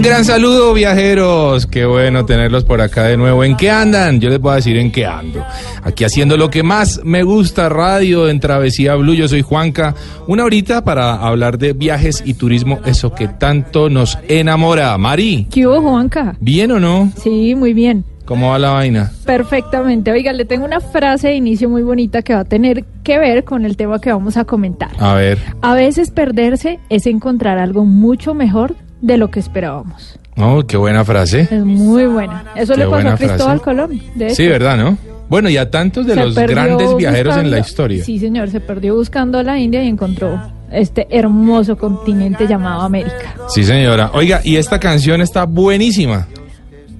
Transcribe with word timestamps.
Un 0.00 0.04
gran 0.04 0.24
saludo, 0.24 0.72
viajeros. 0.72 1.66
Qué 1.66 1.84
bueno 1.84 2.24
tenerlos 2.24 2.64
por 2.64 2.80
acá 2.80 3.04
de 3.04 3.18
nuevo. 3.18 3.44
¿En 3.44 3.54
qué 3.54 3.68
andan? 3.70 4.18
Yo 4.18 4.30
les 4.30 4.40
voy 4.40 4.52
a 4.52 4.54
decir 4.54 4.78
en 4.78 4.90
qué 4.90 5.04
ando. 5.04 5.44
Aquí 5.82 6.04
haciendo 6.04 6.38
lo 6.38 6.48
que 6.48 6.62
más 6.62 7.02
me 7.04 7.22
gusta, 7.22 7.68
radio 7.68 8.26
en 8.26 8.40
Travesía 8.40 8.94
Blue. 8.94 9.12
Yo 9.12 9.28
soy 9.28 9.42
Juanca. 9.42 9.94
Una 10.26 10.44
horita 10.46 10.82
para 10.84 11.16
hablar 11.16 11.58
de 11.58 11.74
viajes 11.74 12.22
y 12.24 12.32
turismo, 12.32 12.78
eso 12.86 13.12
que 13.12 13.28
tanto 13.28 13.90
nos 13.90 14.18
enamora. 14.26 14.96
Mari, 14.96 15.48
¿Qué 15.50 15.66
hubo, 15.66 15.82
Juanca? 15.82 16.34
¿bien 16.40 16.72
o 16.72 16.80
no? 16.80 17.12
Sí, 17.22 17.54
muy 17.54 17.74
bien. 17.74 18.06
¿Cómo 18.24 18.52
va 18.52 18.58
la 18.58 18.70
vaina? 18.70 19.12
Perfectamente. 19.26 20.10
Oiga, 20.12 20.32
le 20.32 20.46
tengo 20.46 20.64
una 20.64 20.80
frase 20.80 21.28
de 21.28 21.34
inicio 21.34 21.68
muy 21.68 21.82
bonita 21.82 22.22
que 22.22 22.32
va 22.32 22.40
a 22.40 22.44
tener 22.46 22.86
que 23.04 23.18
ver 23.18 23.44
con 23.44 23.66
el 23.66 23.76
tema 23.76 24.00
que 24.00 24.10
vamos 24.10 24.38
a 24.38 24.46
comentar. 24.46 24.92
A 24.98 25.12
ver. 25.12 25.36
A 25.60 25.74
veces 25.74 26.10
perderse 26.10 26.78
es 26.88 27.06
encontrar 27.06 27.58
algo 27.58 27.84
mucho 27.84 28.32
mejor 28.32 28.76
de 29.00 29.16
lo 29.16 29.30
que 29.30 29.40
esperábamos. 29.40 30.18
Oh, 30.36 30.62
qué 30.66 30.76
buena 30.76 31.04
frase. 31.04 31.48
Es 31.50 31.64
muy 31.64 32.06
buena. 32.06 32.44
Eso 32.56 32.74
Qué 32.74 32.80
le 32.80 32.86
pasó 32.86 33.08
a 33.08 33.16
Cristóbal 33.16 33.60
frase. 33.60 33.62
Colón. 33.64 34.00
de. 34.14 34.30
Sí, 34.34 34.46
¿verdad, 34.46 34.76
no? 34.76 34.96
Bueno, 35.28 35.48
y 35.48 35.56
a 35.56 35.70
tantos 35.70 36.06
de 36.06 36.14
Se 36.14 36.20
los 36.24 36.34
grandes 36.34 36.96
viajeros 36.96 37.36
en 37.36 37.50
la 37.50 37.58
historia. 37.60 38.04
Sí, 38.04 38.18
señor. 38.18 38.50
Se 38.50 38.60
perdió 38.60 38.96
buscando 38.96 39.42
la 39.42 39.58
India 39.58 39.82
y 39.84 39.88
encontró 39.88 40.40
este 40.72 41.06
hermoso 41.10 41.76
continente 41.76 42.46
llamado 42.46 42.82
América. 42.82 43.34
Sí, 43.48 43.62
señora. 43.64 44.10
Oiga, 44.14 44.40
y 44.42 44.56
esta 44.56 44.78
canción 44.80 45.20
está 45.20 45.44
buenísima, 45.44 46.26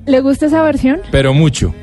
¿Le 0.06 0.20
gusta 0.20 0.46
esa 0.46 0.62
versión? 0.62 1.00
pero 1.12 1.34
mucho. 1.34 1.74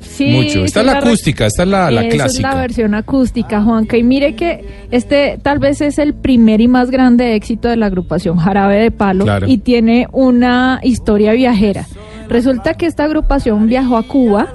Sí, 0.00 0.26
Mucho. 0.30 0.64
Esta 0.64 0.80
es 0.80 0.86
la 0.86 0.92
acústica, 0.98 1.46
esta 1.46 1.62
es 1.62 1.68
la, 1.68 1.88
clásica. 1.88 2.24
es 2.26 2.40
la 2.40 2.54
versión 2.54 2.94
acústica, 2.94 3.62
Juanca. 3.62 3.96
Y 3.96 4.02
mire 4.02 4.34
que 4.34 4.64
este 4.90 5.38
tal 5.42 5.58
vez 5.58 5.80
es 5.80 5.98
el 5.98 6.14
primer 6.14 6.60
y 6.60 6.68
más 6.68 6.90
grande 6.90 7.34
éxito 7.34 7.68
de 7.68 7.76
la 7.76 7.86
agrupación 7.86 8.36
Jarabe 8.38 8.76
de 8.80 8.90
Palo 8.90 9.24
Claro. 9.24 9.46
y 9.48 9.58
tiene 9.58 10.06
una 10.12 10.80
historia 10.82 11.32
viajera. 11.32 11.86
Resulta 12.28 12.74
que 12.74 12.86
esta 12.86 13.04
agrupación 13.04 13.66
viajó 13.66 13.96
a 13.96 14.02
Cuba, 14.04 14.48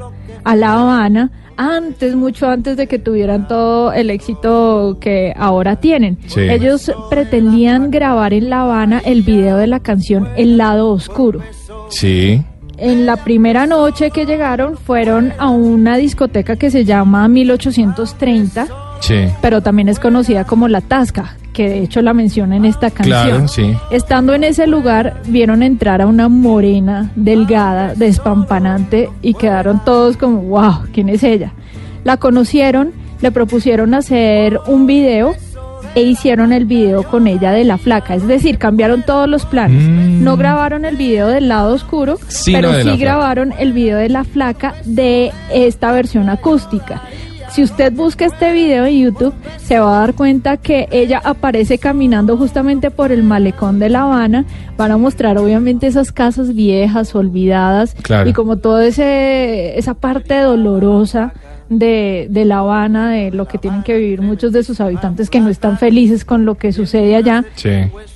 a 0.43 0.55
La 0.55 0.73
Habana, 0.79 1.31
antes, 1.57 2.15
mucho 2.15 2.49
antes 2.49 2.75
de 2.75 2.87
que 2.87 2.99
tuvieran 2.99 3.47
todo 3.47 3.93
el 3.93 4.09
éxito 4.09 4.97
que 4.99 5.33
ahora 5.37 5.77
tienen. 5.77 6.17
Sí. 6.27 6.41
Ellos 6.41 6.91
pretendían 7.09 7.91
grabar 7.91 8.33
en 8.33 8.49
La 8.49 8.61
Habana 8.61 9.01
el 9.05 9.21
video 9.21 9.57
de 9.57 9.67
la 9.67 9.79
canción 9.79 10.27
El 10.35 10.57
lado 10.57 10.89
oscuro. 10.89 11.39
Sí. 11.89 12.41
En 12.77 13.05
la 13.05 13.17
primera 13.17 13.65
noche 13.65 14.11
que 14.11 14.25
llegaron 14.25 14.77
fueron 14.77 15.33
a 15.37 15.49
una 15.49 15.95
discoteca 15.97 16.55
que 16.55 16.69
se 16.69 16.83
llama 16.85 17.27
1830, 17.27 18.67
Sí. 18.99 19.15
pero 19.41 19.61
también 19.61 19.87
es 19.89 19.99
conocida 19.99 20.43
como 20.45 20.67
La 20.67 20.81
Tasca, 20.81 21.35
que 21.53 21.69
de 21.69 21.79
hecho 21.83 22.01
la 22.01 22.13
menciona 22.13 22.55
en 22.55 22.65
esta 22.65 22.89
canción. 22.91 23.27
Claro, 23.27 23.47
sí. 23.47 23.73
Estando 23.91 24.33
en 24.33 24.43
ese 24.43 24.67
lugar, 24.67 25.21
vieron 25.27 25.63
entrar 25.63 26.01
a 26.01 26.07
una 26.07 26.27
morena, 26.27 27.11
delgada, 27.15 27.93
despampanante 27.95 29.09
y 29.21 29.33
quedaron 29.35 29.83
todos 29.85 30.17
como, 30.17 30.41
wow, 30.41 30.83
¿quién 30.93 31.09
es 31.09 31.23
ella? 31.23 31.53
La 32.03 32.17
conocieron, 32.17 32.91
le 33.21 33.31
propusieron 33.31 33.93
hacer 33.93 34.59
un 34.67 34.85
video 34.85 35.33
e 35.95 36.01
hicieron 36.03 36.51
el 36.53 36.65
video 36.65 37.03
con 37.03 37.25
ella 37.27 37.51
de 37.51 37.63
la 37.63 37.77
flaca, 37.77 38.15
es 38.15 38.27
decir, 38.27 38.57
cambiaron 38.57 39.03
todos 39.03 39.27
los 39.29 39.45
planes. 39.45 39.83
Mm. 39.83 40.23
No 40.23 40.37
grabaron 40.37 40.85
el 40.85 40.97
video 40.97 41.27
del 41.27 41.47
lado 41.47 41.73
oscuro, 41.73 42.17
pero 42.45 42.73
sí 42.73 42.81
flaca. 42.81 42.97
grabaron 42.97 43.53
el 43.57 43.73
video 43.73 43.97
de 43.97 44.09
la 44.09 44.23
flaca 44.25 44.75
de 44.85 45.31
esta 45.51 45.91
versión 45.91 46.29
acústica. 46.29 47.01
Si 47.51 47.63
usted 47.63 47.93
busca 47.93 48.25
este 48.25 48.51
video 48.51 48.85
en 48.85 48.99
YouTube, 48.99 49.33
se 49.63 49.79
va 49.79 49.97
a 49.97 49.99
dar 50.01 50.13
cuenta 50.15 50.57
que 50.57 50.89
ella 50.91 51.21
aparece 51.23 51.77
caminando 51.77 52.35
justamente 52.37 52.91
por 52.91 53.13
el 53.13 53.23
malecón 53.23 53.79
de 53.79 53.87
La 53.87 54.01
Habana. 54.01 54.43
Van 54.77 54.91
a 54.91 54.97
mostrar 54.97 55.37
obviamente 55.37 55.87
esas 55.87 56.11
casas 56.11 56.53
viejas, 56.53 57.15
olvidadas, 57.15 57.93
Claro. 58.01 58.29
y 58.29 58.33
como 58.33 58.57
toda 58.57 58.85
esa 58.85 59.93
parte 59.93 60.37
dolorosa 60.39 61.31
de, 61.69 62.27
de 62.29 62.45
La 62.45 62.59
Habana, 62.59 63.09
de 63.11 63.31
lo 63.31 63.47
que 63.47 63.57
tienen 63.57 63.83
que 63.83 63.97
vivir 63.97 64.21
muchos 64.21 64.51
de 64.51 64.63
sus 64.63 64.79
habitantes 64.81 65.29
que 65.29 65.39
no 65.39 65.49
están 65.49 65.77
felices 65.77 66.23
con 66.25 66.45
lo 66.45 66.55
que 66.55 66.71
sucede 66.71 67.15
allá 67.15 67.43
Sí. 67.55 67.69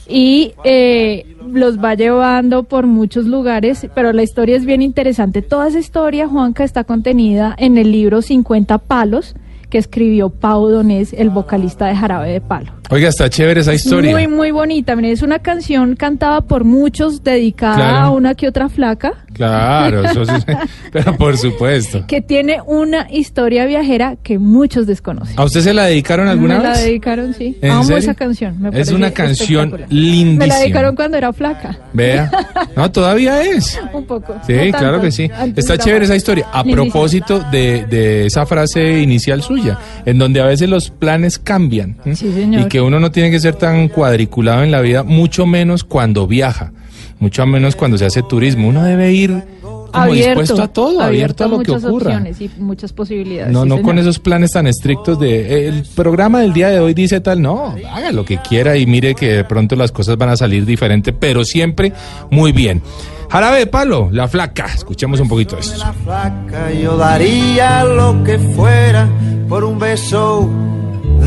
y 0.07 0.53
eh, 0.63 1.25
los 1.51 1.83
va 1.83 1.95
llevando 1.95 2.63
por 2.63 2.85
muchos 2.85 3.25
lugares, 3.25 3.87
pero 3.95 4.13
la 4.13 4.21
historia 4.23 4.55
es 4.55 4.65
bien 4.65 4.81
interesante. 4.81 5.41
Toda 5.41 5.67
esa 5.67 5.79
historia, 5.79 6.27
Juanca, 6.27 6.63
está 6.63 6.83
contenida 6.83 7.55
en 7.57 7.77
el 7.77 7.91
libro 7.91 8.21
50 8.21 8.77
palos 8.77 9.35
que 9.69 9.77
escribió 9.77 10.29
Pau 10.29 10.67
Donés, 10.69 11.13
el 11.13 11.29
vocalista 11.29 11.87
de 11.87 11.95
Jarabe 11.95 12.31
de 12.31 12.41
Palo. 12.41 12.71
Oiga, 12.91 13.09
está 13.09 13.29
chévere 13.29 13.61
esa 13.61 13.73
historia. 13.73 14.11
Muy, 14.11 14.27
muy 14.27 14.51
bonita. 14.51 14.95
Mire, 14.95 15.11
es 15.11 15.22
una 15.22 15.39
canción 15.39 15.95
cantada 15.95 16.41
por 16.41 16.63
muchos, 16.63 17.23
dedicada 17.23 17.75
Claro. 17.75 17.97
a 17.97 18.09
una 18.11 18.33
que 18.35 18.47
otra 18.47 18.67
flaca, 18.69 19.13
Claro, 19.33 20.03
eso 20.03 20.25
sí. 20.25 20.31
Pero 20.91 21.16
por 21.16 21.38
supuesto. 21.38 22.03
que 22.07 22.19
tiene 22.19 22.57
una 22.66 23.07
historia 23.09 23.66
viajera 23.66 24.17
que 24.22 24.38
muchos 24.38 24.85
desconocen. 24.85 25.39
¿A 25.39 25.45
usted 25.45 25.61
se 25.61 25.73
la 25.73 25.85
dedicaron 25.85 26.28
alguna 26.28 26.57
Me 26.57 26.63
la 26.63 26.69
vez? 26.72 26.83
dedicaron, 26.83 27.33
sí. 27.33 27.57
¿En 27.61 27.72
Amo 27.72 27.83
serio? 27.83 27.97
esa 27.99 28.16
canción. 28.16 28.59
me 28.59 28.78
Es 28.78 28.91
una 28.91 29.11
canción 29.11 29.72
lindísima. 29.88 30.39
Me 30.39 30.47
la 30.47 30.57
dedicaron 30.59 30.95
cuando 30.95 31.16
era 31.17 31.31
flaca. 31.31 31.78
Vea. 31.94 32.29
No, 32.75 32.91
todavía 32.91 33.41
es. 33.44 33.79
Un 33.94 34.03
poco. 34.05 34.35
Sí, 34.45 34.53
no 34.53 34.59
tanto. 34.63 34.78
claro 34.79 35.01
que 35.01 35.11
sí. 35.11 35.29
Está 35.55 35.78
chévere 35.78 36.03
esa 36.05 36.16
historia. 36.17 36.47
A 36.51 36.63
Lindísima. 36.63 36.83
propósito 36.91 37.39
de, 37.51 37.85
de 37.85 38.25
esa 38.25 38.45
frase 38.45 38.99
inicial 38.99 39.41
suya, 39.41 39.78
en 40.05 40.17
donde 40.17 40.41
a 40.41 40.45
veces 40.47 40.67
los 40.69 40.89
planes 40.89 41.38
cambian. 41.39 41.95
Sí, 42.03 42.16
señor. 42.33 42.63
Y 42.63 42.66
que 42.66 42.78
uno 42.81 43.00
no 43.00 43.12
tiene 43.12 43.31
que 43.31 43.40
ser 43.40 43.56
tan 43.56 43.88
cuadriculado 43.88 44.63
en 44.63 44.72
la 44.72 44.81
vida, 44.81 45.03
mucho 45.03 45.45
menos 45.45 45.84
cuando 45.84 46.28
viaja, 46.28 46.72
mucho 47.19 47.45
menos 47.45 47.75
cuando 47.75 47.97
se 47.97 48.06
hace 48.06 48.23
turismo. 48.23 48.67
Uno 48.67 48.84
debe 48.84 49.12
ir 49.12 49.44
como 49.91 50.13
dispuesto 50.13 50.62
a 50.62 50.67
todo, 50.67 51.01
abierto, 51.01 51.44
a 51.44 51.47
lo 51.47 51.59
que 51.59 51.72
muchas 51.72 51.85
ocurra. 51.85 52.06
opciones 52.07 52.41
y 52.41 52.50
muchas 52.59 52.94
posibilidades. 52.94 53.51
No, 53.51 53.63
sí, 53.63 53.69
no 53.69 53.75
señor. 53.75 53.85
con 53.90 54.00
esos 54.00 54.19
planes 54.19 54.51
tan 54.51 54.67
estrictos 54.67 55.19
de 55.19 55.67
el 55.67 55.84
programa 55.95 56.41
del 56.41 56.53
día 56.53 56.69
de 56.69 56.79
hoy 56.79 56.94
dice 56.94 57.19
tal, 57.22 57.41
no, 57.41 57.75
haga 57.91 58.12
lo 58.12 58.25
que 58.25 58.38
quiera 58.38 58.78
y 58.78 58.85
mire 58.85 59.16
que 59.16 59.34
de 59.34 59.44
pronto 59.44 59.75
las 59.75 59.91
cosas 59.91 60.17
van 60.17 60.29
a 60.29 60.38
salir 60.38 60.66
diferente, 60.66 61.13
pero 61.13 61.44
siempre 61.44 61.94
muy 62.29 62.51
bien. 62.51 62.81
Jarabe 63.29 63.59
de 63.59 63.67
palo, 63.67 64.09
la 64.11 64.28
flaca, 64.28 64.66
escuchemos 64.73 65.19
un 65.19 65.29
poquito 65.29 65.56
de 65.56 65.61
esto. 65.61 65.78
La 65.78 65.94
flaca 65.94 66.72
yo 66.72 66.97
daría 66.97 67.84
lo 67.84 68.23
que 68.23 68.40
fuera 68.40 69.07
por 69.47 69.63
un 69.63 69.78
beso 69.78 70.50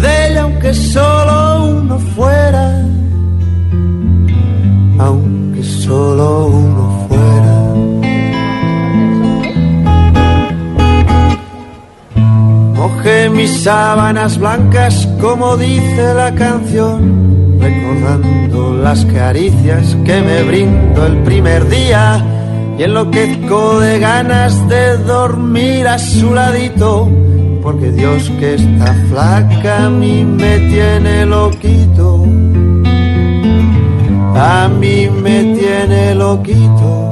de 0.02 0.26
ella, 0.26 0.42
aunque 0.42 0.74
solo 0.74 1.64
uno 1.78 1.98
fuera. 2.14 2.66
Aunque 4.98 5.62
solo 5.62 6.46
uno 6.48 7.06
fuera. 7.08 7.22
Mojé 12.76 13.31
mis 13.31 13.62
sábanas 13.62 14.38
blancas 14.38 15.08
como 15.20 15.56
dice 15.56 16.14
la 16.14 16.34
canción, 16.34 17.58
recordando 17.60 18.76
las 18.76 19.04
caricias 19.06 19.96
que 20.04 20.20
me 20.20 20.43
brindo 20.43 21.06
el 21.06 21.16
primer 21.22 21.69
día 21.69 22.25
y 22.78 22.82
enloquezco 22.82 23.78
de 23.78 24.00
ganas 24.00 24.69
de 24.69 24.96
dormir 24.99 25.87
a 25.87 25.99
su 25.99 26.34
ladito, 26.34 27.08
porque 27.62 27.93
Dios 27.93 28.31
que 28.41 28.55
está 28.55 28.93
flaca 29.09 29.87
a 29.87 29.91
mí 29.91 30.25
me 30.25 30.59
tiene 30.59 31.25
loquito, 31.25 32.25
a 34.35 34.69
mí 34.69 35.09
me 35.23 35.44
tiene 35.55 36.14
loquito. 36.17 37.11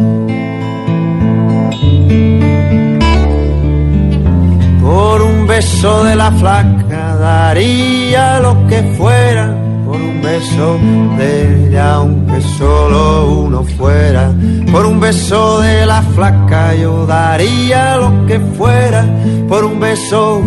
Por 4.82 5.23
un 5.23 5.47
beso 5.47 6.05
de 6.05 6.17
la 6.17 6.32
flaca 6.32 7.17
daría 7.17 8.41
lo 8.41 8.67
que 8.67 8.82
fuera, 8.99 9.56
por 9.87 10.00
un 10.00 10.20
beso 10.20 10.79
de 11.17 11.69
ella, 11.69 11.94
aunque 11.94 12.41
solo 12.58 13.43
uno 13.44 13.62
fuera. 13.62 14.32
Por 14.72 14.87
un 14.87 15.00
beso 15.00 15.61
de 15.61 15.84
la 15.84 16.00
flaca 16.02 16.75
yo 16.75 17.05
daría 17.05 17.96
lo 17.96 18.26
que 18.26 18.38
fuera. 18.56 19.05
Por 19.49 19.64
un 19.64 19.81
beso 19.81 20.43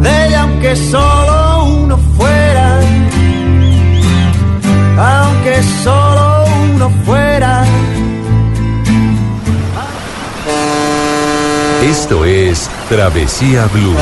de 0.00 0.26
ella, 0.26 0.42
aunque 0.42 0.74
solo 0.74 1.64
uno 1.64 1.98
fuera. 2.16 2.80
Aunque 4.96 5.62
solo 5.82 6.44
uno 6.74 6.90
fuera. 7.04 7.64
Esto 11.82 12.24
es 12.24 12.70
Travesía 12.88 13.66
Blue. 13.66 13.94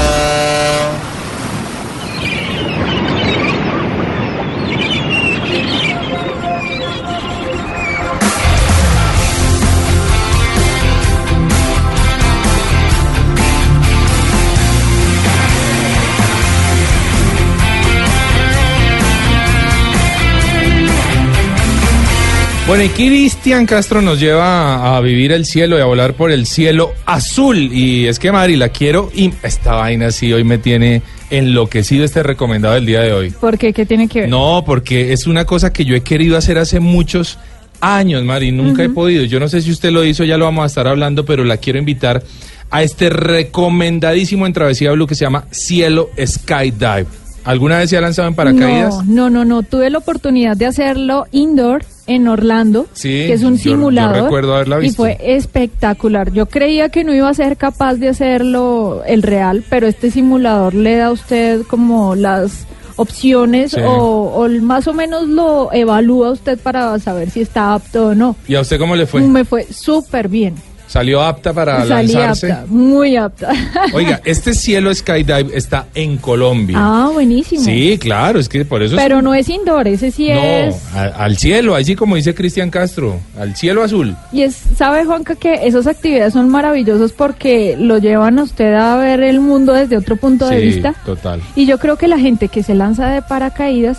Bueno, 22.67 22.85
y 22.85 22.89
Cristian 22.91 23.67
Castro 23.67 24.01
nos 24.01 24.21
lleva 24.21 24.97
a 24.97 25.01
vivir 25.01 25.33
el 25.33 25.45
cielo 25.45 25.77
y 25.77 25.81
a 25.81 25.85
volar 25.85 26.15
por 26.15 26.31
el 26.31 26.47
cielo 26.47 26.93
azul. 27.05 27.59
Y 27.73 28.07
es 28.07 28.19
que, 28.19 28.31
Mari, 28.31 28.57
la 28.57 28.69
quiero 28.69 29.11
y 29.13 29.33
esta 29.43 29.75
vaina 29.75 30.11
sí 30.13 30.33
hoy 30.33 30.45
me 30.45 30.59
tiene 30.59 31.03
enloquecido 31.31 32.05
este 32.05 32.23
recomendado 32.23 32.75
del 32.75 32.87
día 32.87 33.01
de 33.01 33.13
hoy. 33.13 33.31
¿Por 33.31 33.59
qué? 33.59 33.73
¿Qué 33.73 33.85
tiene 33.85 34.07
que 34.07 34.23
ver? 34.23 34.29
No, 34.29 34.63
porque 34.65 35.13
es 35.13 35.27
una 35.27 35.45
cosa 35.45 35.73
que 35.73 35.85
yo 35.85 35.97
he 35.97 36.03
querido 36.03 36.37
hacer 36.39 36.57
hace 36.57 36.79
muchos 36.79 37.39
años, 37.81 38.23
Mari, 38.23 38.53
nunca 38.53 38.85
he 38.85 38.89
podido. 38.89 39.25
Yo 39.25 39.41
no 39.41 39.49
sé 39.49 39.61
si 39.61 39.73
usted 39.73 39.91
lo 39.91 40.05
hizo, 40.05 40.23
ya 40.23 40.39
lo 40.39 40.45
vamos 40.45 40.63
a 40.63 40.67
estar 40.67 40.87
hablando, 40.87 41.25
pero 41.25 41.45
la 41.45 41.57
quiero 41.57 41.81
invitar 41.81 42.23
a 42.71 42.83
este 42.83 43.11
recomendadísimo 43.11 44.47
en 44.47 44.53
Travesía 44.53 44.93
Blue 44.93 45.09
que 45.09 45.17
se 45.17 45.25
llama 45.25 45.45
Cielo 45.51 46.11
Skydive. 46.25 47.07
¿Alguna 47.45 47.79
vez 47.79 47.91
se 47.91 47.97
ha 47.97 48.01
lanzado 48.01 48.29
en 48.29 48.35
paracaídas? 48.35 49.05
No, 49.05 49.29
no, 49.29 49.31
no, 49.31 49.45
no. 49.45 49.63
Tuve 49.65 49.91
la 49.91 49.99
oportunidad 49.99 50.57
de 50.57 50.67
hacerlo 50.67 51.27
indoor 51.33 51.85
en 52.07 52.27
Orlando, 52.29 52.87
Sí, 52.93 53.09
que 53.27 53.33
es 53.35 53.43
un 53.43 53.57
yo- 53.57 53.65
yo 53.65 53.71
simulador. 53.71 54.23
recuerdo 54.25 54.55
haberla 54.55 54.79
Y 54.79 54.83
visto. 54.83 54.97
fue 55.03 55.19
espectacular. 55.21 56.33
Yo 56.33 56.47
creía 56.47 56.89
que 56.89 57.05
no 57.05 57.15
iba 57.15 57.29
a 57.29 57.35
ser 57.35 57.57
capaz 57.57 57.95
de 57.95 58.09
hacerlo 58.09 59.03
el 59.07 59.23
real, 59.23 59.65
pero 59.71 59.87
este 59.87 60.11
simulador 60.11 60.75
le 60.75 60.97
da 60.97 61.07
a 61.07 61.13
usted 61.13 61.63
como 61.63 62.15
las 62.15 62.67
opciones 62.97 63.73
Sí. 63.73 63.81
o, 63.81 63.91
o 64.35 64.49
más 64.61 64.87
o 64.87 64.93
menos 64.95 65.27
lo 65.29 65.73
evalúa 65.73 66.31
usted 66.33 66.59
para 66.59 66.99
saber 66.99 67.31
si 67.31 67.41
está 67.41 67.75
apto 67.75 68.09
o 68.09 68.15
no. 68.15 68.37
¿Y 68.47 68.55
a 68.55 68.61
usted 68.61 68.79
cómo 68.79 68.95
le 68.97 69.07
fue? 69.07 69.21
Me 69.23 69.45
fue 69.45 69.65
súper 69.73 70.29
bien. 70.29 70.55
¿Salió 70.93 71.23
apta 71.23 71.55
para 71.55 71.87
Salí 71.87 72.13
lanzarse? 72.13 72.53
apta, 72.53 72.67
muy 72.69 73.17
apta. 73.17 73.51
Oiga, 73.95 74.21
este 74.27 74.53
Cielo 74.53 74.95
Skydive 74.95 75.57
está 75.57 75.87
en 75.95 76.19
Colombia. 76.19 76.77
ah, 76.79 77.09
buenísimo. 77.11 77.63
Sí, 77.63 77.97
claro, 77.97 78.39
es 78.39 78.47
que 78.47 78.67
por 78.67 78.83
eso 78.83 78.97
es 78.97 79.03
Pero 79.03 79.23
no 79.23 79.33
es 79.33 79.49
indoor, 79.49 79.89
ese 79.89 80.11
sí 80.11 80.29
es... 80.31 80.77
No, 80.95 81.01
al 81.17 81.39
cielo, 81.39 81.77
así 81.77 81.97
como 81.97 82.17
dice 82.17 82.35
Cristian 82.35 82.69
Castro, 82.69 83.21
al 83.39 83.57
cielo 83.57 83.83
azul. 83.83 84.15
Y 84.33 84.43
es, 84.43 84.55
sabe 84.77 85.07
Juanca 85.07 85.35
que 85.35 85.67
esas 85.67 85.87
actividades 85.87 86.35
son 86.35 86.51
maravillosas 86.51 87.13
porque 87.13 87.75
lo 87.79 87.97
llevan 87.97 88.39
a 88.39 88.43
usted 88.43 88.75
a 88.75 88.95
ver 88.99 89.23
el 89.23 89.41
mundo 89.41 89.73
desde 89.73 89.97
otro 89.97 90.17
punto 90.17 90.47
de 90.47 90.61
vista. 90.61 90.95
total. 91.07 91.41
Y 91.57 91.65
yo 91.65 91.79
creo 91.79 91.97
que 91.97 92.07
la 92.07 92.19
gente 92.19 92.49
que 92.49 92.63
se 92.63 92.75
lanza 92.75 93.09
de 93.09 93.23
paracaídas 93.23 93.97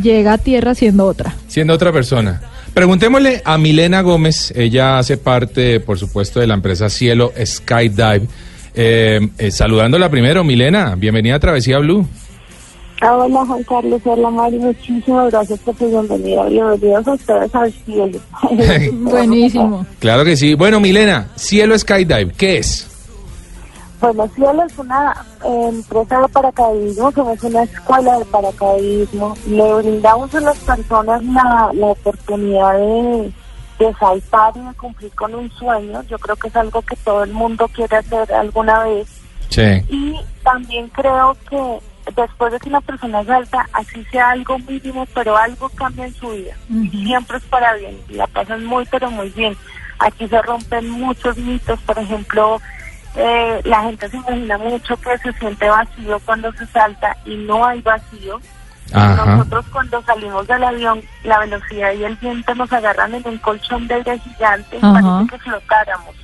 llega 0.00 0.34
a 0.34 0.38
tierra 0.38 0.76
siendo 0.76 1.06
otra. 1.06 1.34
Siendo 1.48 1.74
otra 1.74 1.90
persona. 1.92 2.40
Preguntémosle 2.74 3.42
a 3.44 3.58
Milena 3.58 4.00
Gómez, 4.02 4.52
ella 4.56 4.98
hace 4.98 5.16
parte, 5.16 5.80
por 5.80 5.98
supuesto, 5.98 6.40
de 6.40 6.46
la 6.46 6.54
empresa 6.54 6.88
Cielo 6.88 7.32
Skydive. 7.44 8.28
Eh, 8.74 9.28
eh, 9.38 9.50
saludándola 9.50 10.08
primero, 10.08 10.44
Milena, 10.44 10.94
bienvenida 10.96 11.34
a 11.34 11.40
Travesía 11.40 11.78
Blue. 11.78 12.06
Ah, 13.02 13.16
Hola 13.16 13.46
Juan 13.46 13.62
Carlos, 13.64 14.00
hola 14.04 14.30
Mari, 14.30 14.58
muchísimas 14.58 15.30
gracias 15.30 15.58
por 15.60 15.76
su 15.76 15.88
bienvenida. 15.88 16.44
Bienvenidos 16.44 17.08
a 17.08 17.12
ustedes 17.14 17.54
al 17.54 17.72
cielo. 17.72 18.18
Buenísimo. 18.92 19.86
Claro 19.98 20.24
que 20.24 20.36
sí. 20.36 20.54
Bueno, 20.54 20.80
Milena, 20.80 21.28
Cielo 21.34 21.78
Skydive, 21.78 22.32
¿qué 22.36 22.58
es? 22.58 22.89
Bueno, 24.00 24.26
Cielo 24.34 24.64
es 24.64 24.78
una 24.78 25.14
empresa 25.44 26.20
de 26.20 26.28
paracaidismo, 26.28 27.12
somos 27.12 27.42
una 27.42 27.62
escuela 27.64 28.18
de 28.18 28.24
paracaidismo. 28.24 29.36
Le 29.46 29.74
brindamos 29.74 30.34
a 30.34 30.40
las 30.40 30.58
personas 30.58 31.22
la, 31.24 31.70
la 31.74 31.86
oportunidad 31.86 32.78
de, 32.78 33.32
de 33.78 33.94
saltar 33.94 34.52
y 34.56 34.60
de 34.60 34.74
cumplir 34.74 35.14
con 35.14 35.34
un 35.34 35.50
sueño. 35.52 36.02
Yo 36.04 36.18
creo 36.18 36.36
que 36.36 36.48
es 36.48 36.56
algo 36.56 36.80
que 36.80 36.96
todo 36.96 37.24
el 37.24 37.32
mundo 37.32 37.68
quiere 37.68 37.98
hacer 37.98 38.32
alguna 38.32 38.84
vez. 38.84 39.06
Sí. 39.50 39.82
Y 39.90 40.18
también 40.42 40.88
creo 40.88 41.36
que 41.50 41.80
después 42.16 42.52
de 42.52 42.58
que 42.58 42.68
una 42.68 42.80
persona 42.80 43.22
salta, 43.24 43.68
así 43.72 44.02
sea 44.06 44.30
algo 44.30 44.58
mínimo, 44.58 45.06
pero 45.14 45.36
algo 45.36 45.68
cambia 45.70 46.06
en 46.06 46.14
su 46.14 46.30
vida. 46.30 46.54
Siempre 46.90 47.36
es 47.36 47.44
para 47.44 47.74
bien, 47.74 48.00
y 48.08 48.14
la 48.14 48.26
pasan 48.28 48.64
muy, 48.64 48.86
pero 48.90 49.10
muy 49.10 49.28
bien. 49.30 49.54
Aquí 49.98 50.26
se 50.26 50.40
rompen 50.40 50.88
muchos 50.88 51.36
mitos, 51.36 51.78
por 51.80 51.98
ejemplo, 51.98 52.58
eh, 53.16 53.60
la 53.64 53.82
gente 53.82 54.08
se 54.08 54.16
imagina 54.16 54.58
mucho 54.58 54.96
que 54.96 55.18
se 55.18 55.32
siente 55.34 55.68
vacío 55.68 56.20
cuando 56.24 56.52
se 56.52 56.66
salta 56.66 57.16
y 57.24 57.36
no 57.36 57.64
hay 57.64 57.80
vacío. 57.82 58.40
Ajá. 58.92 59.24
Nosotros 59.24 59.66
cuando 59.72 60.02
salimos 60.02 60.46
del 60.46 60.64
avión, 60.64 61.00
la 61.22 61.38
velocidad 61.40 61.92
y 61.92 62.04
el 62.04 62.16
viento 62.16 62.54
nos 62.54 62.72
agarran 62.72 63.14
en 63.14 63.26
un 63.26 63.38
colchón 63.38 63.86
de 63.86 63.94
aire 63.94 64.18
gigante, 64.18 64.78
Ajá. 64.82 65.00
parece 65.00 65.30
que 65.30 65.38
flotáramos. 65.38 66.14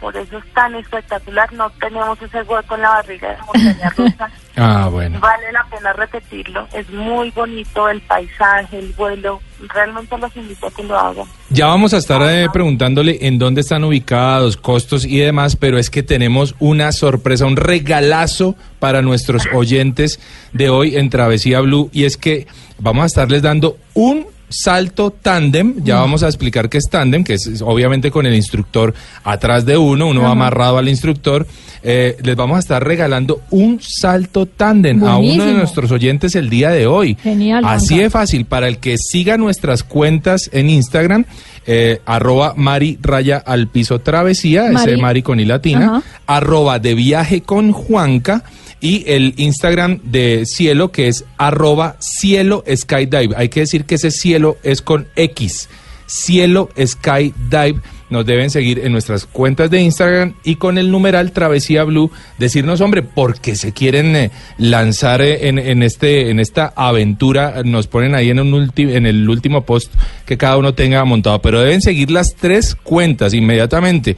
Por 0.00 0.16
eso 0.16 0.38
es 0.38 0.52
tan 0.52 0.74
espectacular, 0.74 1.52
no 1.52 1.70
tenemos 1.70 2.20
ese 2.20 2.42
hueco 2.42 2.74
en 2.74 2.82
la 2.82 2.90
barriga 2.90 3.30
de 3.30 3.36
montaña 3.42 3.90
rusa. 3.96 4.30
Ah, 4.58 4.88
bueno. 4.90 5.20
Vale 5.20 5.52
la 5.52 5.64
pena 5.64 5.92
repetirlo, 5.92 6.66
es 6.72 6.88
muy 6.88 7.30
bonito 7.32 7.90
el 7.90 8.00
paisaje, 8.00 8.78
el 8.78 8.90
vuelo, 8.94 9.42
realmente 9.68 10.16
los 10.16 10.34
invito 10.34 10.66
a 10.66 10.70
que 10.70 10.82
lo 10.82 10.98
hagan. 10.98 11.26
Ya 11.50 11.66
vamos 11.66 11.92
a 11.92 11.98
estar 11.98 12.22
eh, 12.22 12.48
preguntándole 12.50 13.18
en 13.20 13.38
dónde 13.38 13.60
están 13.60 13.84
ubicados, 13.84 14.56
costos 14.56 15.04
y 15.04 15.18
demás, 15.18 15.56
pero 15.56 15.76
es 15.76 15.90
que 15.90 16.02
tenemos 16.02 16.54
una 16.58 16.92
sorpresa, 16.92 17.44
un 17.44 17.56
regalazo 17.56 18.56
para 18.78 19.02
nuestros 19.02 19.46
oyentes 19.52 20.20
de 20.54 20.70
hoy 20.70 20.96
en 20.96 21.10
Travesía 21.10 21.60
Blue 21.60 21.90
y 21.92 22.04
es 22.04 22.16
que 22.16 22.46
vamos 22.78 23.02
a 23.02 23.06
estarles 23.06 23.42
dando 23.42 23.76
un 23.92 24.26
salto 24.48 25.10
tándem, 25.10 25.74
ya 25.84 25.96
vamos 25.96 26.22
a 26.22 26.26
explicar 26.28 26.68
qué 26.68 26.78
es 26.78 26.88
tándem, 26.88 27.24
que 27.24 27.34
es, 27.34 27.46
es 27.46 27.62
obviamente 27.62 28.10
con 28.10 28.26
el 28.26 28.34
instructor 28.34 28.94
atrás 29.24 29.64
de 29.66 29.76
uno, 29.76 30.06
uno 30.08 30.22
va 30.22 30.30
amarrado 30.30 30.78
al 30.78 30.88
instructor, 30.88 31.46
eh, 31.82 32.16
les 32.22 32.36
vamos 32.36 32.56
a 32.56 32.60
estar 32.60 32.84
regalando 32.84 33.42
un 33.50 33.80
salto 33.80 34.46
tándem 34.46 35.02
a 35.04 35.18
uno 35.18 35.44
de 35.44 35.52
nuestros 35.52 35.90
oyentes 35.90 36.34
el 36.34 36.48
día 36.50 36.70
de 36.70 36.86
hoy. 36.86 37.16
Genial, 37.22 37.64
Así 37.64 37.88
Juanca. 37.88 38.02
de 38.02 38.10
fácil, 38.10 38.44
para 38.44 38.68
el 38.68 38.78
que 38.78 38.96
siga 38.98 39.36
nuestras 39.36 39.82
cuentas 39.82 40.48
en 40.52 40.70
Instagram, 40.70 41.24
eh, 41.66 42.00
arroba 42.06 42.54
Mari 42.56 42.98
Raya 43.02 43.38
al 43.38 43.68
piso 43.68 43.98
travesía, 44.00 44.64
ese 44.66 44.72
Mari- 44.74 45.00
Mari 45.00 45.22
con 45.22 45.40
i 45.40 45.44
latina, 45.44 45.86
Ajá. 45.98 46.02
arroba 46.26 46.78
de 46.78 46.94
viaje 46.94 47.40
con 47.42 47.72
Juanca 47.72 48.44
y 48.80 49.04
el 49.10 49.34
Instagram 49.36 50.00
de 50.04 50.44
Cielo 50.46 50.92
que 50.92 51.08
es 51.08 51.24
arroba 51.38 51.96
Cielo 52.00 52.62
Skydive. 52.72 53.34
Hay 53.36 53.48
que 53.48 53.60
decir 53.60 53.84
que 53.84 53.96
ese 53.96 54.10
cielo 54.10 54.56
es 54.62 54.82
con 54.82 55.08
X, 55.16 55.68
Cielo 56.06 56.68
Skydive. 56.78 57.80
Nos 58.08 58.24
deben 58.24 58.50
seguir 58.50 58.78
en 58.84 58.92
nuestras 58.92 59.26
cuentas 59.26 59.68
de 59.68 59.80
Instagram 59.80 60.34
y 60.44 60.54
con 60.54 60.78
el 60.78 60.92
numeral 60.92 61.32
Travesía 61.32 61.82
Blue 61.82 62.12
decirnos, 62.38 62.80
hombre, 62.80 63.02
porque 63.02 63.56
se 63.56 63.72
quieren 63.72 64.14
eh, 64.14 64.30
lanzar 64.58 65.22
eh, 65.22 65.48
en, 65.48 65.58
en 65.58 65.82
este 65.82 66.30
en 66.30 66.38
esta 66.38 66.72
aventura. 66.76 67.62
Nos 67.64 67.88
ponen 67.88 68.14
ahí 68.14 68.30
en, 68.30 68.38
un 68.38 68.52
ulti- 68.52 68.94
en 68.94 69.06
el 69.06 69.28
último 69.28 69.62
post 69.66 69.92
que 70.24 70.36
cada 70.36 70.56
uno 70.56 70.72
tenga 70.72 71.04
montado, 71.04 71.42
pero 71.42 71.58
deben 71.60 71.82
seguir 71.82 72.12
las 72.12 72.36
tres 72.36 72.76
cuentas 72.76 73.34
inmediatamente. 73.34 74.16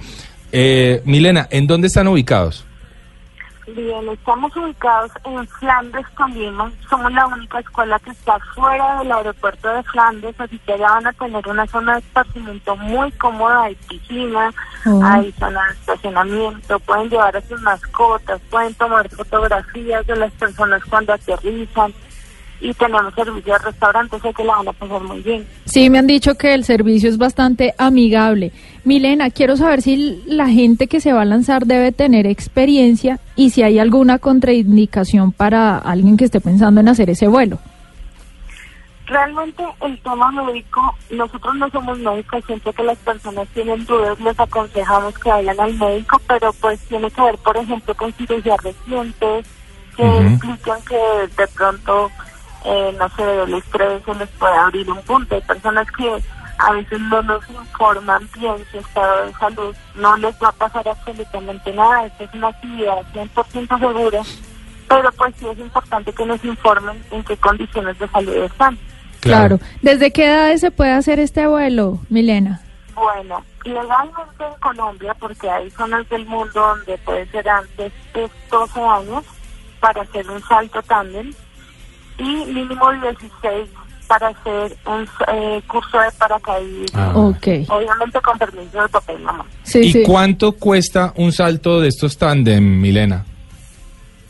Eh, 0.53 1.00
Milena, 1.07 1.49
¿en 1.50 1.67
dónde 1.67 1.87
están 1.87 2.09
ubicados? 2.09 2.67
Bien, 3.75 4.09
estamos 4.09 4.57
ubicados 4.57 5.13
en 5.25 5.47
Flandes, 5.47 6.07
Tolima. 6.17 6.73
Somos 6.89 7.13
la 7.13 7.27
única 7.27 7.61
escuela 7.61 7.99
que 7.99 8.11
está 8.11 8.39
fuera 8.55 8.99
del 8.99 9.13
aeropuerto 9.13 9.69
de 9.69 9.83
Flandes, 9.83 10.35
así 10.41 10.59
que 10.61 10.73
allá 10.73 10.93
van 10.93 11.07
a 11.09 11.13
tener 11.13 11.47
una 11.47 11.67
zona 11.67 11.95
de 11.95 11.99
esparcimiento 11.99 12.77
muy 12.77 13.13
cómoda. 13.13 13.65
Hay 13.65 13.75
piscina, 13.75 14.53
Oh. 14.87 15.03
hay 15.05 15.33
zona 15.33 15.67
de 15.67 15.73
estacionamiento, 15.73 16.79
pueden 16.81 17.11
llevar 17.11 17.37
a 17.37 17.43
sus 17.43 17.61
mascotas, 17.61 18.41
pueden 18.49 18.73
tomar 18.75 19.09
fotografías 19.11 20.07
de 20.07 20.17
las 20.17 20.33
personas 20.35 20.83
cuando 20.85 21.13
aterrizan 21.13 21.93
y 22.61 22.75
tenemos 22.75 23.15
servicio 23.15 23.53
de 23.53 23.59
restaurantes, 23.59 24.21
sé 24.21 24.33
que 24.35 24.45
la 24.45 24.57
van 24.57 24.69
a 24.69 24.73
pasar 24.73 25.03
muy 25.03 25.21
bien. 25.21 25.47
Sí, 25.65 25.91
me 25.91 25.99
han 25.99 26.07
dicho 26.07 26.35
que 26.35 26.55
el 26.55 26.65
servicio 26.65 27.09
es 27.09 27.19
bastante 27.19 27.75
amigable. 27.79 28.53
Milena, 28.85 29.31
quiero 29.31 29.57
saber 29.57 29.83
si 29.83 30.23
la 30.27 30.49
gente 30.49 30.87
que 30.87 31.00
se 31.00 31.12
va 31.12 31.23
a 31.23 31.25
lanzar 31.25 31.67
debe 31.67 31.93
tener 31.93 32.27
experiencia 32.27 33.21
y 33.37 33.50
si 33.50 33.62
hay 33.62 33.79
alguna 33.79 34.19
contraindicación 34.19 35.33
para 35.33 35.79
alguien 35.79 36.17
que 36.17 36.25
esté 36.25 36.41
pensando 36.41 36.81
en 36.81 36.88
hacer 36.88 37.11
ese 37.11 37.29
vuelo. 37.29 37.59
Realmente 39.07 39.65
el 39.81 39.99
tema 40.03 40.31
médico, 40.33 40.95
nosotros 41.11 41.55
no 41.57 41.71
somos 41.71 41.99
médicos, 41.99 42.45
siempre 42.45 42.73
que 42.75 42.83
las 42.83 42.99
personas 42.99 43.49
tienen 43.55 43.87
dudas 43.87 44.21
les 44.21 44.38
aconsejamos 44.38 45.19
que 45.19 45.31
vayan 45.31 45.59
al 45.59 45.75
médico, 45.79 46.21
pero 46.29 46.53
pues 46.61 46.79
tiene 46.88 47.11
que 47.11 47.23
ver, 47.23 47.38
por 47.38 47.57
ejemplo, 47.57 47.95
con 47.95 48.12
cirugías 48.12 48.62
recientes, 48.62 49.47
que 49.97 50.05
implican 50.05 50.79
que 50.83 50.97
de 51.37 51.49
pronto, 51.49 52.11
eh, 52.65 52.97
no 52.99 53.09
sé, 53.11 53.25
del 53.25 53.55
estrés 53.55 54.03
se 54.05 54.15
les 54.15 54.29
puede 54.31 54.55
abrir 54.57 54.91
un 54.91 55.03
punto. 55.03 55.35
Hay 55.35 55.41
personas 55.43 55.87
que 55.93 56.23
a 56.59 56.73
veces 56.73 57.00
no 57.00 57.23
nos 57.23 57.49
informan 57.49 58.29
bien 58.37 58.57
su 58.71 58.79
estado 58.79 59.27
de 59.27 59.33
salud, 59.35 59.77
no 59.95 60.17
les 60.17 60.35
va 60.43 60.49
a 60.49 60.53
pasar 60.53 60.88
absolutamente 60.88 61.73
nada, 61.73 62.07
esta 62.07 62.25
es 62.25 62.35
una 62.35 62.49
actividad 62.49 62.99
100% 63.15 63.79
segura, 63.79 64.23
pero 64.88 65.12
pues 65.12 65.35
sí 65.38 65.47
es 65.47 65.59
importante 65.59 66.12
que 66.12 66.27
nos 66.27 66.45
informen 66.45 67.03
en 67.12 67.23
qué 67.23 67.37
condiciones 67.37 67.99
de 67.99 68.09
salud 68.09 68.37
están. 68.37 68.79
Claro. 69.21 69.59
¿Desde 69.83 70.12
qué 70.12 70.27
edades 70.27 70.61
se 70.61 70.71
puede 70.71 70.93
hacer 70.93 71.21
este 71.21 71.47
vuelo, 71.47 71.99
Milena? 72.09 72.61
Bueno, 72.95 73.45
legalmente 73.65 74.45
en 74.45 74.61
Colombia, 74.61 75.15
porque 75.15 75.49
hay 75.49 75.71
zonas 75.71 76.09
del 76.09 76.27
mundo 76.27 76.61
donde 76.61 76.99
puede 76.99 77.27
ser 77.27 77.49
antes 77.49 77.93
de 78.15 78.31
12 78.50 78.81
años 78.81 79.25
para 79.81 80.03
hacer 80.03 80.29
un 80.29 80.43
salto 80.43 80.83
tándem 80.83 81.33
y 82.19 82.45
mínimo 82.47 82.93
16 82.93 83.69
para 84.09 84.29
hacer 84.29 84.77
un 84.87 85.07
eh, 85.29 85.63
curso 85.67 85.99
de 86.01 86.11
paracaídas. 86.13 86.91
Ah. 86.95 87.13
Ok. 87.15 87.47
Obviamente 87.69 88.21
con 88.21 88.39
permiso 88.39 88.83
de 88.83 88.89
papel, 88.89 89.21
mamá. 89.21 89.45
Sí, 89.63 89.81
¿Y 89.81 89.93
sí. 89.93 90.03
cuánto 90.05 90.53
cuesta 90.53 91.13
un 91.17 91.31
salto 91.31 91.81
de 91.81 91.89
estos 91.89 92.17
tándem, 92.17 92.81
Milena? 92.81 93.25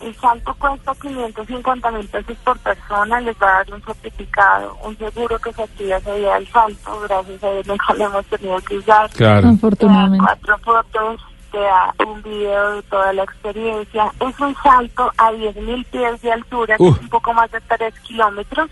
El 0.00 0.14
salto 0.16 0.54
cuesta 0.54 0.94
550 1.00 1.90
mil 1.90 2.06
pesos 2.08 2.36
por 2.44 2.58
persona, 2.58 3.20
les 3.20 3.36
va 3.36 3.48
a 3.48 3.64
dar 3.64 3.74
un 3.74 3.82
certificado, 3.82 4.76
un 4.84 4.96
seguro 4.96 5.38
que 5.38 5.52
se 5.52 5.62
activa 5.62 5.96
ese 5.96 6.14
día 6.18 6.34
del 6.34 6.48
salto, 6.48 7.00
gracias 7.00 7.42
a 7.42 7.50
Dios 7.50 7.66
nunca 7.66 7.94
lo 7.94 8.04
hemos 8.04 8.26
tenido 8.26 8.60
que 8.60 8.76
usar. 8.76 9.10
Claro. 9.10 9.48
Afortunadamente. 9.48 10.24
Te 10.24 10.50
da 10.50 10.58
cuatro 10.62 10.82
fotos, 10.82 11.20
te 11.50 11.58
da 11.58 11.94
un 12.06 12.22
video 12.22 12.76
de 12.76 12.82
toda 12.82 13.12
la 13.12 13.22
experiencia. 13.24 14.12
Es 14.20 14.38
un 14.40 14.54
salto 14.62 15.10
a 15.16 15.32
10 15.32 15.56
mil 15.56 15.84
pies 15.86 16.20
de 16.22 16.32
altura, 16.32 16.76
que 16.76 16.88
es 16.88 16.98
un 17.00 17.08
poco 17.08 17.32
más 17.32 17.50
de 17.50 17.58
3 17.76 17.94
kilómetros. 18.00 18.68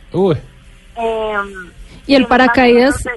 Eh, 0.96 1.34
¿Y 2.06 2.14
el 2.14 2.26
paracaídas, 2.26 3.02
de- 3.04 3.10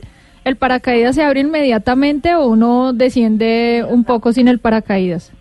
el 0.46 0.56
paracaídas 0.56 1.16
se 1.16 1.24
abre 1.24 1.42
inmediatamente 1.42 2.36
o 2.36 2.48
uno 2.48 2.94
desciende 2.94 3.86
un 3.88 4.04
poco 4.04 4.34
sin 4.34 4.48
el 4.48 4.60
paracaídas? 4.60 5.32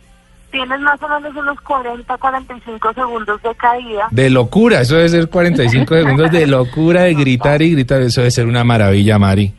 Tienes 0.50 0.80
más 0.80 1.00
o 1.02 1.08
menos 1.08 1.36
unos 1.36 1.60
40, 1.60 2.16
45 2.16 2.92
segundos 2.94 3.42
de 3.42 3.54
caída. 3.54 4.08
De 4.10 4.30
locura, 4.30 4.80
eso 4.80 4.96
debe 4.96 5.08
ser 5.10 5.28
45 5.28 5.94
segundos 5.94 6.30
de 6.30 6.46
locura, 6.46 7.02
de 7.02 7.14
gritar 7.14 7.60
y 7.60 7.72
gritar. 7.72 8.00
Eso 8.00 8.22
debe 8.22 8.30
ser 8.30 8.46
una 8.46 8.64
maravilla, 8.64 9.18
Mari. 9.18 9.52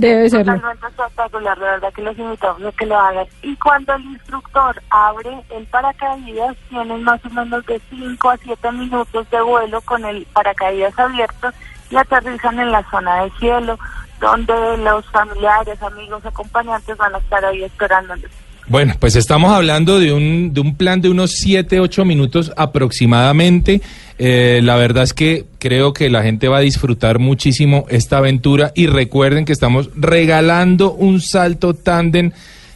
Debe 0.00 0.30
serlo. 0.30 0.54
Totalmente 0.54 0.86
espectacular, 0.86 1.58
de 1.58 1.64
verdad 1.64 1.92
que 1.92 2.00
los 2.00 2.18
invitamos 2.18 2.62
a 2.62 2.72
que 2.72 2.86
lo 2.86 2.98
hagan. 2.98 3.26
Y 3.42 3.54
cuando 3.56 3.92
el 3.92 4.04
instructor 4.06 4.82
abre 4.88 5.44
el 5.50 5.66
paracaídas, 5.66 6.56
tienen 6.70 7.02
más 7.02 7.22
o 7.26 7.28
menos 7.28 7.66
de 7.66 7.78
5 7.90 8.30
a 8.30 8.36
7 8.38 8.72
minutos 8.72 9.28
de 9.28 9.42
vuelo 9.42 9.78
con 9.82 10.02
el 10.06 10.26
paracaídas 10.32 10.98
abierto 10.98 11.50
y 11.90 11.96
aterrizan 11.96 12.58
en 12.58 12.72
la 12.72 12.82
zona 12.90 13.24
de 13.24 13.30
cielo, 13.32 13.78
donde 14.20 14.78
los 14.78 15.04
familiares, 15.10 15.82
amigos, 15.82 16.24
acompañantes 16.24 16.96
van 16.96 17.14
a 17.14 17.18
estar 17.18 17.44
ahí 17.44 17.62
esperándoles. 17.62 18.30
Bueno, 18.70 18.94
pues 19.00 19.16
estamos 19.16 19.50
hablando 19.50 19.98
de 19.98 20.12
un, 20.12 20.54
de 20.54 20.60
un 20.60 20.76
plan 20.76 21.00
de 21.00 21.08
unos 21.08 21.32
7, 21.32 21.80
8 21.80 22.04
minutos 22.04 22.52
aproximadamente. 22.56 23.80
Eh, 24.16 24.60
la 24.62 24.76
verdad 24.76 25.02
es 25.02 25.12
que 25.12 25.44
creo 25.58 25.92
que 25.92 26.08
la 26.08 26.22
gente 26.22 26.46
va 26.46 26.58
a 26.58 26.60
disfrutar 26.60 27.18
muchísimo 27.18 27.84
esta 27.88 28.18
aventura 28.18 28.70
y 28.76 28.86
recuerden 28.86 29.44
que 29.44 29.52
estamos 29.52 29.90
regalando 29.96 30.92
un 30.92 31.20
salto 31.20 31.74
tándem 31.74 32.30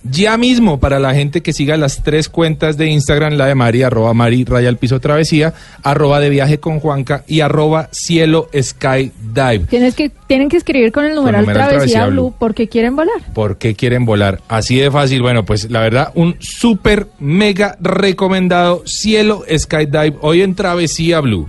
ya 0.05 0.37
mismo 0.37 0.79
para 0.79 0.99
la 0.99 1.15
gente 1.15 1.43
que 1.43 1.53
siga 1.53 1.77
las 1.77 2.03
tres 2.03 2.29
cuentas 2.29 2.77
de 2.77 2.87
Instagram, 2.89 3.35
la 3.35 3.47
de 3.47 3.55
Mari, 3.55 3.83
arroba 3.83 4.15
Mari, 4.15 4.45
raya 4.45 4.69
al 4.69 4.77
piso 4.77 5.01
travesía, 5.01 5.55
arroba 5.83 6.21
de 6.21 6.31
viaje 6.31 6.59
con 6.59 6.79
Juanca 6.81 7.25
y 7.27 7.41
arroba 7.41 7.89
cielo 7.91 8.49
skydive. 8.55 9.67
Tienes 9.71 9.95
que, 9.95 10.11
tienen 10.27 10.49
que 10.49 10.57
escribir 10.57 10.93
con 10.93 11.05
el 11.05 11.15
numeral, 11.15 11.43
numeral 11.43 11.69
Travesía, 11.69 11.99
Travesía 11.99 12.07
Blue 12.07 12.29
Blue. 12.29 12.35
porque 12.39 12.69
quieren 12.69 12.97
volar. 12.97 13.17
¿Por 13.33 13.57
qué 13.59 13.75
quieren 13.75 14.05
volar? 14.05 14.41
Así 14.49 14.77
de 14.77 14.91
fácil. 14.91 15.23
Bueno, 15.23 15.45
pues 15.45 15.71
la 15.71 15.81
verdad, 15.81 16.13
un 16.15 16.37
súper 16.41 17.09
mega 17.19 17.77
recomendado 17.81 18.83
Cielo 18.87 19.45
Skydive 19.57 20.17
hoy 20.21 20.43
en 20.43 20.55
Travesía 20.55 21.21
Blue. 21.21 21.49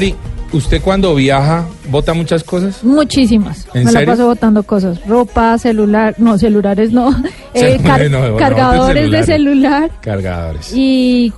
Mari, 0.00 0.14
¿usted 0.54 0.80
cuando 0.80 1.14
viaja 1.14 1.66
bota 1.90 2.14
muchas 2.14 2.42
cosas? 2.42 2.82
Muchísimas. 2.82 3.66
¿En 3.74 3.84
Me 3.84 3.92
la 3.92 4.06
paso 4.06 4.24
botando 4.28 4.62
cosas. 4.62 5.06
Ropa, 5.06 5.58
celular, 5.58 6.14
no, 6.16 6.38
celulares 6.38 6.90
no. 6.90 7.10
Eh, 7.52 7.78
car- 7.84 8.08
no, 8.10 8.26
no, 8.28 8.36
cargadores 8.36 9.10
de 9.10 9.24
celular 9.24 9.90
Cargadores. 10.00 10.72
y 10.74 11.30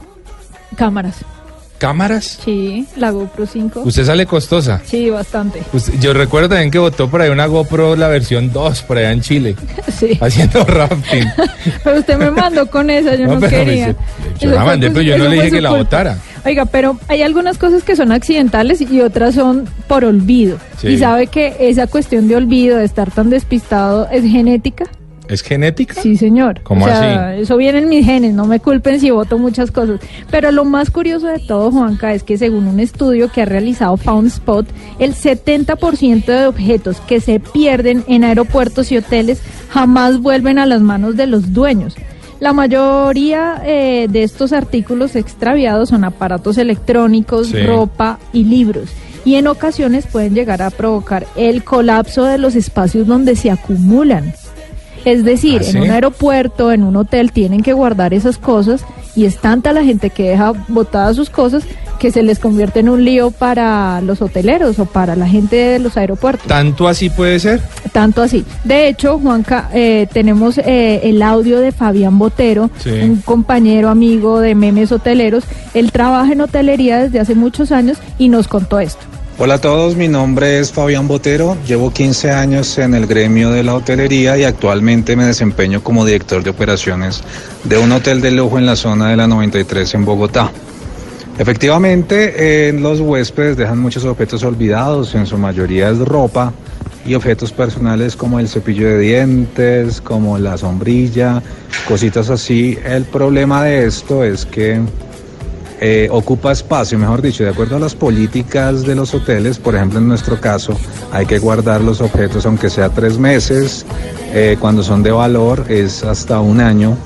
cámaras. 0.76 1.16
¿Cámaras? 1.82 2.38
Sí, 2.44 2.86
la 2.96 3.10
GoPro 3.10 3.44
5. 3.44 3.82
¿Usted 3.84 4.04
sale 4.04 4.24
costosa? 4.24 4.80
Sí, 4.84 5.10
bastante. 5.10 5.64
Usted- 5.72 5.94
yo 5.98 6.12
recuerdo 6.14 6.50
también 6.50 6.70
que 6.70 6.78
votó 6.78 7.10
por 7.10 7.20
ahí 7.20 7.28
una 7.28 7.46
GoPro, 7.46 7.96
la 7.96 8.06
versión 8.06 8.52
2, 8.52 8.82
por 8.82 8.98
allá 8.98 9.10
en 9.10 9.20
Chile, 9.20 9.56
Sí. 9.98 10.16
haciendo 10.20 10.64
rafting. 10.64 11.26
Pero 11.82 11.98
usted 11.98 12.16
me 12.18 12.30
mandó 12.30 12.70
con 12.70 12.88
esa, 12.88 13.16
yo 13.16 13.26
No, 13.26 13.34
no, 13.34 13.40
pero 13.40 13.58
me 13.58 13.64
quería. 13.64 13.86
yo 13.88 13.94
Eso 14.36 14.46
la 14.50 14.62
fue 14.62 14.64
mandé, 14.66 14.86
su- 14.86 14.92
pero 14.92 15.04
yo 15.04 15.18
no 15.18 15.24
le 15.24 15.34
dije 15.34 15.50
que 15.50 15.60
la 15.60 15.70
votara. 15.70 16.18
Oiga, 16.44 16.66
pero 16.66 16.98
hay 17.08 17.22
algunas 17.22 17.58
cosas 17.58 17.82
que 17.82 17.96
son 17.96 18.12
accidentales 18.12 18.80
y 18.80 19.00
otras 19.00 19.34
son 19.34 19.68
por 19.88 20.04
olvido. 20.04 20.58
Sí. 20.80 20.86
Y 20.88 20.98
sabe 20.98 21.26
que 21.26 21.56
esa 21.58 21.88
cuestión 21.88 22.28
de 22.28 22.36
olvido, 22.36 22.78
de 22.78 22.84
estar 22.84 23.10
tan 23.10 23.28
despistado, 23.28 24.08
es 24.12 24.22
genética. 24.22 24.84
¿Es 25.32 25.42
genética? 25.42 25.94
Sí, 26.00 26.16
señor. 26.16 26.60
¿Cómo 26.62 26.84
o 26.84 26.88
sea, 26.88 27.30
así? 27.30 27.42
Eso 27.42 27.56
viene 27.56 27.78
en 27.78 27.88
mis 27.88 28.04
genes, 28.04 28.34
no 28.34 28.46
me 28.46 28.60
culpen 28.60 29.00
si 29.00 29.10
voto 29.10 29.38
muchas 29.38 29.70
cosas. 29.70 30.00
Pero 30.30 30.52
lo 30.52 30.64
más 30.64 30.90
curioso 30.90 31.26
de 31.26 31.38
todo, 31.38 31.70
Juanca, 31.70 32.12
es 32.12 32.22
que 32.22 32.36
según 32.38 32.66
un 32.66 32.80
estudio 32.80 33.30
que 33.32 33.42
ha 33.42 33.46
realizado 33.46 33.96
FoundSpot, 33.96 34.66
el 34.98 35.14
70% 35.14 36.24
de 36.26 36.46
objetos 36.46 36.98
que 37.00 37.20
se 37.20 37.40
pierden 37.40 38.04
en 38.08 38.24
aeropuertos 38.24 38.92
y 38.92 38.98
hoteles 38.98 39.40
jamás 39.70 40.20
vuelven 40.20 40.58
a 40.58 40.66
las 40.66 40.80
manos 40.82 41.16
de 41.16 41.26
los 41.26 41.52
dueños. 41.52 41.96
La 42.40 42.52
mayoría 42.52 43.62
eh, 43.64 44.08
de 44.10 44.24
estos 44.24 44.52
artículos 44.52 45.14
extraviados 45.16 45.90
son 45.90 46.04
aparatos 46.04 46.58
electrónicos, 46.58 47.48
Sí. 47.48 47.62
ropa 47.62 48.18
y 48.32 48.44
libros. 48.44 48.90
Y 49.24 49.36
en 49.36 49.46
ocasiones 49.46 50.06
pueden 50.06 50.34
llegar 50.34 50.62
a 50.62 50.70
provocar 50.70 51.26
el 51.36 51.62
colapso 51.62 52.24
de 52.24 52.38
los 52.38 52.56
espacios 52.56 53.06
donde 53.06 53.36
se 53.36 53.52
acumulan. 53.52 54.34
Es 55.04 55.24
decir, 55.24 55.62
¿Ah, 55.64 55.70
en 55.70 55.80
un 55.82 55.90
aeropuerto, 55.90 56.72
en 56.72 56.82
un 56.84 56.96
hotel, 56.96 57.32
tienen 57.32 57.62
que 57.62 57.72
guardar 57.72 58.14
esas 58.14 58.38
cosas 58.38 58.84
y 59.14 59.24
es 59.26 59.36
tanta 59.38 59.72
la 59.72 59.84
gente 59.84 60.10
que 60.10 60.30
deja 60.30 60.52
botadas 60.68 61.16
sus 61.16 61.28
cosas 61.30 61.64
que 61.98 62.10
se 62.10 62.22
les 62.24 62.40
convierte 62.40 62.80
en 62.80 62.88
un 62.88 63.04
lío 63.04 63.30
para 63.30 64.00
los 64.00 64.20
hoteleros 64.22 64.78
o 64.80 64.86
para 64.86 65.14
la 65.14 65.28
gente 65.28 65.54
de 65.54 65.78
los 65.78 65.96
aeropuertos. 65.96 66.48
¿Tanto 66.48 66.88
así 66.88 67.10
puede 67.10 67.38
ser? 67.38 67.60
Tanto 67.92 68.22
así. 68.22 68.44
De 68.64 68.88
hecho, 68.88 69.20
Juanca, 69.20 69.68
eh, 69.72 70.08
tenemos 70.12 70.58
eh, 70.58 71.00
el 71.04 71.22
audio 71.22 71.60
de 71.60 71.70
Fabián 71.70 72.18
Botero, 72.18 72.70
Sí. 72.78 72.90
un 72.90 73.16
compañero 73.22 73.88
amigo 73.88 74.40
de 74.40 74.56
memes 74.56 74.90
hoteleros. 74.90 75.44
Él 75.74 75.92
trabaja 75.92 76.32
en 76.32 76.40
hotelería 76.40 76.98
desde 77.04 77.20
hace 77.20 77.36
muchos 77.36 77.70
años 77.70 77.98
y 78.18 78.28
nos 78.28 78.48
contó 78.48 78.80
esto. 78.80 79.04
Hola 79.38 79.54
a 79.54 79.60
todos, 79.60 79.96
mi 79.96 80.08
nombre 80.08 80.58
es 80.58 80.72
Fabián 80.72 81.08
Botero, 81.08 81.56
llevo 81.66 81.90
15 81.90 82.30
años 82.30 82.76
en 82.76 82.92
el 82.92 83.06
gremio 83.06 83.50
de 83.50 83.62
la 83.62 83.74
hotelería 83.74 84.36
y 84.36 84.44
actualmente 84.44 85.16
me 85.16 85.24
desempeño 85.24 85.82
como 85.82 86.04
director 86.04 86.44
de 86.44 86.50
operaciones 86.50 87.22
de 87.64 87.78
un 87.78 87.92
hotel 87.92 88.20
de 88.20 88.30
lujo 88.30 88.58
en 88.58 88.66
la 88.66 88.76
zona 88.76 89.08
de 89.08 89.16
la 89.16 89.26
93 89.26 89.94
en 89.94 90.04
Bogotá. 90.04 90.52
Efectivamente, 91.38 92.68
eh, 92.68 92.72
los 92.74 93.00
huéspedes 93.00 93.56
dejan 93.56 93.78
muchos 93.78 94.04
objetos 94.04 94.44
olvidados, 94.44 95.14
en 95.14 95.26
su 95.26 95.38
mayoría 95.38 95.88
es 95.88 95.98
ropa 95.98 96.52
y 97.06 97.14
objetos 97.14 97.52
personales 97.52 98.16
como 98.16 98.38
el 98.38 98.48
cepillo 98.48 98.86
de 98.86 98.98
dientes, 98.98 100.02
como 100.02 100.38
la 100.38 100.58
sombrilla, 100.58 101.42
cositas 101.88 102.28
así. 102.28 102.78
El 102.84 103.04
problema 103.04 103.64
de 103.64 103.86
esto 103.86 104.24
es 104.24 104.44
que 104.44 104.78
eh, 105.84 106.08
ocupa 106.12 106.52
espacio, 106.52 106.96
mejor 106.96 107.20
dicho, 107.22 107.42
de 107.42 107.50
acuerdo 107.50 107.74
a 107.74 107.80
las 107.80 107.96
políticas 107.96 108.86
de 108.86 108.94
los 108.94 109.12
hoteles, 109.14 109.58
por 109.58 109.74
ejemplo 109.74 109.98
en 109.98 110.06
nuestro 110.06 110.40
caso, 110.40 110.76
hay 111.10 111.26
que 111.26 111.40
guardar 111.40 111.80
los 111.80 112.00
objetos 112.00 112.46
aunque 112.46 112.70
sea 112.70 112.88
tres 112.90 113.18
meses, 113.18 113.84
eh, 114.32 114.56
cuando 114.60 114.84
son 114.84 115.02
de 115.02 115.10
valor 115.10 115.64
es 115.68 116.04
hasta 116.04 116.38
un 116.38 116.60
año, 116.60 116.96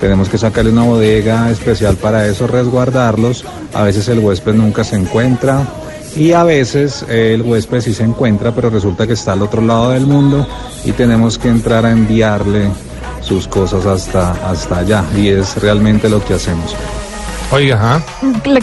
tenemos 0.00 0.28
que 0.28 0.38
sacarle 0.38 0.70
una 0.70 0.84
bodega 0.84 1.50
especial 1.50 1.96
para 1.96 2.28
eso, 2.28 2.46
resguardarlos, 2.46 3.44
a 3.74 3.82
veces 3.82 4.06
el 4.06 4.20
huésped 4.20 4.54
nunca 4.54 4.84
se 4.84 4.94
encuentra 4.94 5.66
y 6.14 6.30
a 6.30 6.44
veces 6.44 7.04
eh, 7.08 7.32
el 7.34 7.42
huésped 7.42 7.80
sí 7.80 7.92
se 7.92 8.04
encuentra, 8.04 8.54
pero 8.54 8.70
resulta 8.70 9.04
que 9.04 9.14
está 9.14 9.32
al 9.32 9.42
otro 9.42 9.62
lado 9.62 9.90
del 9.90 10.06
mundo 10.06 10.46
y 10.84 10.92
tenemos 10.92 11.38
que 11.38 11.48
entrar 11.48 11.84
a 11.84 11.90
enviarle 11.90 12.68
sus 13.20 13.48
cosas 13.48 13.84
hasta, 13.84 14.30
hasta 14.48 14.78
allá. 14.78 15.04
Y 15.16 15.28
es 15.28 15.60
realmente 15.60 16.08
lo 16.08 16.24
que 16.24 16.34
hacemos. 16.34 16.76
Oiga, 17.52 18.02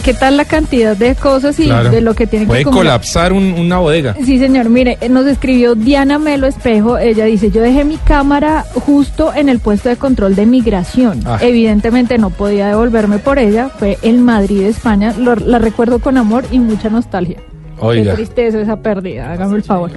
¿Qué 0.02 0.14
tal 0.14 0.36
la 0.36 0.44
cantidad 0.44 0.96
de 0.96 1.14
cosas 1.14 1.58
y 1.60 1.64
Claro. 1.66 1.90
de 1.90 2.00
lo 2.00 2.14
que 2.14 2.26
Puede 2.26 2.46
que 2.46 2.52
acumular? 2.62 2.72
colapsar 2.74 3.32
un- 3.32 3.52
una 3.52 3.78
bodega. 3.78 4.16
Sí, 4.24 4.38
señor. 4.38 4.68
Mire, 4.68 4.98
eh, 5.00 5.08
nos 5.08 5.26
escribió 5.26 5.74
Diana 5.76 6.18
Melo 6.18 6.46
Espejo. 6.48 6.98
Ella 6.98 7.24
dice, 7.26 7.50
yo 7.52 7.62
dejé 7.62 7.84
mi 7.84 7.98
cámara 7.98 8.64
justo 8.74 9.32
en 9.34 9.48
el 9.48 9.60
puesto 9.60 9.88
de 9.88 9.96
control 9.96 10.34
de 10.34 10.44
migración. 10.46 11.20
Ah. 11.24 11.38
Evidentemente 11.40 12.18
no 12.18 12.30
podía 12.30 12.68
devolverme 12.68 13.18
por 13.18 13.38
ella. 13.38 13.68
Fue 13.68 13.96
en 14.02 14.22
Madrid, 14.24 14.62
España. 14.62 15.14
Lo- 15.16 15.36
la 15.36 15.58
recuerdo 15.60 16.00
con 16.00 16.16
amor 16.16 16.44
y 16.50 16.58
mucha 16.58 16.88
nostalgia. 16.90 17.38
Oiga. 17.78 18.10
Qué 18.10 18.16
tristeza 18.16 18.60
esa 18.60 18.76
pérdida, 18.76 19.32
hágame 19.32 19.56
el 19.56 19.62
favor. 19.62 19.90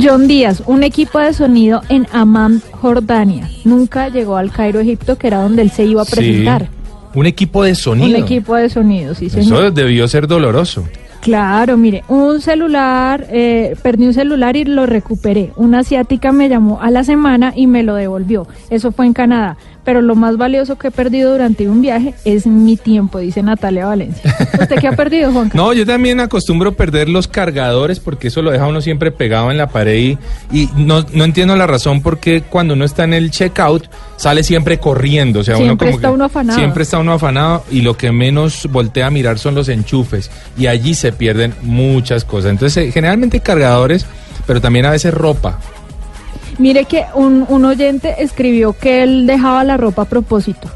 John 0.00 0.28
Díaz, 0.28 0.62
un 0.66 0.82
equipo 0.82 1.18
de 1.18 1.32
sonido 1.32 1.80
en 1.88 2.06
Amman, 2.12 2.60
Jordania. 2.72 3.48
Nunca 3.64 4.08
llegó 4.08 4.36
al 4.36 4.52
Cairo, 4.52 4.80
Egipto, 4.80 5.16
que 5.16 5.28
era 5.28 5.38
donde 5.42 5.62
él 5.62 5.70
se 5.70 5.84
iba 5.84 6.02
a 6.02 6.04
Sí. 6.04 6.12
Un 7.14 7.26
equipo 7.26 7.62
de 7.62 7.74
sonido. 7.74 8.18
Un 8.18 8.24
equipo 8.24 8.54
de 8.56 8.68
sonido, 8.68 9.14
sí, 9.14 9.30
señor. 9.30 9.64
Eso 9.64 9.70
debió 9.70 10.08
ser 10.08 10.26
doloroso. 10.26 10.84
Claro, 11.24 11.78
mire, 11.78 12.04
un 12.08 12.42
celular, 12.42 13.26
eh, 13.30 13.76
perdí 13.82 14.06
un 14.06 14.12
celular 14.12 14.56
y 14.56 14.64
lo 14.64 14.84
recuperé. 14.84 15.52
Una 15.56 15.78
asiática 15.78 16.32
me 16.32 16.50
llamó 16.50 16.82
a 16.82 16.90
la 16.90 17.02
semana 17.02 17.54
y 17.56 17.66
me 17.66 17.82
lo 17.82 17.94
devolvió. 17.94 18.46
Eso 18.68 18.92
fue 18.92 19.06
en 19.06 19.14
Canadá. 19.14 19.56
Pero 19.84 20.00
lo 20.00 20.14
más 20.14 20.36
valioso 20.38 20.76
que 20.78 20.88
he 20.88 20.90
perdido 20.90 21.32
durante 21.32 21.68
un 21.68 21.82
viaje 21.82 22.14
es 22.24 22.46
mi 22.46 22.76
tiempo, 22.76 23.18
dice 23.18 23.42
Natalia 23.42 23.86
Valencia. 23.86 24.34
¿Usted 24.60 24.76
qué 24.80 24.88
ha 24.88 24.92
perdido, 24.96 25.30
Juan? 25.32 25.50
No, 25.54 25.72
yo 25.74 25.84
también 25.84 26.20
acostumbro 26.20 26.72
perder 26.72 27.08
los 27.08 27.28
cargadores 27.28 28.00
porque 28.00 28.28
eso 28.28 28.40
lo 28.40 28.50
deja 28.50 28.66
uno 28.66 28.80
siempre 28.80 29.12
pegado 29.12 29.50
en 29.50 29.58
la 29.58 29.68
pared 29.68 29.98
y, 29.98 30.18
y 30.52 30.68
no, 30.76 31.04
no 31.12 31.24
entiendo 31.24 31.54
la 31.56 31.66
razón 31.66 32.00
porque 32.02 32.42
cuando 32.48 32.72
uno 32.74 32.84
está 32.86 33.04
en 33.04 33.12
el 33.14 33.30
checkout 33.30 33.84
sale 34.16 34.42
siempre 34.42 34.78
corriendo. 34.78 35.40
O 35.40 35.44
sea, 35.44 35.56
uno 35.56 35.66
Siempre 35.66 35.86
como 35.88 35.98
está 35.98 36.08
que- 36.08 36.14
uno 36.14 36.24
afanado. 36.24 36.58
Siempre 36.58 36.82
está 36.84 36.98
uno 36.98 37.12
afanado 37.12 37.64
y 37.70 37.82
lo 37.82 37.96
que 37.96 38.10
menos 38.10 38.66
voltea 38.72 39.08
a 39.08 39.10
mirar 39.10 39.38
son 39.38 39.54
los 39.54 39.68
enchufes 39.68 40.30
y 40.56 40.66
allí 40.66 40.94
se 40.94 41.12
pierden 41.12 41.52
muchas 41.62 42.24
cosas. 42.24 42.50
Entonces, 42.52 42.88
eh, 42.88 42.90
generalmente 42.92 43.40
cargadores, 43.40 44.06
pero 44.46 44.60
también 44.62 44.86
a 44.86 44.90
veces 44.90 45.12
ropa. 45.12 45.58
Mire 46.58 46.84
que 46.84 47.04
un, 47.14 47.44
un 47.48 47.64
oyente 47.64 48.16
escribió 48.22 48.72
que 48.72 49.02
él 49.02 49.26
dejaba 49.26 49.64
la 49.64 49.76
ropa 49.76 50.02
a 50.02 50.04
propósito. 50.04 50.68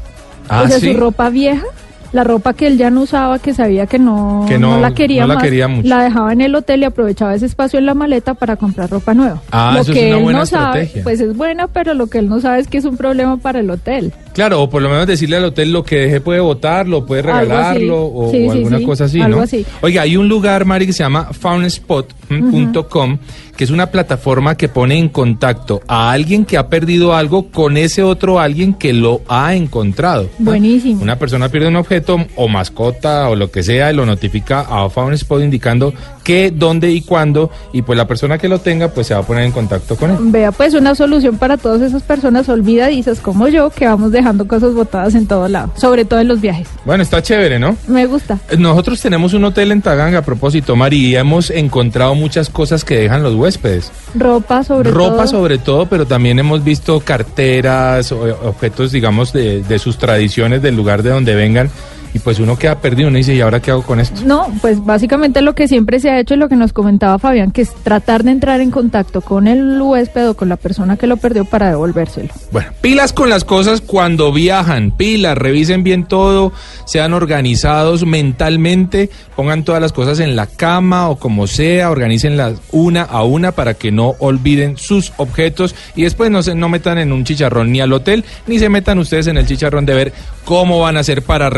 Ah, 0.49 0.63
o 0.63 0.67
sea, 0.67 0.79
¿sí? 0.79 0.91
su 0.93 0.99
ropa 0.99 1.29
vieja, 1.29 1.63
la 2.11 2.23
ropa 2.23 2.53
que 2.53 2.65
él 2.67 2.77
ya 2.77 2.89
no 2.89 3.01
usaba, 3.01 3.37
que 3.39 3.53
sabía 3.53 3.85
que 3.85 3.99
no, 3.99 4.45
Que 4.47 4.57
no- 4.57 4.79
la 4.79 4.93
quería 4.95 5.21
no 5.21 5.27
la 5.27 5.33
más, 5.35 5.43
quería 5.43 5.67
mucho. 5.67 5.87
la 5.87 6.03
dejaba 6.03 6.33
en 6.33 6.41
el 6.41 6.55
hotel 6.55 6.81
y 6.81 6.85
aprovechaba 6.85 7.35
ese 7.35 7.45
espacio 7.45 7.77
en 7.79 7.85
la 7.85 7.93
maleta 7.93 8.33
para 8.33 8.55
comprar 8.55 8.89
ropa 8.89 9.13
nueva. 9.13 9.41
Ah, 9.51 9.71
lo 9.75 9.81
eso 9.81 9.91
es 9.91 9.97
que 9.99 10.07
una 10.07 10.17
él 10.17 10.23
buena 10.23 10.39
no 10.39 10.45
sabe, 10.47 10.65
estrategia. 10.81 11.03
pues 11.03 11.19
es 11.21 11.37
buena, 11.37 11.67
pero 11.67 11.93
lo 11.93 12.07
que 12.07 12.17
él 12.17 12.27
no 12.29 12.41
sabe 12.41 12.59
es 12.61 12.67
que 12.67 12.79
es 12.79 12.85
un 12.85 12.97
problema 12.97 13.37
para 13.37 13.59
el 13.59 13.69
hotel. 13.69 14.11
Claro, 14.33 14.61
o 14.61 14.69
por 14.69 14.81
lo 14.81 14.89
menos 14.89 15.07
decirle 15.07 15.37
al 15.37 15.45
hotel 15.45 15.71
lo 15.71 15.83
que 15.83 15.97
deje 15.97 16.21
puede 16.21 16.39
votarlo, 16.39 17.05
puede 17.05 17.21
regalarlo 17.23 18.05
o, 18.05 18.31
Sí, 18.31 18.47
o 18.47 18.51
sí, 18.51 18.57
alguna 18.57 18.77
sí, 18.79 18.85
cosa 18.85 19.05
así, 19.05 19.21
algo 19.21 19.37
¿no? 19.37 19.43
así. 19.43 19.65
Oiga, 19.81 20.03
hay 20.03 20.17
un 20.17 20.27
lugar, 20.27 20.65
Mari, 20.65 20.85
que 20.85 20.93
se 20.93 21.03
llama 21.03 21.29
foundspot.com, 21.33 23.17
que 23.57 23.63
es 23.63 23.71
una 23.71 23.87
plataforma 23.87 24.55
que 24.55 24.69
pone 24.69 24.97
en 24.97 25.09
contacto 25.09 25.81
a 25.87 26.11
alguien 26.11 26.45
que 26.45 26.57
ha 26.57 26.67
perdido 26.69 27.13
algo 27.15 27.47
con 27.49 27.77
ese 27.77 28.03
otro 28.03 28.39
alguien 28.39 28.73
que 28.73 28.93
lo 28.93 29.21
ha 29.27 29.55
encontrado. 29.55 30.29
Buenísimo. 30.37 31.01
Una 31.01 31.17
persona 31.17 31.49
pierde 31.49 31.67
un 31.67 31.75
objeto 31.75 32.25
o 32.35 32.47
mascota 32.47 33.29
o 33.29 33.35
lo 33.35 33.51
que 33.51 33.63
sea 33.63 33.91
y 33.91 33.95
lo 33.95 34.05
notifica 34.05 34.61
a 34.61 34.89
Foundspot 34.89 35.41
indicando 35.43 35.93
qué, 36.29 36.53
dónde 36.55 36.91
y 36.91 37.01
cuándo 37.01 37.49
y 37.73 37.81
pues 37.81 37.97
la 37.97 38.05
persona 38.05 38.37
que 38.37 38.47
lo 38.47 38.59
tenga 38.59 38.89
pues 38.89 39.07
se 39.07 39.15
va 39.15 39.21
a 39.21 39.23
poner 39.23 39.45
en 39.45 39.51
contacto 39.51 39.95
con 39.95 40.11
él. 40.11 40.17
Vea, 40.25 40.51
pues 40.51 40.75
una 40.75 40.93
solución 40.93 41.39
para 41.39 41.57
todas 41.57 41.81
esas 41.81 42.03
personas 42.03 42.47
olvidadizas 42.49 43.19
como 43.19 43.47
yo 43.47 43.71
que 43.71 43.87
vamos 43.87 44.11
dejando 44.11 44.47
cosas 44.47 44.75
botadas 44.75 45.15
en 45.15 45.25
todo 45.25 45.47
lado, 45.47 45.71
sobre 45.75 46.05
todo 46.05 46.19
en 46.19 46.27
los 46.27 46.39
viajes. 46.39 46.67
Bueno, 46.85 47.01
está 47.01 47.23
chévere, 47.23 47.57
¿no? 47.57 47.75
Me 47.87 48.05
gusta. 48.05 48.37
Nosotros 48.59 49.01
tenemos 49.01 49.33
un 49.33 49.43
hotel 49.43 49.71
en 49.71 49.81
Taganga, 49.81 50.19
a 50.19 50.21
propósito, 50.21 50.75
Mari, 50.75 50.97
y 50.97 51.15
hemos 51.15 51.49
encontrado 51.49 52.13
muchas 52.13 52.51
cosas 52.51 52.85
que 52.85 52.97
dejan 52.97 53.23
los 53.23 53.33
huéspedes. 53.33 53.91
Ropa 54.13 54.63
sobre 54.63 54.91
todo. 54.91 55.09
Ropa 55.09 55.25
sobre 55.25 55.57
todo, 55.57 55.87
pero 55.87 56.05
también 56.05 56.37
hemos 56.37 56.63
visto 56.63 56.99
carteras, 56.99 58.11
objetos, 58.11 58.91
digamos, 58.91 59.33
de, 59.33 59.63
de 59.63 59.79
sus 59.79 59.97
tradiciones, 59.97 60.61
del 60.61 60.75
lugar 60.75 61.01
de 61.01 61.09
donde 61.09 61.33
vengan, 61.33 61.71
y 62.13 62.19
pues 62.19 62.39
uno 62.39 62.57
queda 62.57 62.79
perdido, 62.79 63.09
uno 63.09 63.17
dice, 63.17 63.35
¿y 63.35 63.41
ahora 63.41 63.61
qué 63.61 63.71
hago 63.71 63.83
con 63.83 63.99
esto? 63.99 64.21
No, 64.25 64.47
pues 64.61 64.83
básicamente 64.83 65.41
lo 65.41 65.55
que 65.55 65.67
siempre 65.67 65.99
se 65.99 66.09
ha 66.09 66.19
hecho 66.19 66.33
y 66.33 66.37
lo 66.37 66.49
que 66.49 66.55
nos 66.55 66.73
comentaba 66.73 67.19
Fabián, 67.19 67.51
que 67.51 67.61
es 67.61 67.73
tratar 67.83 68.23
de 68.23 68.31
entrar 68.31 68.61
en 68.61 68.71
contacto 68.71 69.21
con 69.21 69.47
el 69.47 69.79
huésped 69.81 70.29
o 70.29 70.33
con 70.35 70.49
la 70.49 70.55
persona 70.55 70.97
que 70.97 71.07
lo 71.07 71.17
perdió 71.17 71.45
para 71.45 71.69
devolvérselo. 71.69 72.29
Bueno, 72.51 72.71
pilas 72.81 73.13
con 73.13 73.29
las 73.29 73.43
cosas 73.43 73.81
cuando 73.81 74.31
viajan, 74.31 74.91
pilas, 74.91 75.37
revisen 75.37 75.83
bien 75.83 76.05
todo, 76.05 76.51
sean 76.85 77.13
organizados 77.13 78.05
mentalmente, 78.05 79.09
pongan 79.35 79.63
todas 79.63 79.81
las 79.81 79.93
cosas 79.93 80.19
en 80.19 80.35
la 80.35 80.47
cama 80.47 81.09
o 81.09 81.17
como 81.17 81.47
sea, 81.47 81.91
organícenlas 81.91 82.59
una 82.71 83.03
a 83.03 83.23
una 83.23 83.51
para 83.51 83.73
que 83.73 83.91
no 83.91 84.15
olviden 84.19 84.77
sus 84.77 85.13
objetos 85.17 85.75
y 85.95 86.03
después 86.03 86.31
no 86.31 86.43
se 86.43 86.55
no 86.55 86.69
metan 86.69 86.97
en 86.97 87.11
un 87.11 87.23
chicharrón 87.23 87.71
ni 87.71 87.81
al 87.81 87.93
hotel, 87.93 88.25
ni 88.47 88.59
se 88.59 88.69
metan 88.69 88.99
ustedes 88.99 89.27
en 89.27 89.37
el 89.37 89.45
chicharrón 89.45 89.85
de 89.85 89.93
ver 89.93 90.13
cómo 90.45 90.79
van 90.79 90.97
a 90.97 91.01
hacer 91.01 91.21
para 91.21 91.49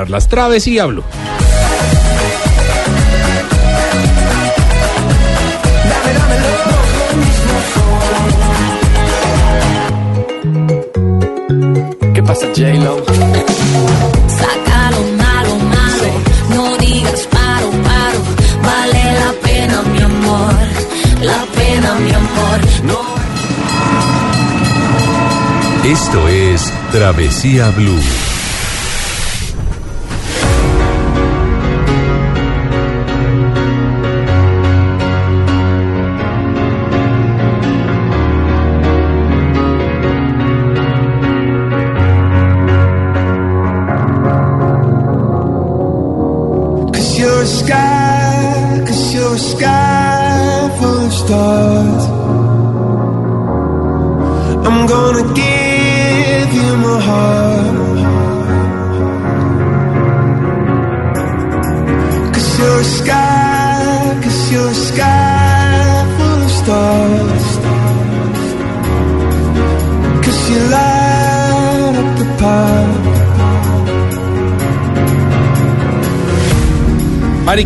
recuperarlas. 0.00 0.28
Travesía 0.28 0.86
Blue. 0.86 1.04
¿Qué 12.14 12.22
pasa, 12.22 12.46
J-Lo? 12.54 13.04
Saca 14.38 14.90
lo 14.90 15.02
malo, 15.16 15.56
malo. 15.56 16.10
No 16.50 16.76
digas 16.78 17.28
paro, 17.30 17.70
paro. 17.82 18.20
Vale 18.62 19.02
la 19.20 19.32
pena, 19.42 19.82
mi 19.82 20.00
amor. 20.02 20.54
La 21.22 21.44
pena, 21.54 21.94
mi 21.94 22.10
amor. 22.10 22.60
No. 22.84 23.00
Esto 25.84 26.28
es 26.28 26.72
Travesía 26.92 27.70
Blue. 27.70 28.00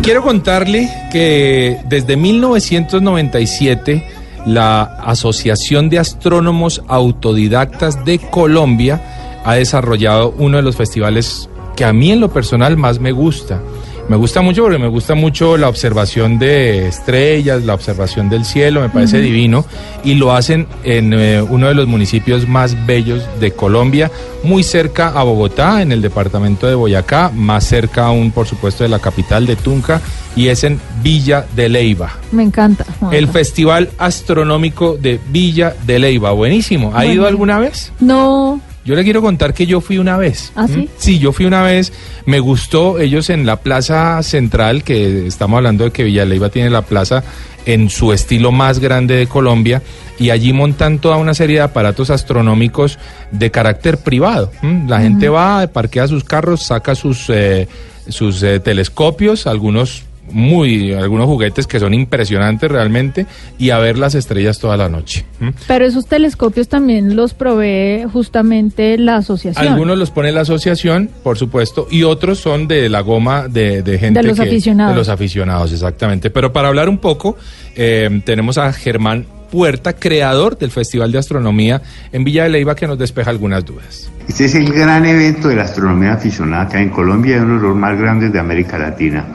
Quiero 0.05 0.21
contarle 0.21 0.87
que 1.11 1.79
desde 1.85 2.15
1997 2.15 4.07
la 4.45 4.83
Asociación 4.83 5.89
de 5.89 5.97
Astrónomos 5.97 6.83
Autodidactas 6.87 8.05
de 8.05 8.19
Colombia 8.19 9.01
ha 9.43 9.55
desarrollado 9.55 10.35
uno 10.37 10.57
de 10.57 10.63
los 10.63 10.75
festivales 10.75 11.49
que 11.75 11.85
a 11.85 11.91
mí 11.91 12.11
en 12.11 12.19
lo 12.19 12.31
personal 12.31 12.77
más 12.77 12.99
me 12.99 13.11
gusta. 13.11 13.59
Me 14.07 14.17
gusta 14.17 14.41
mucho 14.41 14.61
porque 14.61 14.77
me 14.77 14.87
gusta 14.87 15.15
mucho 15.15 15.57
la 15.57 15.67
observación 15.67 16.37
de 16.37 16.87
estrellas, 16.87 17.63
la 17.63 17.73
observación 17.73 18.29
del 18.29 18.45
cielo, 18.45 18.81
me 18.81 18.89
parece 18.89 19.19
divino. 19.19 19.65
Y 20.03 20.13
lo 20.13 20.31
hacen 20.33 20.67
en 20.83 21.11
eh, 21.13 21.41
uno 21.41 21.67
de 21.67 21.73
los 21.73 21.87
municipios 21.87 22.47
más 22.47 22.85
bellos 22.85 23.23
de 23.39 23.51
Colombia, 23.51 24.11
muy 24.43 24.61
cerca 24.61 25.07
a 25.09 25.23
Bogotá, 25.23 25.81
en 25.81 25.91
el 25.91 26.03
departamento 26.03 26.67
de 26.67 26.75
Boyacá, 26.75 27.31
más 27.33 27.63
cerca 27.63 28.05
aún, 28.05 28.29
por 28.29 28.45
supuesto, 28.45 28.83
de 28.83 28.89
la 28.89 28.99
capital 28.99 29.47
de 29.47 29.55
Tunca, 29.55 29.99
y 30.35 30.49
es 30.49 30.63
en 30.63 30.79
Villa 31.01 31.47
de 31.55 31.67
Leyva. 31.67 32.11
Me 32.31 32.43
encanta. 32.43 32.85
Juanca. 32.99 33.17
El 33.17 33.27
Festival 33.27 33.89
Astronómico 33.97 34.97
de 34.97 35.19
Villa 35.29 35.75
de 35.83 35.97
Leyva. 35.97 36.31
Buenísimo. 36.31 36.91
¿Ha 36.93 37.07
ido 37.07 37.25
alguna 37.25 37.57
vez? 37.57 37.91
No, 37.99 38.61
Yo 38.85 38.95
le 38.95 39.03
quiero 39.03 39.21
contar 39.21 39.55
que 39.55 39.65
yo 39.65 39.81
fui 39.81 39.97
una 39.97 40.15
vez. 40.15 40.51
¿Ah, 40.55 40.67
sí? 40.67 40.77
¿Mm? 40.77 40.87
Sí, 40.97 41.19
yo 41.19 41.31
fui 41.31 41.45
una 41.47 41.63
vez. 41.63 41.91
Me 42.27 42.39
gustó 42.39 42.99
ellos 42.99 43.31
en 43.31 43.45
la 43.45 43.57
plaza 43.57 44.21
central, 44.21 44.83
que 44.83 45.25
estamos 45.25 45.57
hablando 45.57 45.85
de 45.85 45.91
que 45.91 46.03
Villaleiva 46.03 46.49
tiene 46.49 46.69
la 46.69 46.83
plaza 46.83 47.23
en 47.65 47.89
su 47.89 48.13
estilo 48.13 48.51
más 48.51 48.77
grande 48.77 49.15
de 49.15 49.25
Colombia, 49.25 49.81
y 50.19 50.29
allí 50.29 50.53
montan 50.53 50.99
toda 50.99 51.17
una 51.17 51.33
serie 51.33 51.57
de 51.57 51.61
aparatos 51.63 52.11
astronómicos 52.11 52.99
de 53.31 53.49
carácter 53.49 53.97
privado. 53.97 54.51
¿m? 54.61 54.87
La 54.87 55.01
gente 55.01 55.29
va, 55.29 55.65
parquea 55.65 56.07
sus 56.07 56.23
carros, 56.23 56.61
saca 56.61 56.93
sus, 56.93 57.25
eh, 57.29 57.67
sus 58.07 58.43
eh, 58.43 58.59
telescopios, 58.59 59.47
algunos 59.47 60.03
muy 60.31 60.93
algunos 60.93 61.27
juguetes 61.27 61.67
que 61.67 61.79
son 61.79 61.93
impresionantes 61.93 62.69
realmente 62.71 63.25
y 63.57 63.69
a 63.69 63.77
ver 63.77 63.97
las 63.97 64.15
estrellas 64.15 64.59
toda 64.59 64.75
la 64.77 64.89
noche. 64.89 65.25
pero 65.67 65.85
esos 65.85 66.07
telescopios 66.07 66.67
también 66.67 67.15
los 67.15 67.33
provee 67.33 68.05
justamente 68.11 68.97
la 68.97 69.17
asociación. 69.17 69.67
Algunos 69.67 69.97
los 69.97 70.11
pone 70.11 70.31
la 70.31 70.41
asociación, 70.41 71.09
por 71.23 71.37
supuesto, 71.37 71.87
y 71.89 72.03
otros 72.03 72.39
son 72.39 72.67
de 72.67 72.89
la 72.89 73.01
goma 73.01 73.47
de, 73.47 73.81
de 73.81 73.99
gente 73.99 74.21
De 74.21 74.27
los 74.27 74.39
que- 74.39 74.47
aficionados. 74.47 74.93
De 74.93 74.99
los 74.99 75.09
aficionados, 75.09 75.71
exactamente. 75.71 76.29
Pero 76.29 76.51
para 76.53 76.67
hablar 76.69 76.89
un 76.89 76.97
poco, 76.97 77.37
eh, 77.75 78.21
tenemos 78.25 78.57
a 78.57 78.71
Germán 78.73 79.25
Puerta, 79.51 79.93
creador 79.93 80.57
del 80.57 80.71
Festival 80.71 81.11
de 81.11 81.19
Astronomía 81.19 81.81
en 82.11 82.23
Villa 82.25 82.43
de 82.43 82.49
Leyva, 82.49 82.75
que 82.75 82.87
nos 82.87 82.97
despeja 82.97 83.29
algunas 83.29 83.63
dudas. 83.63 84.09
Este 84.27 84.45
es 84.45 84.55
el 84.55 84.73
gran 84.73 85.05
evento 85.05 85.47
de 85.47 85.55
la 85.55 85.63
astronomía 85.63 86.13
aficionada 86.13 86.63
acá 86.63 86.81
en 86.81 86.89
Colombia 86.89 87.37
y 87.37 87.39
uno 87.39 87.55
de 87.61 87.67
los 87.67 87.75
más 87.75 87.97
grandes 87.97 88.33
de 88.33 88.39
América 88.39 88.77
Latina. 88.77 89.25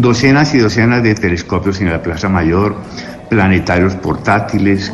Docenas 0.00 0.54
y 0.54 0.58
docenas 0.58 1.02
de 1.02 1.14
telescopios 1.14 1.78
en 1.82 1.90
la 1.90 2.02
Plaza 2.02 2.30
Mayor, 2.30 2.74
planetarios 3.28 3.94
portátiles, 3.96 4.90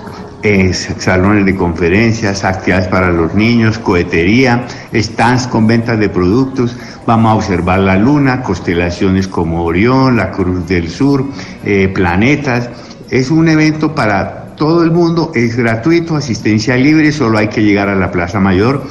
salones 0.99 1.47
de 1.47 1.55
conferencias, 1.55 2.43
actividades 2.43 2.89
para 2.89 3.13
los 3.13 3.33
niños, 3.33 3.79
cohetería, 3.79 4.67
stands 4.93 5.47
con 5.47 5.69
ventas 5.69 6.01
de 6.01 6.09
productos. 6.09 6.77
Vamos 7.07 7.31
a 7.31 7.35
observar 7.37 7.79
la 7.81 7.97
luna, 7.97 8.43
constelaciones 8.43 9.29
como 9.29 9.63
Orión, 9.63 10.17
la 10.17 10.33
Cruz 10.33 10.67
del 10.67 10.89
Sur, 10.89 11.25
eh, 11.65 11.89
planetas. 11.95 12.69
Es 13.09 13.31
un 13.31 13.49
evento 13.49 13.95
para 13.95 14.57
todo 14.57 14.83
el 14.83 14.91
mundo, 14.91 15.31
es 15.37 15.57
gratuito, 15.57 16.17
asistencia 16.17 16.77
libre, 16.77 17.13
solo 17.13 17.39
hay 17.39 17.47
que 17.47 17.63
llegar 17.63 17.89
a 17.89 17.95
la 17.95 18.11
Plaza 18.11 18.41
Mayor, 18.41 18.83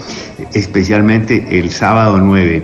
especialmente 0.53 1.59
el 1.59 1.71
sábado 1.71 2.19
9. 2.21 2.63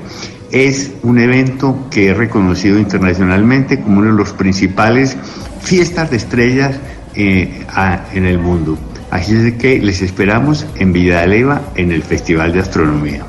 Es 0.51 0.91
un 1.03 1.19
evento 1.19 1.87
que 1.89 2.11
es 2.11 2.17
reconocido 2.17 2.77
internacionalmente 2.77 3.79
como 3.79 3.99
uno 3.99 4.11
de 4.11 4.17
los 4.17 4.33
principales 4.33 5.15
fiestas 5.61 6.11
de 6.11 6.17
estrellas 6.17 6.75
eh, 7.15 7.65
a- 7.69 8.05
en 8.13 8.25
el 8.25 8.37
mundo. 8.37 8.77
Así 9.11 9.33
es 9.35 9.53
que 9.55 9.79
les 9.79 10.01
esperamos 10.01 10.65
en 10.77 10.93
Villa 10.93 11.21
de 11.21 11.27
Leyva 11.27 11.61
en 11.75 11.91
el 11.91 12.03
Festival 12.03 12.53
de 12.53 12.59
Astronomía. 12.59 13.23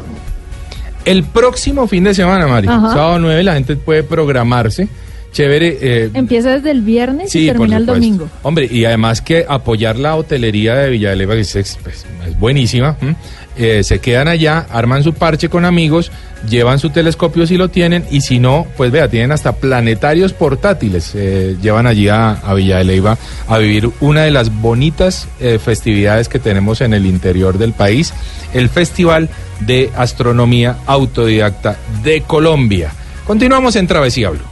El 1.05 1.25
próximo 1.25 1.89
fin 1.89 2.05
de 2.05 2.15
semana, 2.15 2.47
Mari, 2.47 2.69
Ajá. 2.69 2.91
sábado 2.93 3.19
9, 3.19 3.43
la 3.43 3.55
gente 3.55 3.75
puede 3.77 4.05
programarse. 4.05 4.89
Chévere. 5.33 5.79
eh, 5.81 6.11
Empieza 6.15 6.51
desde 6.51 6.71
el 6.71 6.83
viernes 6.83 7.35
y 7.35 7.47
termina 7.47 7.79
el 7.79 7.87
domingo. 7.87 8.29
Hombre, 8.43 8.69
y 8.71 8.85
además 8.85 9.21
que 9.23 9.45
apoyar 9.49 9.97
la 9.99 10.15
hotelería 10.15 10.75
de 10.77 10.91
Villa 10.91 11.11
de 11.11 11.17
Leyva, 11.17 11.35
que 11.35 11.41
es, 11.41 11.57
ex- 11.57 11.79
pues, 11.83 12.05
es 12.29 12.39
buenísima, 12.39 12.97
¿m? 13.01 13.17
Eh, 13.57 13.83
se 13.85 13.99
quedan 13.99 14.29
allá, 14.29 14.67
arman 14.71 15.03
su 15.03 15.13
parche 15.13 15.51
con 15.51 15.65
amigos, 15.65 16.11
llevan 16.49 16.79
su 16.79 16.91
telescopio 16.91 17.47
si 17.47 17.57
lo 17.57 17.69
tienen, 17.69 18.05
y 18.11 18.23
si 18.23 18.39
no, 18.39 18.67
pues 18.77 18.91
vea, 18.91 19.09
tienen 19.09 19.31
hasta 19.31 19.53
planetarios 19.53 20.33
portátiles, 20.33 21.13
eh, 21.15 21.57
llevan 21.61 21.87
allí 21.87 22.09
a, 22.09 22.33
a 22.33 22.55
Villa 22.55 22.79
de 22.79 22.85
Leyva 22.85 23.19
a 23.49 23.59
vivir 23.59 23.91
una 24.01 24.23
de 24.23 24.31
las 24.31 24.51
bonitas 24.61 25.29
eh, 25.39 25.59
festividades 25.63 26.29
que 26.29 26.39
tenemos 26.39 26.81
en 26.81 26.95
el 26.95 27.05
interior 27.05 27.59
del 27.59 27.73
país, 27.73 28.15
el 28.55 28.69
Festival 28.71 29.29
de 29.61 29.91
Astronomía 29.97 30.79
Autodidacta 30.87 31.77
de 32.03 32.23
Colombia. 32.23 32.91
Continuamos 33.27 33.77
en 33.77 33.87
Travesía 33.87 34.31
Blue. 34.31 34.52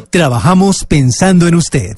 Trabajamos 0.11 0.83
pensando 0.83 1.47
en 1.47 1.55
usted. 1.55 1.95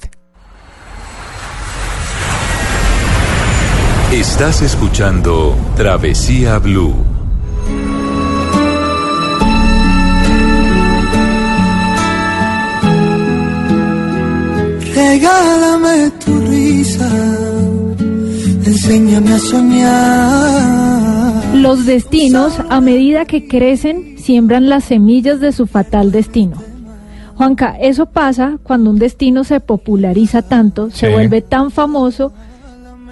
Estás 4.11 4.61
escuchando 4.61 5.57
Travesía 5.75 6.59
Blue. 6.59 6.93
Regálame 14.93 16.11
tu 16.23 16.39
risa, 16.41 17.09
enséñame 18.63 19.33
a 19.33 19.39
soñar. 19.39 20.53
Los 21.55 21.87
destinos, 21.87 22.53
a 22.69 22.79
medida 22.79 23.25
que 23.25 23.47
crecen, 23.47 24.19
siembran 24.19 24.69
las 24.69 24.83
semillas 24.83 25.39
de 25.39 25.51
su 25.51 25.65
fatal 25.65 26.11
destino. 26.11 26.62
Juanca, 27.35 27.75
eso 27.79 28.05
pasa 28.05 28.57
cuando 28.63 28.89
un 28.89 28.99
destino 28.99 29.43
se 29.43 29.59
populariza 29.59 30.41
tanto, 30.41 30.91
se 30.91 31.09
vuelve 31.09 31.41
tan 31.41 31.71
famoso, 31.71 32.31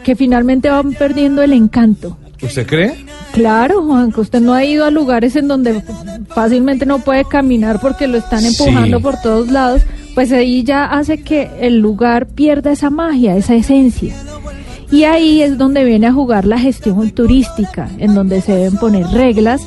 que 0.03 0.15
finalmente 0.15 0.69
van 0.69 0.93
perdiendo 0.93 1.41
el 1.41 1.53
encanto. 1.53 2.17
¿Usted 2.41 2.65
cree? 2.65 3.05
Claro, 3.33 3.83
Juan, 3.85 4.11
que 4.11 4.21
usted 4.21 4.41
no 4.41 4.53
ha 4.53 4.63
ido 4.65 4.85
a 4.85 4.91
lugares 4.91 5.35
en 5.35 5.47
donde 5.47 5.81
fácilmente 6.29 6.85
no 6.87 6.99
puede 6.99 7.23
caminar 7.25 7.79
porque 7.79 8.07
lo 8.07 8.17
están 8.17 8.43
empujando 8.45 8.97
Sí. 8.97 9.03
por 9.03 9.21
todos 9.21 9.51
lados, 9.51 9.81
pues 10.15 10.31
ahí 10.31 10.63
ya 10.63 10.85
hace 10.85 11.21
que 11.21 11.49
el 11.59 11.79
lugar 11.79 12.27
pierda 12.27 12.71
esa 12.71 12.89
magia, 12.89 13.35
esa 13.37 13.53
esencia. 13.55 14.15
Y 14.91 15.03
ahí 15.03 15.41
es 15.41 15.57
donde 15.57 15.83
viene 15.85 16.07
a 16.07 16.13
jugar 16.13 16.45
la 16.45 16.59
gestión 16.59 17.11
turística, 17.11 17.89
en 17.99 18.13
donde 18.15 18.41
se 18.41 18.53
deben 18.53 18.77
poner 18.77 19.05
reglas, 19.07 19.61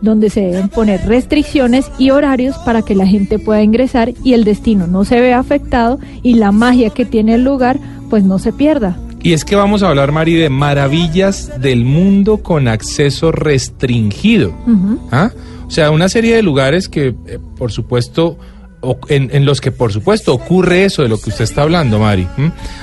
donde 0.00 0.30
se 0.30 0.40
deben 0.42 0.68
poner 0.68 1.06
restricciones 1.06 1.90
y 1.98 2.10
horarios 2.10 2.56
para 2.58 2.82
que 2.82 2.94
la 2.94 3.06
gente 3.06 3.38
pueda 3.38 3.62
ingresar 3.62 4.12
y 4.24 4.32
el 4.34 4.44
destino 4.44 4.86
no 4.86 5.04
se 5.04 5.20
vea 5.20 5.38
afectado 5.38 5.98
y 6.22 6.34
la 6.34 6.52
magia 6.52 6.90
que 6.90 7.04
tiene 7.04 7.34
el 7.34 7.44
lugar 7.44 7.78
pues 8.10 8.24
no 8.24 8.38
se 8.38 8.52
pierda. 8.52 8.96
Y 9.20 9.32
es 9.32 9.44
que 9.44 9.56
vamos 9.56 9.82
a 9.82 9.88
hablar, 9.88 10.12
Mari, 10.12 10.34
de 10.34 10.48
maravillas 10.48 11.50
del 11.60 11.84
mundo 11.84 12.38
con 12.38 12.68
acceso 12.68 13.32
restringido. 13.32 14.52
¿Ah? 15.10 15.30
O 15.66 15.70
sea, 15.70 15.90
una 15.90 16.08
serie 16.08 16.36
de 16.36 16.42
lugares 16.42 16.88
que, 16.88 17.08
eh, 17.26 17.38
por 17.58 17.72
supuesto, 17.72 18.38
o- 18.80 18.96
en, 19.08 19.28
en 19.32 19.44
los 19.44 19.60
que, 19.60 19.72
por 19.72 19.92
supuesto, 19.92 20.32
ocurre 20.32 20.84
eso 20.84 21.02
de 21.02 21.08
lo 21.08 21.20
que 21.20 21.30
usted 21.30 21.42
está 21.44 21.62
hablando, 21.62 21.98
Mari. 21.98 22.26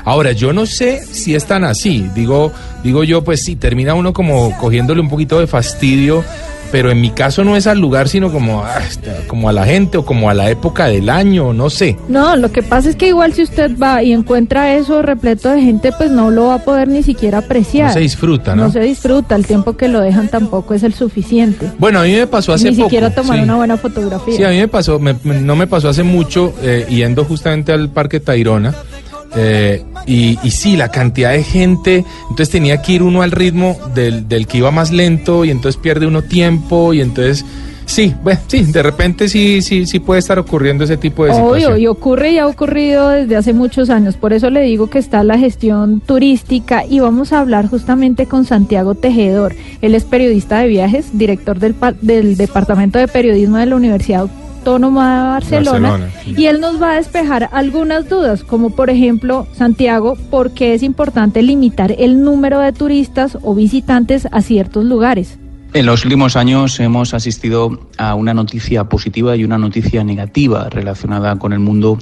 Ahora, 0.03 0.33
yo 0.33 0.51
no 0.53 0.65
sé 0.65 1.03
si 1.05 1.33
es 1.35 1.45
tan 1.45 1.63
así. 1.63 2.05
Digo, 2.13 2.51
digo 2.83 3.03
yo, 3.05 3.23
pues 3.23 3.41
sí, 3.43 3.55
termina 3.55 3.93
uno 3.93 4.11
como 4.13 4.55
cogiéndole 4.59 4.99
un 5.01 5.09
poquito 5.09 5.39
de 5.39 5.47
fastidio, 5.47 6.23
pero 6.75 6.91
en 6.91 6.99
mi 6.99 7.09
caso 7.11 7.45
no 7.45 7.55
es 7.55 7.67
al 7.67 7.79
lugar, 7.79 8.09
sino 8.09 8.33
como, 8.33 8.61
este, 8.85 9.09
como 9.27 9.47
a 9.47 9.53
la 9.53 9.63
gente 9.65 9.97
o 9.97 10.03
como 10.05 10.29
a 10.29 10.33
la 10.33 10.49
época 10.49 10.87
del 10.87 11.09
año, 11.09 11.53
no 11.53 11.69
sé. 11.69 11.95
No, 12.09 12.35
lo 12.35 12.51
que 12.51 12.63
pasa 12.63 12.89
es 12.89 12.97
que 12.97 13.07
igual 13.07 13.31
si 13.31 13.43
usted 13.43 13.71
va 13.81 14.03
y 14.03 14.11
encuentra 14.11 14.73
eso 14.75 15.01
repleto 15.01 15.47
de 15.51 15.61
gente, 15.61 15.93
pues 15.97 16.11
no 16.11 16.31
lo 16.31 16.47
va 16.47 16.55
a 16.55 16.63
poder 16.65 16.89
ni 16.89 17.01
siquiera 17.01 17.37
apreciar. 17.37 17.87
No 17.87 17.93
se 17.93 17.99
disfruta, 18.01 18.57
¿no? 18.57 18.63
No 18.65 18.71
se 18.73 18.81
disfruta, 18.81 19.35
el 19.37 19.47
tiempo 19.47 19.77
que 19.77 19.87
lo 19.87 20.01
dejan 20.01 20.27
tampoco 20.27 20.73
es 20.73 20.83
el 20.83 20.93
suficiente. 20.93 21.71
Bueno, 21.79 21.99
a 22.01 22.03
mí 22.03 22.11
me 22.13 22.27
pasó 22.27 22.51
hace 22.51 22.71
ni 22.71 22.75
poco. 22.75 22.89
siquiera 22.89 23.09
tomar 23.15 23.37
sí. 23.37 23.43
una 23.45 23.55
buena 23.55 23.77
fotografía. 23.77 24.35
Sí, 24.35 24.43
a 24.43 24.49
mí 24.49 24.57
me 24.57 24.67
pasó, 24.67 24.99
me- 24.99 25.15
me- 25.23 25.39
no 25.39 25.55
me 25.55 25.67
pasó 25.67 25.87
hace 25.87 26.03
mucho, 26.03 26.53
eh, 26.61 26.85
yendo 26.89 27.23
justamente 27.23 27.71
al 27.71 27.87
Parque 27.87 28.19
Tayrona. 28.19 28.75
Eh, 29.35 29.83
y, 30.05 30.37
y 30.43 30.51
sí, 30.51 30.75
la 30.77 30.89
cantidad 30.89 31.31
de 31.31 31.43
gente, 31.43 32.05
entonces 32.29 32.49
tenía 32.49 32.81
que 32.81 32.93
ir 32.93 33.03
uno 33.03 33.21
al 33.21 33.31
ritmo 33.31 33.77
del, 33.93 34.27
del 34.27 34.47
que 34.47 34.59
iba 34.59 34.71
más 34.71 34.91
lento 34.91 35.45
y 35.45 35.51
entonces 35.51 35.81
pierde 35.81 36.07
uno 36.07 36.21
tiempo 36.21 36.93
y 36.93 37.01
entonces, 37.01 37.43
sí, 37.85 38.13
bueno, 38.23 38.39
sí, 38.47 38.63
de 38.63 38.83
repente 38.83 39.27
sí, 39.27 39.61
sí, 39.61 39.85
sí 39.85 39.99
puede 39.99 40.19
estar 40.19 40.39
ocurriendo 40.39 40.83
ese 40.83 40.97
tipo 40.97 41.25
de 41.25 41.31
Obvio, 41.31 41.55
situación. 41.55 41.81
y 41.81 41.87
ocurre 41.87 42.31
y 42.31 42.37
ha 42.37 42.47
ocurrido 42.47 43.09
desde 43.09 43.35
hace 43.35 43.53
muchos 43.53 43.89
años. 43.89 44.15
Por 44.15 44.31
eso 44.33 44.49
le 44.49 44.61
digo 44.61 44.89
que 44.89 44.99
está 44.99 45.23
la 45.23 45.37
gestión 45.37 45.99
turística 46.01 46.85
y 46.85 46.99
vamos 46.99 47.33
a 47.33 47.39
hablar 47.39 47.67
justamente 47.67 48.27
con 48.27 48.45
Santiago 48.45 48.95
Tejedor. 48.95 49.55
Él 49.81 49.95
es 49.95 50.03
periodista 50.03 50.59
de 50.59 50.67
viajes, 50.67 51.17
director 51.17 51.59
del, 51.59 51.75
del 52.01 52.37
Departamento 52.37 52.99
de 52.99 53.07
Periodismo 53.07 53.57
de 53.57 53.65
la 53.65 53.75
Universidad 53.75 54.27
Autónoma 54.65 55.15
de 55.15 55.27
Barcelona. 55.29 55.89
Barcelona, 55.91 56.21
sí. 56.23 56.33
Y 56.35 56.45
él 56.47 56.59
nos 56.59 56.81
va 56.81 56.93
a 56.93 56.95
despejar 56.95 57.49
algunas 57.51 58.09
dudas, 58.09 58.43
como 58.43 58.71
por 58.71 58.89
ejemplo, 58.89 59.45
Santiago, 59.53 60.17
¿por 60.31 60.55
qué 60.55 60.73
es 60.73 60.81
importante 60.81 61.43
limitar 61.43 61.93
el 61.99 62.23
número 62.23 62.59
de 62.59 62.73
turistas 62.73 63.37
o 63.43 63.53
visitantes 63.53 64.27
a 64.31 64.41
ciertos 64.41 64.83
lugares? 64.83 65.37
En 65.73 65.85
los 65.85 66.03
últimos 66.03 66.35
años 66.35 66.79
hemos 66.79 67.13
asistido 67.13 67.79
a 67.99 68.15
una 68.15 68.33
noticia 68.33 68.85
positiva 68.85 69.35
y 69.35 69.43
una 69.43 69.59
noticia 69.59 70.03
negativa 70.03 70.67
relacionada 70.67 71.37
con 71.37 71.53
el 71.53 71.59
mundo 71.59 71.99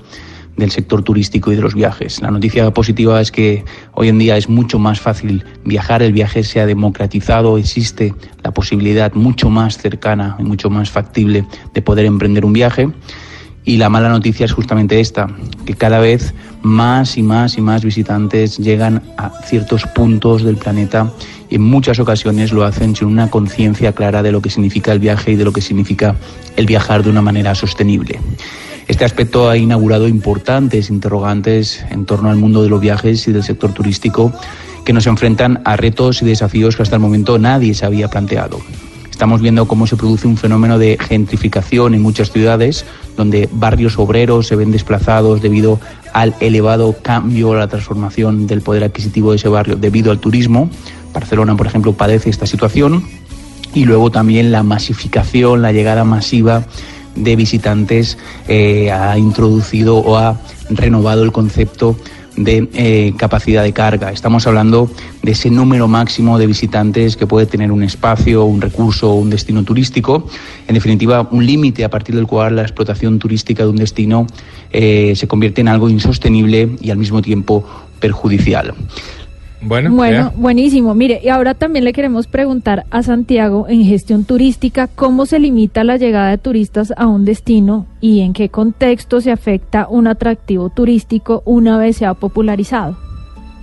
del 0.57 0.71
sector 0.71 1.03
turístico 1.03 1.51
y 1.51 1.55
de 1.55 1.61
los 1.61 1.73
viajes. 1.73 2.21
La 2.21 2.31
noticia 2.31 2.69
positiva 2.71 3.19
es 3.21 3.31
que 3.31 3.65
hoy 3.93 4.09
en 4.09 4.19
día 4.19 4.37
es 4.37 4.49
mucho 4.49 4.79
más 4.79 4.99
fácil 4.99 5.43
viajar, 5.65 6.03
el 6.03 6.13
viaje 6.13 6.43
se 6.43 6.59
ha 6.59 6.65
democratizado, 6.65 7.57
existe 7.57 8.13
la 8.43 8.51
posibilidad 8.51 9.13
mucho 9.13 9.49
más 9.49 9.77
cercana 9.77 10.35
y 10.39 10.43
mucho 10.43 10.69
más 10.69 10.91
factible 10.91 11.45
de 11.73 11.81
poder 11.81 12.05
emprender 12.05 12.45
un 12.45 12.53
viaje. 12.53 12.89
Y 13.65 13.77
la 13.77 13.89
mala 13.89 14.09
noticia 14.09 14.45
es 14.45 14.51
justamente 14.51 14.99
esta, 14.99 15.27
que 15.65 15.73
cada 15.73 15.99
vez 15.99 16.33
más 16.63 17.17
y 17.17 17.23
más 17.23 17.57
y 17.57 17.61
más 17.61 17.83
visitantes 17.83 18.57
llegan 18.57 19.01
a 19.17 19.29
ciertos 19.45 19.85
puntos 19.87 20.43
del 20.43 20.57
planeta 20.57 21.11
y 21.49 21.55
en 21.55 21.61
muchas 21.61 21.99
ocasiones 21.99 22.51
lo 22.51 22.65
hacen 22.65 22.95
sin 22.95 23.07
una 23.07 23.29
conciencia 23.29 23.93
clara 23.93 24.21
de 24.21 24.31
lo 24.31 24.41
que 24.41 24.49
significa 24.49 24.91
el 24.91 24.99
viaje 24.99 25.31
y 25.31 25.35
de 25.35 25.45
lo 25.45 25.53
que 25.53 25.61
significa 25.61 26.15
el 26.57 26.65
viajar 26.65 27.03
de 27.03 27.09
una 27.09 27.21
manera 27.21 27.55
sostenible. 27.55 28.19
Este 28.87 29.05
aspecto 29.05 29.49
ha 29.49 29.57
inaugurado 29.57 30.07
importantes 30.07 30.89
interrogantes 30.89 31.85
en 31.89 32.05
torno 32.05 32.29
al 32.29 32.35
mundo 32.35 32.63
de 32.63 32.69
los 32.69 32.81
viajes 32.81 33.27
y 33.27 33.31
del 33.31 33.43
sector 33.43 33.73
turístico 33.73 34.33
que 34.83 34.93
nos 34.93 35.07
enfrentan 35.07 35.61
a 35.63 35.77
retos 35.77 36.21
y 36.21 36.25
desafíos 36.25 36.75
que 36.75 36.83
hasta 36.83 36.97
el 36.97 37.01
momento 37.01 37.39
nadie 37.39 37.73
se 37.73 37.85
había 37.85 38.09
planteado. 38.09 38.59
Estamos 39.09 39.41
viendo 39.41 39.67
cómo 39.67 39.87
se 39.87 39.95
produce 39.95 40.27
un 40.27 40.37
fenómeno 40.37 40.77
de 40.77 40.97
gentrificación 40.99 41.93
en 41.93 42.01
muchas 42.01 42.31
ciudades, 42.31 42.83
donde 43.15 43.47
barrios 43.51 43.97
obreros 43.97 44.47
se 44.47 44.55
ven 44.55 44.71
desplazados 44.71 45.41
debido 45.41 45.79
al 46.13 46.35
elevado 46.41 46.95
cambio, 47.01 47.53
a 47.53 47.57
la 47.57 47.67
transformación 47.67 48.47
del 48.47 48.61
poder 48.61 48.83
adquisitivo 48.83 49.31
de 49.31 49.37
ese 49.37 49.47
barrio 49.47 49.75
debido 49.77 50.11
al 50.11 50.19
turismo. 50.19 50.69
Barcelona, 51.13 51.55
por 51.55 51.67
ejemplo, 51.67 51.93
padece 51.93 52.29
esta 52.29 52.47
situación. 52.47 53.03
Y 53.73 53.85
luego 53.85 54.11
también 54.11 54.51
la 54.51 54.63
masificación, 54.63 55.61
la 55.61 55.71
llegada 55.71 56.03
masiva 56.03 56.65
de 57.15 57.35
visitantes 57.35 58.17
eh, 58.47 58.91
ha 58.91 59.17
introducido 59.17 59.97
o 59.97 60.17
ha 60.17 60.39
renovado 60.69 61.23
el 61.23 61.31
concepto 61.31 61.95
de 62.35 62.67
eh, 62.73 63.13
capacidad 63.17 63.63
de 63.63 63.73
carga. 63.73 64.11
Estamos 64.11 64.47
hablando 64.47 64.89
de 65.21 65.31
ese 65.31 65.49
número 65.49 65.87
máximo 65.87 66.39
de 66.39 66.47
visitantes 66.47 67.15
que 67.15 67.27
puede 67.27 67.45
tener 67.45 67.71
un 67.71 67.83
espacio, 67.83 68.43
un 68.45 68.61
recurso 68.61 69.13
un 69.13 69.29
destino 69.29 69.63
turístico. 69.63 70.27
En 70.67 70.73
definitiva, 70.73 71.27
un 71.31 71.45
límite 71.45 71.83
a 71.83 71.89
partir 71.89 72.15
del 72.15 72.27
cual 72.27 72.55
la 72.55 72.63
explotación 72.63 73.19
turística 73.19 73.63
de 73.63 73.69
un 73.69 73.75
destino 73.75 74.27
eh, 74.71 75.13
se 75.15 75.27
convierte 75.27 75.61
en 75.61 75.67
algo 75.67 75.89
insostenible 75.89 76.75
y 76.81 76.89
al 76.89 76.97
mismo 76.97 77.21
tiempo 77.21 77.63
perjudicial. 77.99 78.73
Bueno, 79.65 79.91
Bueno, 79.91 80.31
buenísimo. 80.35 80.93
Mire, 80.93 81.21
y 81.23 81.29
ahora 81.29 81.53
también 81.53 81.85
le 81.85 81.93
queremos 81.93 82.27
preguntar 82.27 82.85
a 82.91 83.01
Santiago 83.03 83.65
en 83.69 83.83
gestión 83.83 84.25
turística 84.25 84.87
cómo 84.87 85.25
se 85.25 85.39
limita 85.39 85.83
la 85.83 85.97
llegada 85.97 86.29
de 86.29 86.37
turistas 86.37 86.93
a 86.97 87.07
un 87.07 87.25
destino 87.25 87.85
y 88.01 88.21
en 88.21 88.33
qué 88.33 88.49
contexto 88.49 89.21
se 89.21 89.31
afecta 89.31 89.87
un 89.89 90.07
atractivo 90.07 90.69
turístico 90.69 91.41
una 91.45 91.77
vez 91.77 91.97
se 91.97 92.05
ha 92.05 92.13
popularizado. 92.13 92.97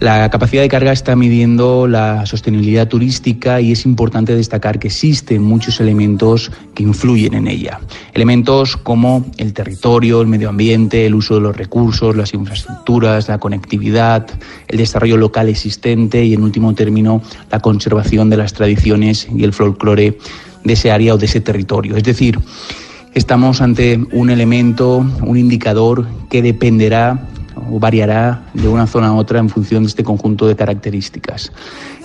La 0.01 0.31
capacidad 0.31 0.63
de 0.63 0.69
carga 0.71 0.93
está 0.93 1.15
midiendo 1.15 1.87
la 1.87 2.25
sostenibilidad 2.25 2.89
turística 2.89 3.61
y 3.61 3.73
es 3.73 3.85
importante 3.85 4.35
destacar 4.35 4.79
que 4.79 4.89
existen 4.89 5.43
muchos 5.43 5.79
elementos 5.79 6.51
que 6.75 6.85
influyen 6.85 7.35
en 7.35 7.47
ella. 7.47 7.81
Elementos 8.15 8.79
como 8.79 9.27
el 9.37 9.53
territorio, 9.53 10.23
el 10.23 10.27
medio 10.27 10.49
ambiente, 10.49 11.05
el 11.05 11.15
uso 11.15 11.35
de 11.35 11.43
los 11.43 11.55
recursos, 11.55 12.17
las 12.17 12.33
infraestructuras, 12.33 13.29
la 13.29 13.37
conectividad, 13.37 14.27
el 14.69 14.79
desarrollo 14.79 15.19
local 15.19 15.51
existente 15.51 16.25
y, 16.25 16.33
en 16.33 16.45
último 16.45 16.75
término, 16.75 17.21
la 17.51 17.61
conservación 17.61 18.31
de 18.31 18.39
las 18.39 18.55
tradiciones 18.55 19.29
y 19.37 19.45
el 19.45 19.53
folclore 19.53 20.17
de 20.65 20.73
ese 20.73 20.91
área 20.91 21.13
o 21.13 21.19
de 21.19 21.27
ese 21.27 21.43
territorio. 21.43 21.95
Es 21.99 22.05
decir, 22.05 22.41
estamos 23.13 23.61
ante 23.61 24.01
un 24.13 24.31
elemento, 24.31 25.05
un 25.21 25.37
indicador 25.37 26.07
que 26.31 26.41
dependerá 26.41 27.29
variará 27.79 28.51
de 28.55 28.69
una 28.69 28.87
zona 28.87 29.09
a 29.09 29.15
otra 29.15 29.39
en 29.39 29.49
función 29.49 29.83
de 29.83 29.89
este 29.89 30.05
conjunto 30.05 30.47
de 30.47 30.57
características. 30.57 31.53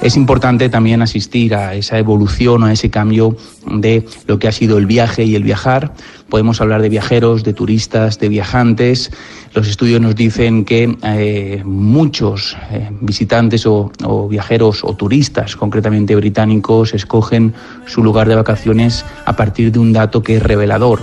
Es 0.02 0.18
importante 0.18 0.70
también 0.70 1.02
asistir 1.02 1.56
a 1.56 1.74
esa 1.76 1.98
evolución, 1.98 2.64
a 2.64 2.74
ese 2.74 2.90
cambio 2.90 3.38
de 3.66 4.06
lo 4.28 4.40
que 4.40 4.48
ha 4.48 4.52
sido 4.52 4.78
el 4.78 4.86
viaje 4.86 5.24
y 5.24 5.36
el 5.36 5.44
viajar. 5.44 5.94
Podemos 6.30 6.60
hablar 6.60 6.82
de 6.82 6.90
viajeros, 6.90 7.44
de 7.44 7.54
turistas, 7.54 8.20
de 8.20 8.30
viajantes. 8.30 9.12
Los 9.54 9.68
estudios 9.68 10.02
nos 10.02 10.16
dicen 10.16 10.66
que 10.66 10.98
eh, 11.04 11.62
muchos 11.64 12.58
eh, 12.72 12.90
visitantes 13.02 13.66
o 13.66 13.92
viajeros 14.30 14.84
o 14.84 14.96
turistas, 14.96 15.56
concretamente 15.56 16.16
británicos, 16.16 16.94
escogen 16.94 17.54
su 17.86 18.04
lugar 18.04 18.28
de 18.28 18.36
vacaciones 18.36 19.06
a 19.26 19.36
partir 19.36 19.72
de 19.72 19.80
un 19.80 19.94
dato 19.94 20.24
que 20.24 20.38
es 20.38 20.44
revelador 20.44 21.02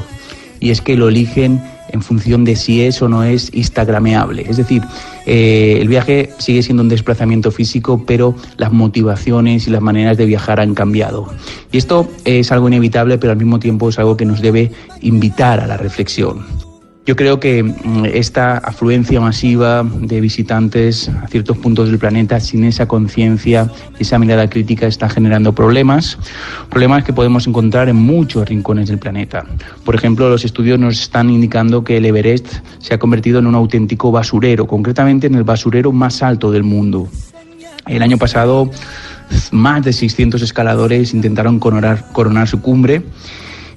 y 0.63 0.71
es 0.71 0.81
que 0.81 0.97
lo 0.97 1.09
eligen 1.09 1.61
en 1.89 2.03
función 2.03 2.45
de 2.45 2.57
si 2.57 2.83
es 2.83 3.03
o 3.03 3.09
no 3.09 3.25
es 3.25 3.51
instagrameable. 3.55 4.45
Es 4.49 4.57
decir, 4.57 4.83
eh, 5.27 5.79
el 5.81 5.89
viaje 5.89 6.31
sigue 6.39 6.63
siendo 6.63 6.83
un 6.83 6.89
desplazamiento 6.89 7.51
físico, 7.51 8.05
pero 8.07 8.35
las 8.57 8.73
motivaciones 8.73 9.67
y 9.67 9.71
las 9.71 9.83
maneras 9.83 10.17
de 10.17 10.27
viajar 10.27 10.61
han 10.61 10.75
cambiado. 10.75 11.27
Y 11.71 11.79
esto 11.79 12.09
es 12.25 12.51
algo 12.53 12.69
inevitable, 12.69 13.19
pero 13.19 13.33
al 13.33 13.39
mismo 13.39 13.59
tiempo 13.59 13.89
es 13.89 13.99
algo 13.99 14.17
que 14.17 14.25
nos 14.25 14.41
debe 14.41 14.73
invitar 15.01 15.61
a 15.61 15.67
la 15.67 15.77
reflexión. 15.77 16.72
Yo 17.05 17.17
creo 17.17 17.41
que 17.41 17.65
mm, 17.65 18.05
esta 18.13 18.59
afluencia 18.59 19.21
masiva 19.21 19.83
de 19.83 20.21
visitantes 20.21 21.09
a 21.09 21.27
ciertos 21.27 21.59
puntos 21.59 21.89
del 21.89 21.99
planeta 21.99 22.39
sin 22.39 22.63
esa 22.63 22.87
conciencia 22.87 23.69
y 23.99 24.03
esa 24.03 24.21
mirada 24.21 24.49
crítica 24.49 24.87
está 24.87 25.09
generando 25.09 25.53
problemas, 25.53 26.17
problemas 26.71 27.03
que 27.03 27.13
podemos 27.13 27.49
encontrar 27.49 27.89
en 27.89 27.97
muchos 27.97 28.49
rincones 28.49 28.89
del 28.89 28.99
planeta. 28.99 29.45
Por 29.85 29.97
ejemplo, 29.97 30.29
los 30.29 30.45
estudios 30.45 30.79
nos 30.79 31.01
están 31.01 31.29
indicando 31.29 31.83
que 31.83 31.97
el 31.97 32.07
Everest 32.07 32.59
se 32.79 32.95
ha 32.95 32.99
convertido 32.99 33.41
en 33.41 33.47
un 33.49 33.57
auténtico 33.57 34.13
basurero, 34.13 34.69
concretamente 34.69 35.27
en 35.27 35.35
el 35.35 35.43
basurero 35.43 35.91
más 35.91 36.23
alto 36.23 36.53
del 36.53 36.63
mundo. 36.63 37.09
El 37.89 38.03
año 38.03 38.17
pasado 38.17 38.71
más 39.51 39.85
de 39.85 39.93
600 39.93 40.41
escaladores 40.41 41.15
intentaron 41.15 41.59
coronar, 41.59 42.13
coronar 42.13 42.47
su 42.47 42.61
cumbre 42.61 43.03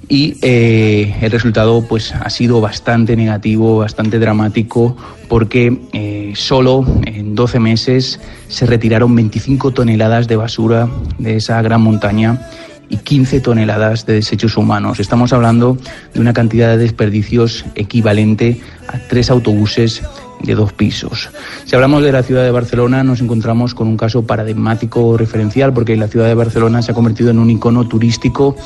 y 0.08 0.36
eh, 0.42 1.16
el 1.20 1.30
resultado 1.30 1.84
pues 1.88 2.14
ha 2.14 2.30
sido 2.30 2.60
bastante 2.60 3.16
negativo, 3.16 3.78
bastante 3.78 4.18
dramático 4.18 4.96
porque 5.28 5.76
eh, 5.92 6.32
solo 6.36 6.84
en 7.04 7.34
12 7.34 7.58
meses 7.58 8.20
se 8.48 8.66
retiraron 8.66 9.14
25 9.14 9.72
toneladas 9.72 10.28
de 10.28 10.36
basura 10.36 10.88
de 11.18 11.36
esa 11.36 11.60
gran 11.62 11.82
montaña 11.82 12.40
y 12.88 12.98
15 12.98 13.40
toneladas 13.40 14.06
de 14.06 14.14
desechos 14.14 14.56
humanos. 14.56 15.00
Estamos 15.00 15.32
hablando 15.32 15.76
de 16.14 16.20
una 16.20 16.32
cantidad 16.32 16.68
de 16.68 16.78
desperdicios 16.78 17.64
equivalente 17.74 18.60
a 18.86 18.98
tres 19.08 19.30
autobuses 19.30 20.02
de 20.42 20.54
dos 20.54 20.72
pisos. 20.72 21.30
Si 21.64 21.74
hablamos 21.74 22.02
de 22.02 22.12
la 22.12 22.22
ciudad 22.22 22.44
de 22.44 22.50
Barcelona, 22.50 23.02
nos 23.02 23.20
encontramos 23.20 23.74
con 23.74 23.88
un 23.88 23.96
caso 23.96 24.24
paradigmático 24.24 25.16
referencial, 25.16 25.72
porque 25.72 25.96
la 25.96 26.08
ciudad 26.08 26.26
de 26.26 26.34
Barcelona 26.34 26.82
se 26.82 26.92
ha 26.92 26.94
convertido 26.94 27.30
en 27.30 27.38
un 27.38 27.50
icono 27.50 27.88
turístico 27.88 28.56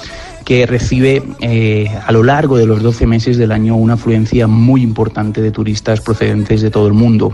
que 0.45 0.67
recibe 0.67 1.23
eh, 1.41 1.91
a 2.07 2.13
lo 2.13 2.23
largo 2.23 2.57
de 2.57 2.67
los 2.67 2.83
12 2.83 3.07
meses 3.07 3.37
del 3.37 3.53
año 3.53 3.77
una 3.77 3.95
afluencia 3.95 4.47
muy 4.47 4.83
importante 4.83 5.41
de 5.41 5.51
turistas 5.51 6.01
procedentes 6.01 6.63
de 6.63 6.71
todo 6.71 6.87
el 6.87 6.95
mundo. 6.95 7.33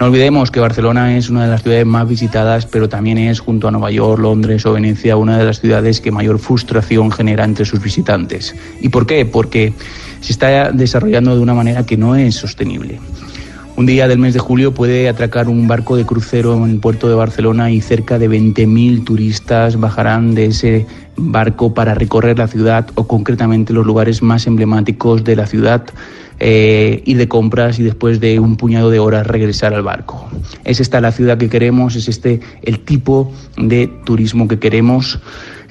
No 0.00 0.06
olvidemos 0.06 0.50
que 0.50 0.58
Barcelona 0.58 1.16
es 1.16 1.30
una 1.30 1.44
de 1.44 1.50
las 1.50 1.62
ciudades 1.62 1.86
más 1.86 2.08
visitadas, 2.08 2.66
pero 2.66 2.88
también 2.88 3.18
es, 3.18 3.38
junto 3.38 3.68
a 3.68 3.70
Nueva 3.70 3.90
York, 3.90 4.20
Londres 4.20 4.66
o 4.66 4.72
Venecia, 4.72 5.16
una 5.16 5.38
de 5.38 5.44
las 5.44 5.60
ciudades 5.60 6.00
que 6.00 6.10
mayor 6.10 6.38
frustración 6.38 7.12
genera 7.12 7.44
entre 7.44 7.64
sus 7.64 7.80
visitantes. 7.80 8.54
¿Y 8.80 8.88
por 8.88 9.06
qué? 9.06 9.24
Porque 9.24 9.72
se 10.20 10.32
está 10.32 10.72
desarrollando 10.72 11.36
de 11.36 11.40
una 11.40 11.54
manera 11.54 11.86
que 11.86 11.96
no 11.96 12.16
es 12.16 12.34
sostenible. 12.34 12.98
Un 13.74 13.86
día 13.86 14.06
del 14.06 14.18
mes 14.18 14.34
de 14.34 14.38
julio 14.38 14.74
puede 14.74 15.08
atracar 15.08 15.48
un 15.48 15.66
barco 15.66 15.96
de 15.96 16.04
crucero 16.04 16.54
en 16.54 16.70
el 16.70 16.78
puerto 16.78 17.08
de 17.08 17.14
Barcelona 17.14 17.70
y 17.70 17.80
cerca 17.80 18.18
de 18.18 18.28
20.000 18.28 19.02
turistas 19.02 19.80
bajarán 19.80 20.34
de 20.34 20.46
ese 20.46 20.86
barco 21.16 21.72
para 21.72 21.94
recorrer 21.94 22.38
la 22.38 22.48
ciudad 22.48 22.86
o 22.96 23.06
concretamente 23.06 23.72
los 23.72 23.86
lugares 23.86 24.22
más 24.22 24.46
emblemáticos 24.46 25.24
de 25.24 25.36
la 25.36 25.46
ciudad, 25.46 25.84
eh, 26.38 27.02
ir 27.06 27.16
de 27.16 27.28
compras 27.28 27.78
y 27.78 27.82
después 27.82 28.20
de 28.20 28.40
un 28.40 28.56
puñado 28.58 28.90
de 28.90 28.98
horas 28.98 29.26
regresar 29.26 29.72
al 29.72 29.82
barco. 29.82 30.28
¿Es 30.64 30.78
esta 30.78 31.00
la 31.00 31.10
ciudad 31.10 31.38
que 31.38 31.48
queremos? 31.48 31.96
¿Es 31.96 32.08
este 32.08 32.40
el 32.62 32.80
tipo 32.80 33.32
de 33.56 33.90
turismo 34.04 34.48
que 34.48 34.58
queremos? 34.58 35.18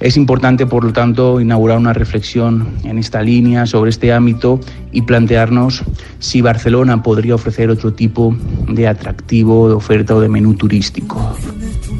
Es 0.02 0.18
importante, 0.18 0.66
por 0.66 0.84
lo 0.84 0.92
tanto, 0.92 1.40
inaugurar 1.40 1.78
una 1.78 1.94
reflexión 1.94 2.68
en 2.84 2.98
esta 2.98 3.22
línea 3.22 3.68
sobre 3.68 3.92
este 3.92 4.12
ámbito 4.12 4.60
y 4.92 5.04
plantearnos 5.04 5.84
si 6.18 6.42
Barcelona 6.42 7.04
podría 7.04 7.36
ofrecer 7.36 7.70
otro 7.70 7.94
tipo 7.94 8.36
de 8.68 8.88
atractivo, 8.88 9.70
de 9.70 9.76
oferta 9.76 10.16
o 10.16 10.20
de 10.20 10.28
menú 10.28 10.56
turístico. 10.56 11.36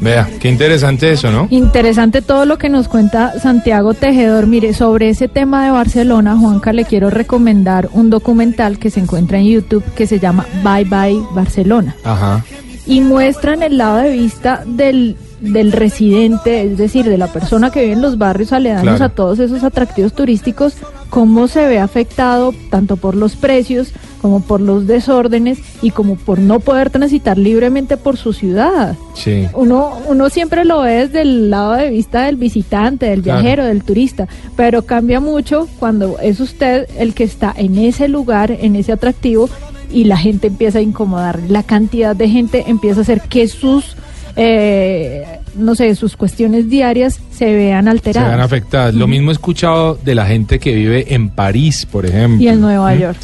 Vea, 0.02 0.28
qué 0.40 0.50
interesante 0.50 1.12
eso, 1.12 1.32
¿no? 1.32 1.48
Interesante 1.52 2.24
todo 2.24 2.48
lo 2.48 2.58
que 2.58 2.70
nos 2.70 2.88
cuenta 2.88 3.40
Santiago 3.40 3.94
Tejedor. 3.94 4.48
Mire, 4.48 4.74
sobre 4.74 5.10
ese 5.10 5.28
tema 5.28 5.64
de 5.64 5.70
Barcelona, 5.70 6.36
Juanca, 6.36 6.74
le 6.74 6.86
quiero 6.86 7.12
recomendar 7.12 7.88
un 7.94 8.10
documental 8.10 8.80
que 8.80 8.90
se 8.90 9.00
encuentra 9.00 9.38
en 9.38 9.46
YouTube 9.46 9.84
que 9.96 10.08
se 10.08 10.20
llama 10.20 10.48
Bye 10.64 10.86
Bye 10.86 11.22
Barcelona. 11.36 11.96
Ajá. 12.04 12.44
Y 12.88 13.02
muestran 13.02 13.62
el 13.62 13.78
lado 13.78 13.98
de 13.98 14.12
vista 14.12 14.64
del 14.66 15.18
del 15.42 15.72
residente, 15.72 16.64
es 16.64 16.78
decir, 16.78 17.06
de 17.10 17.18
la 17.18 17.28
persona 17.28 17.72
que 17.72 17.82
vive 17.82 17.94
en 17.94 18.02
los 18.02 18.18
barrios 18.18 18.54
aledaños 18.54 18.84
Claro. 18.98 19.06
a 19.06 19.10
todos 19.10 19.40
esos 19.40 19.64
atractivos 19.64 20.14
turísticos, 20.14 20.76
cómo 21.10 21.48
se 21.48 21.66
ve 21.68 21.80
afectado 21.80 22.54
tanto 22.70 22.96
por 22.96 23.16
los 23.16 23.36
precios 23.36 23.90
como 24.22 24.42
por 24.42 24.62
los 24.62 24.86
desórdenes 24.88 25.58
y 25.82 25.90
como 25.92 26.16
por 26.16 26.38
no 26.38 26.60
poder 26.60 26.92
transitar 26.92 27.38
libremente 27.40 27.98
por 27.98 28.18
su 28.18 28.34
ciudad. 28.34 28.96
Sí. 29.16 29.48
Uno, 29.56 29.98
uno 30.08 30.30
siempre 30.30 30.64
lo 30.64 30.82
ve 30.82 31.08
desde 31.08 31.22
el 31.22 31.50
lado 31.50 31.74
de 31.74 31.90
vista 31.90 32.22
del 32.28 32.36
visitante, 32.38 33.08
del 33.08 33.24
Claro. 33.24 33.42
viajero, 33.42 33.66
del 33.66 33.84
turista, 33.84 34.28
pero 34.56 34.84
cambia 34.84 35.20
mucho 35.20 35.68
cuando 35.80 36.18
es 36.20 36.40
usted 36.40 36.88
el 37.00 37.16
que 37.16 37.24
está 37.24 37.52
en 37.58 37.78
ese 37.80 38.08
lugar, 38.08 38.52
en 38.52 38.76
ese 38.76 38.92
atractivo, 38.92 39.50
y 39.92 40.04
la 40.06 40.18
gente 40.18 40.48
empieza 40.48 40.78
a 40.80 40.82
incomodar. 40.84 41.40
La 41.50 41.64
cantidad 41.64 42.16
de 42.16 42.30
gente 42.30 42.66
empieza 42.68 43.00
a 43.00 43.02
hacer 43.02 43.22
que 43.24 43.48
sus, 43.50 43.98
eh, 44.36 45.24
no 45.56 45.76
sé, 45.76 45.94
sus 45.96 46.16
cuestiones 46.16 46.70
diarias 46.70 47.20
se 47.32 47.54
vean 47.54 47.86
Se 47.86 47.90
alteradas. 47.92 48.32
ven 48.32 48.40
afectadas. 48.42 48.94
Lo 48.96 49.08
mismo 49.08 49.32
he 49.32 49.34
escuchado 49.34 49.96
de 50.04 50.16
la 50.16 50.26
gente 50.26 50.60
que 50.60 50.74
vive 50.74 51.14
en 51.14 51.30
París, 51.30 51.86
por 51.86 52.06
ejemplo. 52.06 52.42
y 52.42 52.48
en 52.48 52.62
Nueva 52.62 52.94
¿Mm? 52.96 53.00
York. 53.00 53.18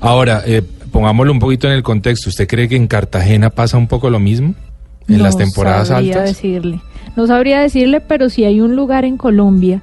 Ahora, 0.00 0.42
eh, 0.46 0.62
pongámoslo 0.92 1.32
un 1.32 1.38
poquito 1.38 1.66
en 1.66 1.74
el 1.74 1.82
contexto. 1.82 2.30
¿Usted 2.30 2.46
cree 2.46 2.68
que 2.68 2.76
en 2.76 2.86
Cartagena 2.86 3.50
pasa 3.50 3.76
un 3.76 3.86
poco 3.88 4.10
lo 4.10 4.18
mismo? 4.20 4.54
En 5.08 5.22
las 5.22 5.34
No 5.34 5.38
temporadas 5.44 5.88
sabría 5.88 6.14
altas. 6.14 6.30
decirle. 6.30 6.80
No 7.16 7.26
sabría 7.26 7.60
decirle, 7.60 8.00
pero 8.00 8.28
si 8.28 8.44
hay 8.44 8.60
un 8.60 8.74
lugar 8.76 9.04
en 9.04 9.16
Colombia 9.16 9.82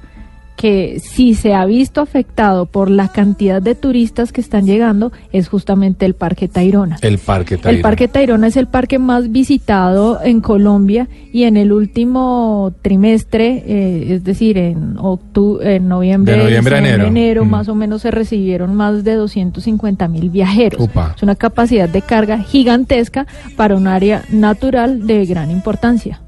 que 0.56 1.00
sí 1.00 1.34
se 1.34 1.52
ha 1.52 1.66
visto 1.66 2.00
afectado 2.00 2.66
por 2.66 2.88
la 2.90 3.08
cantidad 3.08 3.60
de 3.60 3.74
turistas 3.74 4.32
que 4.32 4.40
están 4.40 4.66
llegando, 4.66 5.12
es 5.32 5.48
justamente 5.48 6.06
el 6.06 6.14
Parque 6.14 6.48
Tayrona. 6.48 6.96
El 7.02 7.18
Parque 7.18 7.56
Tayrona. 7.58 7.76
El 7.76 7.82
Parque 7.82 8.08
Tayrona 8.08 8.46
es 8.46 8.56
el 8.56 8.66
parque 8.68 8.98
más 8.98 9.32
visitado 9.32 10.20
en 10.22 10.40
Colombia 10.40 11.08
y 11.32 11.42
en 11.44 11.56
el 11.56 11.72
último 11.72 12.72
trimestre, 12.82 13.64
eh, 13.66 14.14
es 14.14 14.24
decir, 14.24 14.56
en, 14.58 14.94
octu- 14.96 15.60
en 15.62 15.88
noviembre, 15.88 16.34
De 16.36 16.42
noviembre 16.44 16.76
a 16.76 16.80
diciembre, 16.80 17.08
enero. 17.08 17.44
Mm. 17.44 17.50
más 17.50 17.68
o 17.68 17.74
menos 17.74 18.02
se 18.02 18.10
recibieron 18.10 18.74
más 18.74 19.02
de 19.04 19.14
250 19.14 20.06
mil 20.08 20.30
viajeros. 20.30 20.80
Upa. 20.80 21.14
Es 21.16 21.22
una 21.22 21.34
capacidad 21.34 21.88
de 21.88 22.02
carga 22.02 22.38
gigantesca 22.38 23.26
para 23.56 23.76
un 23.76 23.86
área 23.86 24.22
natural 24.30 25.06
de 25.06 25.26
gran 25.26 25.50
importancia. 25.50 26.20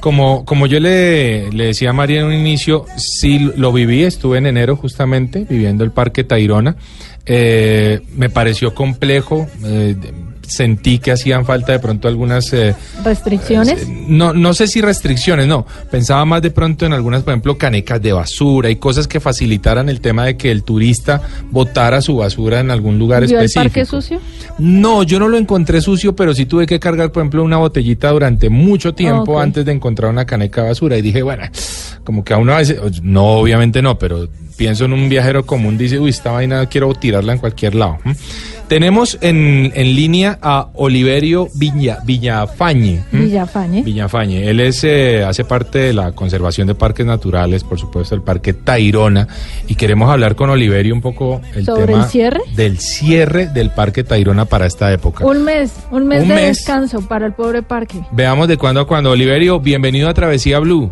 Como, 0.00 0.44
como 0.44 0.66
yo 0.66 0.80
le, 0.80 1.50
le 1.50 1.66
decía 1.66 1.90
a 1.90 1.92
María 1.92 2.20
en 2.20 2.26
un 2.26 2.34
inicio, 2.34 2.84
sí 2.96 3.38
lo 3.56 3.72
viví, 3.72 4.02
estuve 4.02 4.38
en 4.38 4.46
enero 4.46 4.76
justamente 4.76 5.46
viviendo 5.48 5.82
el 5.84 5.92
Parque 5.92 6.24
Tayrona. 6.24 6.76
Eh, 7.26 8.00
me 8.16 8.28
pareció 8.28 8.74
complejo, 8.74 9.48
eh, 9.64 9.96
sentí 10.46 10.98
que 10.98 11.12
hacían 11.12 11.44
falta 11.44 11.72
de 11.72 11.78
pronto 11.78 12.08
algunas... 12.08 12.52
eh, 12.52 12.74
Restricciones. 13.04 13.86
no, 13.88 14.32
no 14.32 14.54
sé 14.54 14.66
si 14.66 14.80
restricciones, 14.80 15.46
no. 15.46 15.66
Pensaba 15.90 16.24
más 16.24 16.42
de 16.42 16.50
pronto 16.50 16.86
en 16.86 16.92
algunas, 16.92 17.22
por 17.22 17.32
ejemplo, 17.32 17.56
canecas 17.58 18.00
de 18.02 18.12
basura 18.12 18.70
y 18.70 18.76
cosas 18.76 19.06
que 19.08 19.20
facilitaran 19.20 19.88
el 19.88 20.00
tema 20.00 20.24
de 20.26 20.36
que 20.36 20.50
el 20.50 20.62
turista 20.62 21.20
botara 21.50 22.00
su 22.00 22.16
basura 22.16 22.60
en 22.60 22.70
algún 22.70 22.98
lugar 22.98 23.26
¿Vio 23.26 23.38
el 23.38 23.44
específico. 23.46 23.64
parque 23.64 23.84
sucio? 23.86 24.20
No, 24.58 25.02
yo 25.02 25.18
no 25.18 25.28
lo 25.28 25.36
encontré 25.38 25.80
sucio, 25.80 26.14
pero 26.16 26.34
sí 26.34 26.46
tuve 26.46 26.66
que 26.66 26.78
cargar, 26.80 27.10
por 27.12 27.22
ejemplo, 27.22 27.42
una 27.42 27.56
botellita 27.58 28.10
durante 28.10 28.48
mucho 28.50 28.94
tiempo 28.94 29.32
Ok. 29.36 29.42
antes 29.42 29.64
de 29.64 29.72
encontrar 29.72 30.10
una 30.10 30.24
caneca 30.24 30.62
de 30.62 30.68
basura. 30.68 30.96
Y 30.98 31.02
dije, 31.02 31.22
bueno, 31.22 31.44
como 32.04 32.24
que 32.24 32.34
a 32.34 32.38
uno 32.38 32.52
a 32.54 32.58
veces, 32.58 32.78
no, 33.02 33.24
obviamente 33.38 33.82
no, 33.82 33.98
pero 33.98 34.28
pienso 34.56 34.84
en 34.84 34.92
un 34.92 35.08
viajero 35.08 35.44
común, 35.46 35.76
dice, 35.78 35.98
uy, 35.98 36.10
esta 36.10 36.32
vaina 36.32 36.66
quiero 36.66 36.92
tirarla 36.94 37.32
en 37.32 37.38
cualquier 37.38 37.74
lado. 37.74 37.98
Tenemos 38.68 39.18
en, 39.20 39.72
en 39.74 39.94
línea 39.94 40.38
a 40.40 40.68
Oliverio 40.74 41.48
Viña, 41.54 41.98
Villafañe. 42.02 43.04
¿m? 43.12 43.24
Villafañe. 43.26 43.82
Villafañe. 43.82 44.48
Él 44.48 44.58
es, 44.60 44.82
eh, 44.84 45.22
hace 45.22 45.44
parte 45.44 45.78
de 45.80 45.92
la 45.92 46.12
conservación 46.12 46.66
de 46.66 46.74
parques 46.74 47.04
naturales, 47.04 47.62
por 47.62 47.78
supuesto, 47.78 48.14
el 48.14 48.22
Parque 48.22 48.54
Tayrona. 48.54 49.28
Y 49.68 49.74
queremos 49.74 50.08
hablar 50.08 50.34
con 50.34 50.48
Oliverio 50.48 50.94
un 50.94 51.02
poco 51.02 51.42
el 51.54 51.66
¿Sobre 51.66 51.86
tema 51.88 52.04
el 52.04 52.08
cierre? 52.10 52.40
del 52.56 52.78
cierre 52.78 53.46
del 53.48 53.68
Parque 53.70 54.02
Tayrona 54.02 54.46
para 54.46 54.64
esta 54.64 54.90
época. 54.92 55.26
Un 55.26 55.44
mes, 55.44 55.70
un 55.90 56.06
mes 56.06 56.22
Un 56.22 56.28
de 56.28 56.34
mes. 56.34 56.46
descanso 56.56 57.06
para 57.06 57.26
el 57.26 57.34
pobre 57.34 57.62
parque. 57.62 57.98
Veamos 58.12 58.48
de 58.48 58.56
cuándo 58.56 58.80
a 58.80 58.86
cuándo. 58.86 59.10
Oliverio, 59.10 59.60
bienvenido 59.60 60.08
a 60.08 60.14
Travesía 60.14 60.58
Blue. 60.58 60.90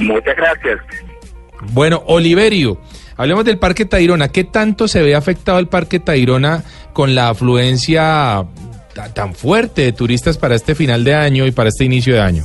Muchas 0.00 0.36
gracias. 0.36 0.78
Bueno, 1.72 2.02
Oliverio, 2.06 2.80
hablemos 3.16 3.44
del 3.44 3.58
Parque 3.58 3.84
Tayrona. 3.84 4.28
¿Qué 4.28 4.44
tanto 4.44 4.86
se 4.88 5.02
ve 5.02 5.14
afectado 5.14 5.58
el 5.58 5.68
Parque 5.68 5.98
Tayrona 6.00 6.62
con 6.92 7.14
la 7.14 7.30
afluencia 7.30 8.44
ta- 8.94 9.12
tan 9.12 9.34
fuerte 9.34 9.82
de 9.82 9.92
turistas 9.92 10.38
para 10.38 10.54
este 10.54 10.74
final 10.74 11.04
de 11.04 11.14
año 11.14 11.46
y 11.46 11.50
para 11.50 11.68
este 11.68 11.84
inicio 11.84 12.14
de 12.14 12.20
año? 12.20 12.44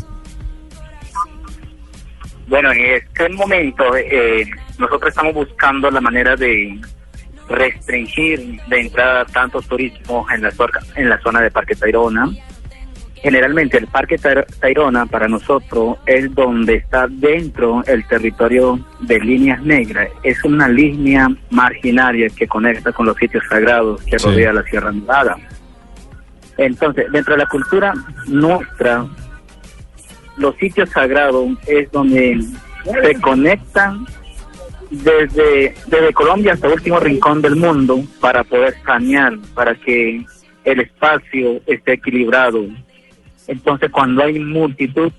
Bueno, 2.47 2.71
en 2.71 2.95
este 2.95 3.29
momento 3.29 3.83
eh, 3.95 4.47
nosotros 4.79 5.09
estamos 5.09 5.33
buscando 5.35 5.91
la 5.91 6.01
manera 6.01 6.35
de 6.35 6.79
restringir 7.47 8.59
de 8.67 8.79
entrada 8.81 9.25
tanto 9.25 9.61
turismo 9.61 10.25
en 10.33 10.41
la, 10.41 10.51
en 10.95 11.09
la 11.09 11.19
zona 11.21 11.41
de 11.41 11.51
Parque 11.51 11.75
Tayrona. 11.75 12.27
Generalmente 13.21 13.77
el 13.77 13.87
Parque 13.87 14.17
Tair- 14.17 14.45
Tayrona 14.59 15.05
para 15.05 15.27
nosotros 15.27 15.97
es 16.05 16.33
donde 16.33 16.75
está 16.75 17.07
dentro 17.09 17.83
el 17.85 18.07
territorio 18.07 18.79
de 19.01 19.19
líneas 19.19 19.61
negras. 19.61 20.09
Es 20.23 20.41
una 20.45 20.69
línea 20.69 21.27
marginaria 21.49 22.29
que 22.29 22.47
conecta 22.47 22.93
con 22.93 23.05
los 23.07 23.17
sitios 23.17 23.43
sagrados 23.49 24.01
que 24.03 24.17
Sí. 24.17 24.25
rodea 24.25 24.53
la 24.53 24.63
Sierra 24.63 24.91
Nevada. 24.91 25.35
Entonces, 26.57 27.11
dentro 27.11 27.33
de 27.35 27.39
la 27.43 27.49
cultura 27.49 27.93
nuestra, 28.27 29.05
los 30.37 30.55
sitios 30.55 30.89
sagrados 30.89 31.49
es 31.67 31.91
donde 31.91 32.41
se 32.83 33.21
conectan 33.21 34.05
desde, 34.89 35.75
desde 35.87 36.13
Colombia 36.13 36.53
hasta 36.53 36.67
el 36.67 36.73
último 36.73 36.99
rincón 36.99 37.41
del 37.41 37.55
mundo 37.57 38.01
para 38.21 38.43
poder 38.45 38.75
sanear, 38.85 39.33
para 39.53 39.75
que 39.75 40.25
el 40.63 40.79
espacio 40.79 41.61
esté 41.67 41.93
equilibrado. 41.93 42.65
Entonces, 43.49 43.89
cuando 43.89 44.23
hay 44.23 44.39
multitud 44.39 45.11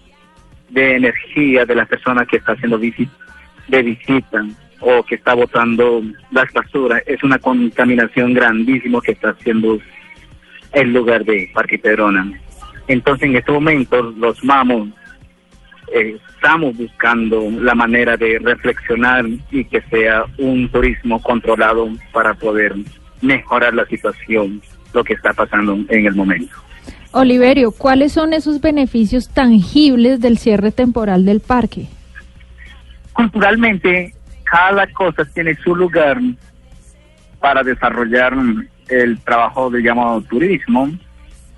de 0.69 0.97
energía 0.97 1.67
de 1.67 1.75
la 1.75 1.85
persona 1.85 2.25
que 2.25 2.37
está 2.37 2.53
haciendo 2.53 2.79
de 2.79 3.83
visita 3.83 4.47
o 4.79 5.03
que 5.03 5.17
está 5.17 5.35
botando 5.35 6.01
las 6.31 6.51
basuras, 6.53 7.03
es 7.07 7.23
una 7.25 7.41
contaminación 7.41 8.33
grandísima 8.33 9.01
que 9.01 9.13
está 9.13 9.31
haciendo 9.31 9.81
el 10.73 10.93
lugar 10.93 11.25
de 11.25 11.51
Parque 11.53 11.77
Pedrona. 11.77 12.33
Entonces, 12.87 13.29
en 13.29 13.37
este 13.37 13.51
momento, 13.51 14.01
los 14.01 14.43
mamos 14.45 14.89
eh, 15.93 16.17
estamos 16.37 16.77
buscando 16.77 17.51
la 17.51 17.75
manera 17.75 18.17
de 18.17 18.39
reflexionar 18.39 19.27
y 19.51 19.65
que 19.65 19.83
sea 19.91 20.25
un 20.39 20.69
turismo 20.69 21.21
controlado 21.21 21.89
para 22.13 22.35
poder 22.35 22.77
mejorar 23.21 23.75
la 23.75 23.85
situación, 23.87 24.63
lo 24.95 25.03
que 25.03 25.15
está 25.15 25.33
pasando 25.33 25.77
en 25.89 26.07
el 26.07 26.15
momento. 26.15 26.70
Oliverio, 27.13 27.73
¿cuáles 27.73 28.13
son 28.13 28.33
esos 28.33 28.61
beneficios 28.61 29.29
tangibles 29.29 30.21
del 30.21 30.39
cierre 30.39 30.71
temporal 30.71 31.25
del 31.25 31.41
parque? 31.41 31.87
Culturalmente, 33.13 34.15
cada 34.45 34.87
cosa 34.93 35.25
tiene 35.25 35.57
su 35.57 35.75
lugar 35.75 36.19
para 37.41 37.63
desarrollar 37.63 38.35
el 38.89 39.19
trabajo 39.21 39.71
de 39.71 39.83
llamado 39.83 40.21
turismo. 40.23 40.91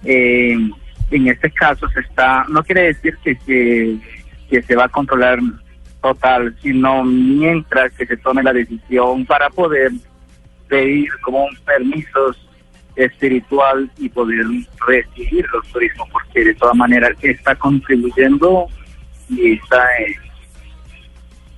Eh, 0.04 0.56
en 1.10 1.28
este 1.28 1.50
caso 1.50 1.88
se 1.90 2.00
está, 2.00 2.46
no 2.48 2.62
quiere 2.62 2.94
decir 2.94 3.16
que, 3.22 3.98
que 4.48 4.62
se 4.62 4.74
va 4.74 4.84
a 4.84 4.88
controlar 4.88 5.38
total, 6.00 6.56
sino 6.62 7.04
mientras 7.04 7.92
que 7.92 8.06
se 8.06 8.16
tome 8.16 8.42
la 8.42 8.52
decisión 8.52 9.26
para 9.26 9.50
poder 9.50 9.92
pedir 10.68 11.10
como 11.22 11.44
un 11.44 11.56
permiso 11.64 12.34
espiritual 12.96 13.90
y 13.98 14.08
poder 14.08 14.44
recibir 14.86 15.44
los 15.52 15.66
turismos, 15.68 16.08
porque 16.10 16.44
de 16.44 16.54
todas 16.54 16.76
maneras 16.76 17.12
está 17.22 17.54
contribuyendo 17.54 18.66
y 19.28 19.52
está 19.52 19.82
eh, 20.00 20.14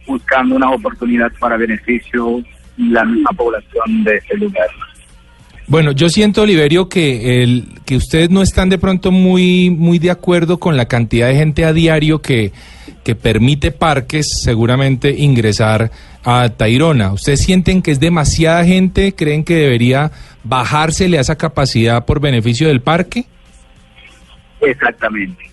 buscando 0.06 0.56
una 0.56 0.70
oportunidad 0.70 1.32
para 1.38 1.56
beneficio 1.56 2.42
la 2.76 3.04
misma 3.04 3.30
población 3.30 4.04
de 4.04 4.16
ese 4.16 4.36
lugar. 4.36 4.68
Bueno, 5.66 5.92
yo 5.92 6.08
siento, 6.10 6.42
Oliverio, 6.42 6.88
que 6.88 7.42
el 7.42 7.64
que 7.86 7.96
ustedes 7.96 8.28
no 8.30 8.42
están 8.42 8.68
de 8.68 8.78
pronto 8.78 9.10
muy 9.10 9.70
muy 9.70 9.98
de 9.98 10.10
acuerdo 10.10 10.58
con 10.58 10.76
la 10.76 10.86
cantidad 10.86 11.28
de 11.28 11.36
gente 11.36 11.64
a 11.64 11.72
diario 11.72 12.20
que, 12.20 12.52
que 13.04 13.14
permite 13.14 13.70
parques 13.70 14.26
seguramente 14.42 15.10
ingresar 15.10 15.90
a 16.24 16.48
Tairona. 16.48 17.12
¿Ustedes 17.12 17.40
sienten 17.42 17.82
que 17.82 17.90
es 17.92 18.00
demasiada 18.00 18.64
gente? 18.64 19.14
¿Creen 19.14 19.44
que 19.44 19.54
debería 19.56 20.10
bajársele 20.42 21.18
a 21.18 21.20
esa 21.20 21.36
capacidad 21.36 22.04
por 22.06 22.18
beneficio 22.20 22.66
del 22.68 22.80
parque? 22.80 23.26
Exactamente. 24.60 25.44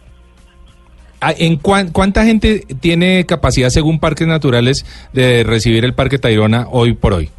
Ah, 1.19 1.33
¿En 1.37 1.57
cuán- 1.57 1.91
cuánta 1.91 2.25
gente 2.25 2.65
tiene 2.79 3.25
capacidad, 3.27 3.69
según 3.69 3.99
Parques 3.99 4.27
Naturales, 4.27 4.85
de 5.13 5.43
recibir 5.43 5.85
el 5.85 5.93
Parque 5.93 6.17
Tayrona 6.17 6.65
hoy 6.71 6.93
por 6.93 7.13
hoy? 7.13 7.29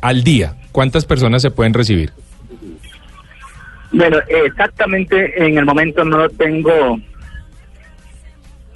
Al 0.00 0.24
día, 0.24 0.54
¿cuántas 0.72 1.04
personas 1.04 1.42
se 1.42 1.50
pueden 1.50 1.74
recibir? 1.74 2.12
Bueno, 3.92 4.18
exactamente 4.46 5.32
en 5.46 5.58
el 5.58 5.64
momento 5.64 6.04
no 6.04 6.28
tengo 6.30 6.98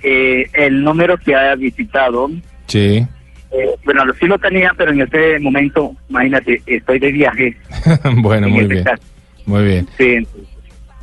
eh, 0.03 0.47
el 0.53 0.83
número 0.83 1.17
que 1.19 1.35
haya 1.35 1.55
visitado. 1.57 2.31
Sí. 2.67 3.07
Eh, 3.53 3.71
bueno, 3.85 4.03
sí 4.19 4.27
lo 4.27 4.39
tenía, 4.39 4.73
pero 4.77 4.93
en 4.93 5.01
este 5.01 5.39
momento, 5.41 5.95
imagínate, 6.09 6.63
estoy 6.67 6.99
de 6.99 7.13
viaje. 7.13 7.57
bueno, 8.17 8.47
en 8.47 8.53
muy 8.53 8.63
este 8.63 8.75
bien. 8.75 8.85
caso. 8.85 9.03
Muy 9.47 9.65
bien. 9.65 9.89
Sí, 9.99 10.27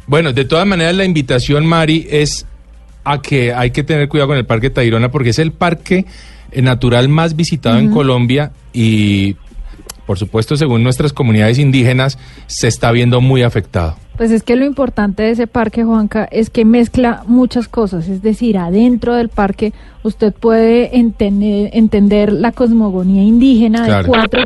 Bueno, 0.05 0.31
de 0.31 0.45
todas 0.45 0.65
maneras, 0.65 0.95
la 0.95 1.03
invitación, 1.03 1.65
Mari, 1.65 2.07
es 2.09 2.45
a 3.03 3.21
que 3.21 3.53
hay 3.53 3.71
que 3.71 3.83
tener 3.83 4.07
cuidado 4.07 4.29
con 4.29 4.37
el 4.37 4.45
Parque 4.45 4.69
Tayrona 4.69 5.09
porque 5.11 5.29
es 5.29 5.39
el 5.39 5.51
parque 5.51 6.05
eh, 6.51 6.61
natural 6.61 7.09
más 7.09 7.35
visitado 7.35 7.77
en. 7.77 7.91
Colombia 7.91 8.51
y, 8.73 9.35
por 10.05 10.17
supuesto, 10.17 10.55
según 10.55 10.83
nuestras 10.83 11.11
comunidades 11.13 11.59
indígenas, 11.59 12.17
se 12.47 12.67
está 12.67 12.91
viendo 12.91 13.19
muy 13.21 13.43
afectado. 13.43 13.97
Pues 14.17 14.31
es 14.31 14.41
que 14.41 14.55
lo 14.55 14.65
importante 14.65 15.21
de 15.21 15.29
ese 15.29 15.45
parque, 15.45 15.83
Juanca, 15.83 16.27
es 16.31 16.49
que 16.49 16.65
mezcla 16.65 17.23
muchas 17.27 17.67
cosas. 17.67 18.09
Es 18.09 18.23
decir, 18.23 18.57
adentro 18.57 19.13
del 19.13 19.29
parque 19.29 19.73
usted 20.01 20.33
puede 20.33 20.97
entender, 20.97 21.69
entender 21.73 22.33
la 22.33 22.51
cosmogonía 22.51 23.21
indígena 23.21 23.85
de, 23.85 24.07
cuatro, 24.07 24.41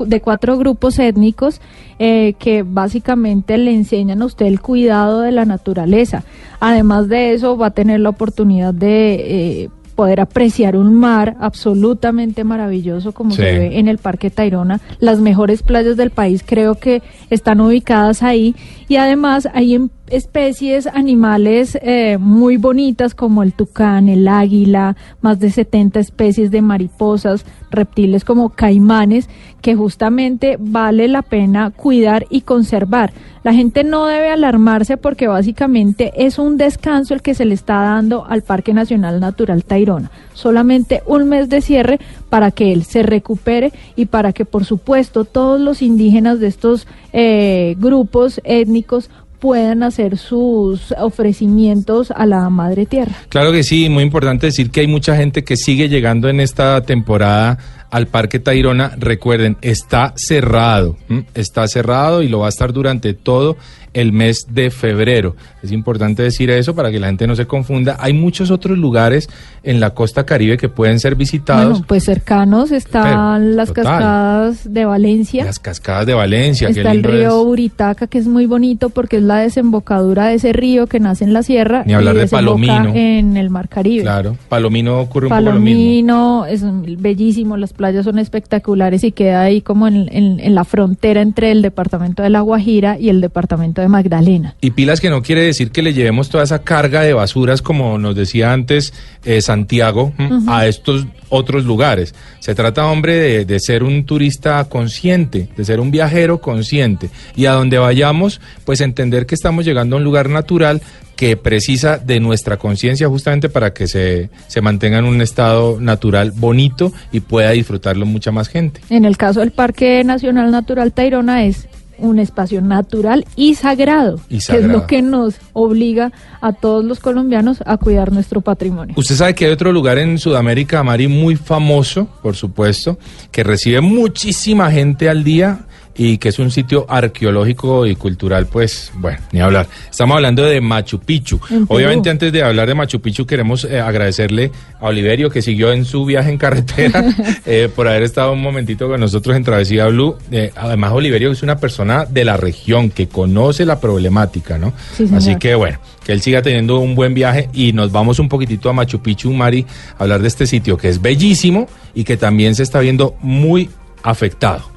de 0.00 0.20
cuatro 0.20 0.58
grupos 0.58 0.98
étnicos 0.98 1.62
eh, 1.98 2.34
que 2.38 2.64
básicamente 2.64 3.56
le 3.56 3.72
enseñan 3.72 4.20
a 4.20 4.26
usted 4.26 4.44
el 4.44 4.60
cuidado 4.60 5.22
de 5.22 5.32
la 5.32 5.46
naturaleza. 5.46 6.24
Además 6.60 7.08
de 7.08 7.32
eso, 7.32 7.56
va 7.56 7.68
a 7.68 7.70
tener 7.70 8.00
la 8.00 8.10
oportunidad 8.10 8.74
de... 8.74 9.14
eh, 9.62 9.68
poder 9.94 10.20
apreciar 10.20 10.76
un 10.76 10.94
mar 10.94 11.36
absolutamente 11.40 12.44
maravilloso 12.44 13.12
como 13.12 13.30
Sí. 13.30 13.36
se 13.38 13.58
ve 13.58 13.78
en 13.78 13.88
el 13.88 13.98
Parque 13.98 14.30
Tayrona. 14.30 14.80
Las 15.00 15.20
mejores 15.20 15.62
playas 15.62 15.96
del 15.96 16.10
país 16.10 16.42
creo 16.44 16.74
que 16.74 17.02
están 17.30 17.60
ubicadas 17.60 18.22
ahí 18.22 18.54
y 18.88 18.96
además 18.96 19.48
hay 19.54 19.74
em- 19.74 19.88
especies 20.08 20.86
animales 20.86 21.78
eh, 21.80 22.18
muy 22.18 22.56
bonitas 22.56 23.14
como 23.14 23.42
el 23.42 23.52
tucán, 23.52 24.08
el 24.08 24.28
águila, 24.28 24.96
más 25.20 25.40
de 25.40 25.50
70 25.50 26.00
especies 26.00 26.50
de 26.50 26.62
mariposas, 26.62 27.44
reptiles 27.70 28.24
como 28.24 28.50
caimanes 28.50 29.28
que 29.60 29.74
justamente 29.74 30.56
vale 30.60 31.08
la 31.08 31.22
pena 31.22 31.70
cuidar 31.70 32.26
y 32.28 32.42
conservar. 32.42 33.12
La 33.44 33.52
gente 33.52 33.84
no 33.84 34.06
debe 34.06 34.30
alarmarse 34.30 34.96
porque 34.96 35.26
básicamente 35.26 36.12
es 36.16 36.38
un 36.38 36.56
descanso 36.56 37.14
el 37.14 37.22
que 37.22 37.34
se 37.34 37.44
le 37.44 37.54
está 37.54 37.74
dando 37.76 38.24
al 38.26 38.42
Parque 38.42 38.72
Nacional 38.72 39.20
Natural 39.20 39.64
Tayrona. 39.64 40.10
Solamente 40.32 41.02
un 41.06 41.28
mes 41.28 41.48
de 41.48 41.60
cierre 41.60 41.98
para 42.30 42.50
que 42.50 42.72
él 42.72 42.84
se 42.84 43.02
recupere 43.02 43.72
y 43.96 44.06
para 44.06 44.32
que 44.32 44.44
por 44.44 44.64
supuesto 44.64 45.24
todos 45.24 45.60
los 45.60 45.82
indígenas 45.82 46.40
de 46.40 46.46
estos 46.46 46.86
eh, 47.12 47.74
grupos 47.78 48.40
étnicos 48.44 49.10
puedan 49.38 49.82
hacer 49.82 50.16
sus 50.16 50.92
ofrecimientos 50.98 52.10
a 52.10 52.26
la 52.26 52.48
Madre 52.50 52.86
Tierra. 52.86 53.14
Claro 53.28 53.52
que 53.52 53.62
sí, 53.62 53.88
muy 53.88 54.02
importante 54.02 54.46
decir 54.46 54.70
que 54.70 54.80
hay 54.80 54.86
mucha 54.86 55.16
gente 55.16 55.44
que 55.44 55.56
sigue 55.56 55.88
llegando 55.88 56.28
en 56.28 56.40
esta 56.40 56.80
temporada 56.82 57.58
al 57.90 58.06
Parque 58.08 58.38
Tayrona. 58.38 58.92
Recuerden, 58.98 59.56
está 59.60 60.12
cerrado, 60.16 60.96
está 61.34 61.68
cerrado 61.68 62.22
y 62.22 62.28
lo 62.28 62.40
va 62.40 62.46
a 62.46 62.48
estar 62.48 62.72
durante 62.72 63.14
todo 63.14 63.56
el 63.94 64.12
mes 64.12 64.46
de 64.50 64.70
febrero. 64.70 65.34
Es 65.62 65.72
importante 65.72 66.22
decir 66.22 66.50
eso 66.50 66.74
para 66.74 66.90
que 66.90 67.00
la 67.00 67.06
gente 67.06 67.26
no 67.26 67.34
se 67.36 67.46
confunda. 67.46 67.96
Hay 67.98 68.12
muchos 68.12 68.50
otros 68.50 68.76
lugares 68.76 69.28
en 69.62 69.80
la 69.80 69.90
costa 69.90 70.26
caribe 70.26 70.58
que 70.58 70.68
pueden 70.68 71.00
ser 71.00 71.14
visitados. 71.14 71.70
Bueno, 71.70 71.84
pues 71.88 72.04
cercanos 72.04 72.70
están 72.70 73.38
Pero, 73.38 73.54
las 73.56 73.68
total. 73.68 73.84
cascadas 73.84 74.72
de 74.74 74.84
Valencia. 74.84 75.44
Las 75.44 75.58
cascadas 75.58 76.04
de 76.06 76.14
Valencia, 76.14 76.68
Está 76.68 76.92
el 76.92 77.02
río 77.02 77.40
es. 77.40 77.44
Buritaca, 77.46 78.06
que 78.06 78.18
es 78.18 78.26
muy 78.26 78.44
bonito 78.46 78.90
porque 78.90 79.16
es 79.16 79.22
la 79.22 79.38
desembocadura 79.38 80.26
de 80.26 80.34
ese 80.34 80.52
río 80.52 80.86
que 80.86 81.00
nace 81.00 81.24
en 81.24 81.32
la 81.32 81.42
sierra 81.42 81.82
Ni 81.86 81.94
hablar 81.94 82.16
y 82.16 82.18
de 82.18 82.26
Palomino. 82.26 82.92
en 82.94 83.36
el 83.36 83.48
Mar 83.48 83.68
Caribe. 83.68 84.02
Claro, 84.02 84.36
Palomino 84.48 85.00
ocurre 85.00 85.26
un 85.26 85.30
poco 85.30 85.40
lo 85.42 85.52
mismo. 85.52 85.64
Palomino 85.64 86.46
es 86.46 86.62
bellísimo, 87.00 87.56
las 87.56 87.72
playas 87.72 88.04
son 88.04 88.18
espectaculares 88.18 89.02
y 89.04 89.12
queda 89.12 89.42
ahí 89.42 89.60
como 89.62 89.86
en, 89.88 90.08
en- 90.12 90.40
en 90.40 90.54
la 90.54 90.64
frontera 90.64 91.22
entre 91.22 91.52
el 91.52 91.62
departamento 91.62 92.22
de 92.22 92.30
La 92.30 92.40
Guajira 92.40 92.98
y 92.98 93.08
el 93.08 93.20
departamento 93.20 93.80
de 93.80 93.83
Magdalena. 93.88 94.54
Y 94.60 94.70
pilas 94.72 95.00
que 95.00 95.10
no 95.10 95.22
quiere 95.22 95.42
decir 95.42 95.70
que 95.70 95.82
le 95.82 95.92
llevemos 95.92 96.28
toda 96.28 96.44
esa 96.44 96.62
carga 96.62 97.02
de 97.02 97.12
basuras, 97.12 97.62
como 97.62 97.98
nos 97.98 98.14
decía 98.14 98.52
antes 98.52 98.92
eh, 99.24 99.40
Santiago, 99.40 100.12
¿m? 100.18 100.36
Ujú. 100.36 100.50
a 100.50 100.66
estos 100.66 101.06
otros 101.28 101.64
lugares. 101.64 102.14
Se 102.40 102.54
trata, 102.54 102.86
hombre, 102.86 103.16
de, 103.16 103.44
de 103.44 103.60
ser 103.60 103.82
un 103.82 104.04
turista 104.04 104.62
consciente, 104.64 105.48
de 105.56 105.64
ser 105.64 105.80
un 105.80 105.90
viajero 105.90 106.40
consciente. 106.40 107.10
Y 107.34 107.46
a 107.46 107.52
donde 107.52 107.78
vayamos, 107.78 108.40
pues 108.64 108.80
entender 108.80 109.26
que 109.26 109.34
estamos 109.34 109.64
llegando 109.64 109.96
a 109.96 109.98
un 109.98 110.04
lugar 110.04 110.28
natural 110.28 110.80
que 111.16 111.36
precisa 111.36 111.98
de 111.98 112.20
nuestra 112.20 112.56
conciencia 112.56 113.08
justamente 113.08 113.48
para 113.48 113.72
que 113.72 113.86
se, 113.86 114.30
se 114.48 114.60
mantenga 114.60 114.98
en 114.98 115.04
un 115.04 115.20
estado 115.20 115.80
natural 115.80 116.32
bonito 116.32 116.92
y 117.12 117.20
pueda 117.20 117.50
disfrutarlo 117.50 118.06
mucha 118.06 118.32
más 118.32 118.48
gente. 118.48 118.80
En 118.90 119.04
el 119.04 119.16
caso 119.16 119.40
del 119.40 119.52
Parque 119.52 120.02
Nacional 120.04 120.50
Natural 120.50 120.92
Tayrona 120.92 121.44
es 121.44 121.68
un 121.98 122.18
espacio 122.18 122.60
natural 122.60 123.24
y 123.36 123.54
sagrado, 123.54 124.20
Y 124.28 124.38
que 124.38 124.58
es 124.58 124.64
lo 124.64 124.86
que 124.86 125.02
nos 125.02 125.36
obliga 125.52 126.12
a 126.40 126.52
todos 126.52 126.84
los 126.84 127.00
colombianos 127.00 127.62
a 127.66 127.76
cuidar 127.76 128.12
nuestro 128.12 128.40
patrimonio. 128.40 128.94
Usted 128.98 129.14
sabe 129.14 129.34
que 129.34 129.46
hay 129.46 129.52
otro 129.52 129.72
lugar 129.72 129.98
en 129.98 130.18
Sudamérica, 130.18 130.82
Mari, 130.82 131.08
muy 131.08 131.36
famoso, 131.36 132.08
por 132.22 132.36
supuesto, 132.36 132.98
que 133.30 133.44
recibe 133.44 133.80
muchísima 133.80 134.70
gente 134.70 135.08
al 135.08 135.24
día 135.24 135.66
y 135.96 136.18
que 136.18 136.30
es 136.30 136.38
un 136.38 136.50
sitio 136.50 136.86
arqueológico 136.88 137.86
y 137.86 137.94
cultural, 137.94 138.46
pues 138.46 138.92
bueno, 138.94 139.18
ni 139.32 139.40
hablar. 139.40 139.68
Estamos 139.90 140.16
hablando 140.16 140.44
de 140.44 140.60
Machu 140.60 140.98
Picchu. 140.98 141.40
Obviamente 141.68 142.10
antes 142.10 142.32
de 142.32 142.42
hablar 142.42 142.68
de 142.68 142.74
Machu 142.74 143.00
Picchu 143.00 143.26
queremos 143.26 143.64
eh, 143.64 143.80
agradecerle 143.80 144.50
a 144.80 144.86
Oliverio 144.86 145.30
que 145.30 145.42
siguió 145.42 145.72
en 145.72 145.84
su 145.84 146.04
viaje 146.04 146.30
en 146.30 146.38
carretera 146.38 147.04
eh, 147.46 147.68
por 147.74 147.86
haber 147.88 148.02
estado 148.02 148.32
un 148.32 148.42
momentito 148.42 148.88
con 148.88 149.00
nosotros 149.00 149.36
en 149.36 149.44
Travesía 149.44 149.86
Blue. 149.86 150.16
Eh, 150.30 150.50
además 150.56 150.92
Oliverio 150.92 151.30
es 151.30 151.42
una 151.42 151.58
persona 151.58 152.06
de 152.06 152.24
la 152.24 152.36
región 152.36 152.90
que 152.90 153.08
conoce 153.08 153.64
la 153.64 153.80
problemática, 153.80 154.58
¿no? 154.58 154.72
Sí. 154.96 155.08
Así 155.14 155.36
que 155.36 155.54
bueno, 155.54 155.78
que 156.04 156.12
él 156.12 156.20
siga 156.20 156.42
teniendo 156.42 156.78
un 156.78 156.94
buen 156.94 157.14
viaje 157.14 157.48
y 157.52 157.72
nos 157.72 157.92
vamos 157.92 158.18
un 158.18 158.28
poquitito 158.28 158.68
a 158.68 158.72
Machu 158.72 159.00
Picchu, 159.00 159.32
Mari, 159.32 159.64
a 159.96 160.02
hablar 160.02 160.20
de 160.22 160.28
este 160.28 160.46
sitio 160.46 160.76
que 160.76 160.88
es 160.88 161.00
bellísimo 161.00 161.68
y 161.94 162.04
que 162.04 162.16
también 162.16 162.54
se 162.54 162.64
está 162.64 162.80
viendo 162.80 163.14
muy 163.20 163.70
afectado. 164.02 164.68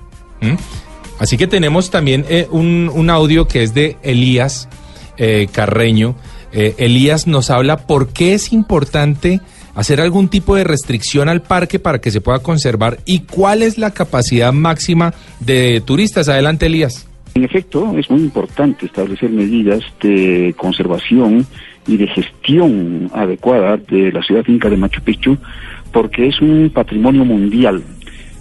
¿m? 0.41 0.57
Así 1.19 1.37
que 1.37 1.47
tenemos 1.47 1.89
también 1.89 2.25
eh, 2.29 2.47
un, 2.51 2.91
un 2.93 3.09
audio 3.09 3.47
que 3.47 3.63
es 3.63 3.73
de 3.73 3.97
Elías 4.03 4.69
eh, 5.17 5.47
Carreño. 5.51 6.15
Eh, 6.51 6.75
Elías 6.77 7.27
nos 7.27 7.49
habla 7.49 7.87
por 7.87 8.09
qué 8.09 8.33
es 8.33 8.53
importante 8.53 9.41
hacer 9.75 10.01
algún 10.01 10.27
tipo 10.27 10.55
de 10.55 10.63
restricción 10.63 11.29
al 11.29 11.41
parque 11.41 11.79
para 11.79 11.99
que 11.99 12.11
se 12.11 12.21
pueda 12.21 12.39
conservar 12.39 12.99
y 13.05 13.19
cuál 13.21 13.61
es 13.61 13.77
la 13.77 13.91
capacidad 13.91 14.53
máxima 14.53 15.13
de 15.39 15.81
turistas. 15.85 16.29
Adelante, 16.29 16.67
Elías. 16.67 17.07
En 17.35 17.43
efecto, 17.43 17.95
es 17.97 18.09
muy 18.09 18.21
importante 18.21 18.87
establecer 18.87 19.29
medidas 19.29 19.83
de 20.01 20.55
conservación 20.57 21.45
y 21.85 21.97
de 21.97 22.07
gestión 22.07 23.11
adecuada 23.13 23.77
de 23.77 24.11
la 24.11 24.23
ciudad 24.23 24.43
inca 24.47 24.69
de 24.69 24.77
Machu 24.77 25.01
Picchu, 25.01 25.37
porque 25.91 26.27
es 26.27 26.41
un 26.41 26.71
patrimonio 26.73 27.23
mundial 27.23 27.83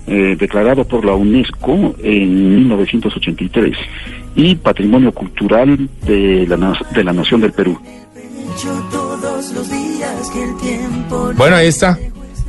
eh, 0.07 0.37
declarado 0.39 0.85
por 0.85 1.05
la 1.05 1.15
UNESCO 1.15 1.95
en 2.03 2.57
1983 2.57 3.77
y 4.37 4.55
patrimonio 4.55 5.13
cultural 5.13 5.89
de 6.07 6.47
la, 6.47 6.79
de 6.95 7.05
la 7.05 7.13
nación 7.13 7.41
del 7.41 7.53
Perú. 7.53 7.79
Bueno, 11.37 11.57
ahí 11.57 11.67
está. 11.67 11.99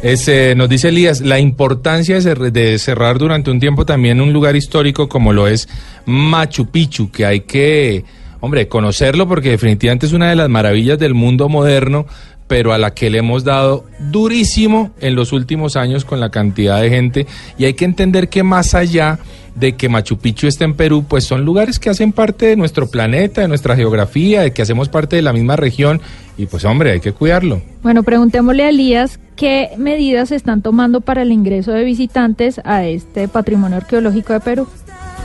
Es, 0.01 0.27
eh, 0.27 0.53
nos 0.55 0.69
dice 0.69 0.89
Elías, 0.89 1.21
la 1.21 1.39
importancia 1.39 2.19
de 2.19 2.77
cerrar 2.77 3.17
durante 3.17 3.49
un 3.49 3.59
tiempo 3.59 3.85
también 3.85 4.21
un 4.21 4.31
lugar 4.31 4.55
histórico 4.55 5.09
como 5.09 5.33
lo 5.33 5.47
es 5.47 5.67
Machu 6.05 6.67
Picchu, 6.67 7.09
que 7.09 7.25
hay 7.25 7.39
que, 7.41 8.05
hombre, 8.39 8.67
conocerlo 8.67 9.27
porque 9.27 9.49
definitivamente 9.49 10.05
es 10.05 10.13
una 10.13 10.29
de 10.29 10.35
las 10.35 10.49
maravillas 10.49 10.99
del 10.99 11.15
mundo 11.15 11.49
moderno, 11.49 12.05
pero 12.47 12.73
a 12.73 12.77
la 12.77 12.93
que 12.93 13.09
le 13.09 13.19
hemos 13.19 13.43
dado 13.43 13.85
durísimo 13.99 14.91
en 14.99 15.15
los 15.15 15.33
últimos 15.33 15.75
años 15.75 16.05
con 16.05 16.19
la 16.19 16.29
cantidad 16.29 16.81
de 16.81 16.89
gente. 16.89 17.27
Y 17.57 17.65
hay 17.65 17.73
que 17.73 17.85
entender 17.85 18.29
que 18.29 18.43
más 18.43 18.73
allá 18.73 19.19
de 19.55 19.75
que 19.75 19.89
Machu 19.89 20.17
Picchu 20.17 20.47
esté 20.47 20.65
en 20.65 20.75
Perú, 20.75 21.05
pues 21.07 21.23
son 21.23 21.43
lugares 21.43 21.79
que 21.79 21.89
hacen 21.89 22.11
parte 22.11 22.45
de 22.45 22.55
nuestro 22.55 22.89
planeta, 22.89 23.41
de 23.41 23.47
nuestra 23.47 23.75
geografía, 23.75 24.41
de 24.41 24.51
que 24.51 24.61
hacemos 24.61 24.87
parte 24.87 25.15
de 25.15 25.23
la 25.23 25.33
misma 25.33 25.55
región. 25.55 25.99
Y 26.37 26.45
pues, 26.45 26.63
hombre, 26.63 26.91
hay 26.91 26.99
que 26.99 27.11
cuidarlo. 27.11 27.61
Bueno, 27.81 28.03
preguntémosle 28.03 28.63
a 28.63 28.69
Elías 28.69 29.19
qué 29.35 29.69
medidas 29.77 30.29
se 30.29 30.35
están 30.35 30.61
tomando 30.61 31.01
para 31.01 31.23
el 31.23 31.31
ingreso 31.31 31.71
de 31.71 31.83
visitantes 31.83 32.61
a 32.63 32.85
este 32.85 33.27
patrimonio 33.27 33.77
arqueológico 33.77 34.33
de 34.33 34.39
Perú. 34.39 34.67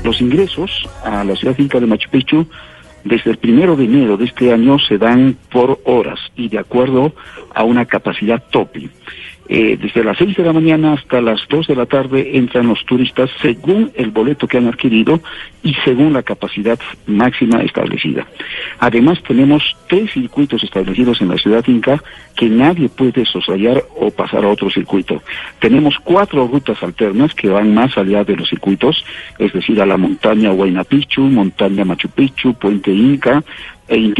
Los 0.02 0.20
ingresos 0.20 0.88
a 1.04 1.22
la 1.22 1.36
ciudad 1.36 1.54
inca 1.58 1.78
de 1.78 1.86
Machu 1.86 2.08
Picchu 2.10 2.46
desde 3.04 3.30
el 3.30 3.38
primero 3.38 3.76
de 3.76 3.84
enero 3.84 4.16
de 4.16 4.26
este 4.26 4.52
año 4.52 4.78
se 4.78 4.98
dan 4.98 5.36
por 5.50 5.80
horas 5.84 6.18
y 6.36 6.48
de 6.48 6.58
acuerdo 6.58 7.14
a 7.54 7.64
una 7.64 7.84
capacidad 7.86 8.42
tope. 8.50 8.90
Eh, 9.48 9.76
desde 9.80 10.04
las 10.04 10.18
6 10.18 10.36
de 10.36 10.44
la 10.44 10.52
mañana 10.52 10.94
hasta 10.94 11.20
las 11.20 11.40
2 11.48 11.66
de 11.66 11.76
la 11.76 11.86
tarde 11.86 12.36
entran 12.36 12.68
los 12.68 12.84
turistas 12.86 13.28
según 13.40 13.90
el 13.96 14.10
boleto 14.10 14.46
que 14.46 14.58
han 14.58 14.68
adquirido 14.68 15.20
y 15.62 15.74
según 15.84 16.12
la 16.12 16.22
capacidad 16.22 16.78
máxima 17.06 17.62
establecida. 17.62 18.26
Además 18.78 19.22
tenemos 19.26 19.76
tres 19.88 20.12
circuitos 20.12 20.62
establecidos 20.62 21.20
en 21.20 21.28
la 21.28 21.38
ciudad 21.38 21.64
inca 21.66 22.02
que 22.36 22.48
nadie 22.48 22.88
puede 22.88 23.24
soslayar 23.26 23.82
o 23.96 24.10
pasar 24.10 24.44
a 24.44 24.48
otro 24.48 24.70
circuito. 24.70 25.22
Tenemos 25.60 25.96
cuatro 26.02 26.46
rutas 26.46 26.82
alternas 26.82 27.34
que 27.34 27.48
van 27.48 27.74
más 27.74 27.96
allá 27.98 28.24
de 28.24 28.36
los 28.36 28.48
circuitos, 28.48 29.04
es 29.38 29.52
decir, 29.52 29.80
a 29.80 29.86
la 29.86 29.96
montaña 29.96 30.52
Huayna 30.52 30.84
Picchu, 30.84 31.22
montaña 31.22 31.84
Machu 31.84 32.08
Picchu, 32.08 32.54
puente 32.54 32.90
Inca, 32.90 33.42
e 33.92 34.14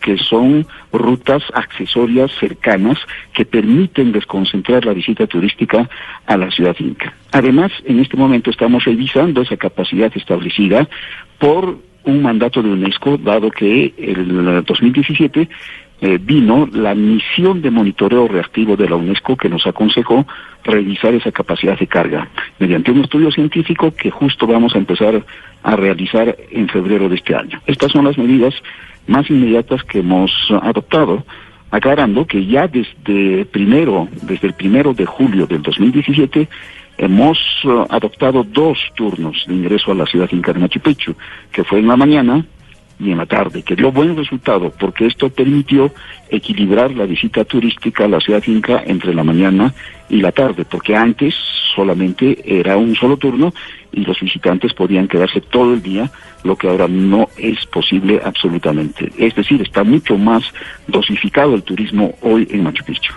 que 0.00 0.18
son 0.18 0.66
rutas 0.92 1.42
accesorias 1.54 2.32
cercanas 2.40 2.98
que 3.32 3.44
permiten 3.44 4.10
desconcentrar 4.10 4.84
la 4.84 4.92
visita 4.92 5.26
turística 5.26 5.88
a 6.26 6.36
la 6.36 6.50
ciudad 6.50 6.74
inca. 6.80 7.14
Además, 7.30 7.70
en 7.84 8.00
este 8.00 8.16
momento 8.16 8.50
estamos 8.50 8.84
revisando 8.84 9.42
esa 9.42 9.56
capacidad 9.56 10.10
establecida 10.16 10.88
por 11.38 11.78
un 12.04 12.22
mandato 12.22 12.62
de 12.62 12.70
UNESCO, 12.70 13.16
dado 13.18 13.50
que 13.50 13.94
el 13.96 14.64
2017 14.64 15.48
eh, 16.00 16.18
vino 16.20 16.68
la 16.72 16.94
misión 16.94 17.62
de 17.62 17.70
monitoreo 17.70 18.26
reactivo 18.28 18.76
de 18.76 18.88
la 18.88 18.96
UNESCO 18.96 19.36
que 19.36 19.48
nos 19.48 19.66
aconsejó 19.66 20.26
revisar 20.64 21.14
esa 21.14 21.30
capacidad 21.30 21.78
de 21.78 21.86
carga 21.86 22.28
mediante 22.58 22.90
un 22.90 23.04
estudio 23.04 23.30
científico 23.30 23.94
que 23.94 24.10
justo 24.10 24.46
vamos 24.46 24.74
a 24.74 24.78
empezar 24.78 25.24
a 25.62 25.76
realizar 25.76 26.36
en 26.50 26.68
febrero 26.68 27.08
de 27.08 27.16
este 27.16 27.34
año. 27.34 27.60
Estas 27.66 27.92
son 27.92 28.04
las 28.04 28.18
medidas 28.18 28.54
más 29.06 29.28
inmediatas 29.30 29.82
que 29.84 30.00
hemos 30.00 30.30
adoptado, 30.62 31.24
aclarando 31.70 32.26
que 32.26 32.46
ya 32.46 32.68
desde 32.68 33.44
primero, 33.46 34.08
desde 34.22 34.48
el 34.48 34.54
primero 34.54 34.94
de 34.94 35.06
julio 35.06 35.46
del 35.46 35.62
2017 35.62 36.48
hemos 36.98 37.38
eh, 37.64 37.84
adoptado 37.90 38.44
dos 38.44 38.78
turnos 38.94 39.44
de 39.46 39.54
ingreso 39.54 39.92
a 39.92 39.94
la 39.94 40.06
ciudad 40.06 40.30
de 40.30 40.54
Machu 40.54 40.80
Picchu, 40.80 41.14
que 41.50 41.64
fue 41.64 41.80
en 41.80 41.88
la 41.88 41.96
mañana 41.96 42.44
y 43.00 43.10
en 43.10 43.18
la 43.18 43.26
tarde, 43.26 43.62
que 43.62 43.74
dio 43.74 43.90
buen 43.90 44.16
resultado 44.16 44.72
porque 44.78 45.06
esto 45.06 45.28
permitió 45.28 45.92
equilibrar 46.28 46.92
la 46.92 47.06
visita 47.06 47.44
turística 47.44 48.04
a 48.04 48.08
la 48.08 48.20
ciudad 48.20 48.42
inca 48.46 48.82
entre 48.86 49.12
la 49.12 49.24
mañana 49.24 49.74
y 50.08 50.20
la 50.20 50.30
tarde, 50.30 50.64
porque 50.64 50.94
antes 50.94 51.34
solamente 51.74 52.38
era 52.44 52.76
un 52.76 52.94
solo 52.94 53.16
turno 53.16 53.52
y 53.94 54.04
los 54.04 54.20
visitantes 54.20 54.72
podían 54.74 55.08
quedarse 55.08 55.40
todo 55.40 55.74
el 55.74 55.82
día, 55.82 56.10
lo 56.42 56.56
que 56.56 56.68
ahora 56.68 56.88
no 56.88 57.28
es 57.36 57.64
posible 57.66 58.20
absolutamente. 58.24 59.10
Es 59.18 59.34
decir, 59.34 59.62
está 59.62 59.84
mucho 59.84 60.18
más 60.18 60.42
dosificado 60.86 61.54
el 61.54 61.62
turismo 61.62 62.14
hoy 62.22 62.46
en 62.50 62.62
Machu 62.62 62.84
Picchu. 62.84 63.12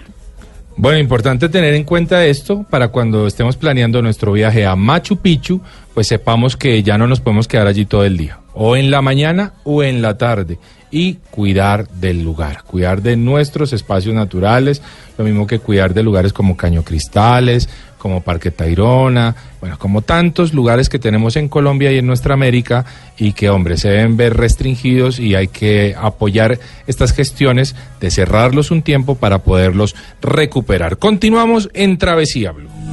Bueno, 0.79 0.99
importante 0.99 1.49
tener 1.49 1.73
en 1.73 1.83
cuenta 1.83 2.23
esto 2.25 2.63
para 2.69 2.89
cuando 2.89 3.25
estemos 3.25 3.57
planeando 3.57 3.99
nuestro 4.03 4.31
viaje 4.31 4.63
a 4.63 4.75
Machu 4.75 5.17
Picchu, 5.17 5.59
pues 5.95 6.07
sepamos 6.07 6.55
que 6.55 6.83
ya 6.83 6.99
no 6.99 7.07
nos 7.07 7.19
podemos 7.19 7.47
quedar 7.47 7.65
allí 7.65 7.85
todo 7.85 8.05
el 8.05 8.15
día, 8.15 8.37
o 8.53 8.75
en 8.75 8.91
la 8.91 9.01
mañana 9.01 9.53
o 9.63 9.81
en 9.81 10.03
la 10.03 10.19
tarde, 10.19 10.59
y 10.91 11.15
cuidar 11.31 11.87
del 11.87 12.23
lugar, 12.23 12.61
cuidar 12.63 13.01
de 13.01 13.17
nuestros 13.17 13.73
espacios 13.73 14.13
naturales, 14.13 14.83
lo 15.17 15.25
mismo 15.25 15.47
que 15.47 15.57
cuidar 15.57 15.95
de 15.95 16.03
lugares 16.03 16.31
como 16.31 16.55
Caño 16.55 16.83
Cristales, 16.83 17.67
como 17.97 18.21
Parque 18.21 18.51
Tayrona, 18.51 19.35
bueno, 19.59 19.77
como 19.79 20.01
tantos 20.01 20.53
lugares 20.53 20.89
que 20.89 20.99
tenemos 20.99 21.35
en 21.35 21.49
Colombia 21.49 21.91
y 21.91 21.97
en 21.97 22.07
nuestra 22.07 22.33
América 22.33 22.85
y 23.17 23.33
que, 23.33 23.49
hombre, 23.49 23.77
se 23.77 23.89
deben 23.89 24.17
ver 24.17 24.37
restringidos 24.37 25.19
y 25.19 25.35
hay 25.35 25.47
que 25.47 25.95
apoyar 25.99 26.59
estas 26.85 27.13
gestiones 27.13 27.75
de 27.99 28.11
cerrarlos 28.11 28.71
un 28.71 28.81
tiempo 28.81 29.15
para 29.15 29.39
poderlos 29.39 29.95
recuperar. 30.21 30.97
Continuamos 30.97 31.69
en 31.73 31.97
Travesía 31.97 32.51
Blue. 32.51 32.86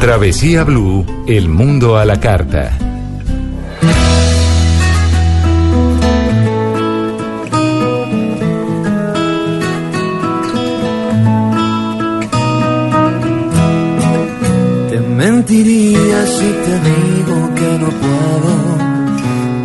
Travesía 0.00 0.62
Blue, 0.62 1.04
el 1.26 1.48
mundo 1.48 1.96
a 1.96 2.04
la 2.04 2.20
carta. 2.20 2.70
Te 14.88 15.00
mentiría 15.00 16.26
si 16.26 16.48
te 16.64 16.74
digo 16.88 17.54
que 17.56 17.78
no 17.82 17.88
puedo, 18.02 18.54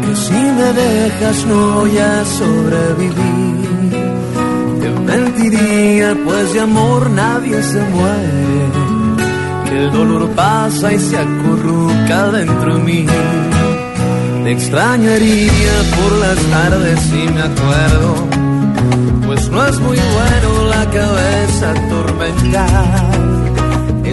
que 0.01 0.15
si 0.15 0.33
me 0.33 0.73
dejas 0.73 1.45
no 1.45 1.75
voy 1.75 1.97
a 1.99 2.25
sobrevivir. 2.25 3.63
Te 4.81 4.89
mentiría 4.89 6.17
pues 6.25 6.53
de 6.53 6.59
amor 6.59 7.11
nadie 7.11 7.61
se 7.61 7.81
muere, 7.81 8.82
el 9.77 9.91
dolor 9.91 10.29
pasa 10.31 10.93
y 10.93 10.99
se 10.99 11.17
acurruca 11.17 12.31
dentro 12.31 12.77
de 12.77 12.83
mí. 12.83 13.05
Te 14.43 14.51
extrañaría 14.51 15.73
por 15.97 16.11
las 16.19 16.37
tardes 16.37 16.99
si 17.01 17.31
me 17.31 17.41
acuerdo, 17.41 18.27
pues 19.25 19.49
no 19.49 19.65
es 19.65 19.79
muy 19.79 19.97
bueno 19.97 20.67
la 20.69 20.85
cabeza 20.91 21.71
atormentar. 21.71 23.52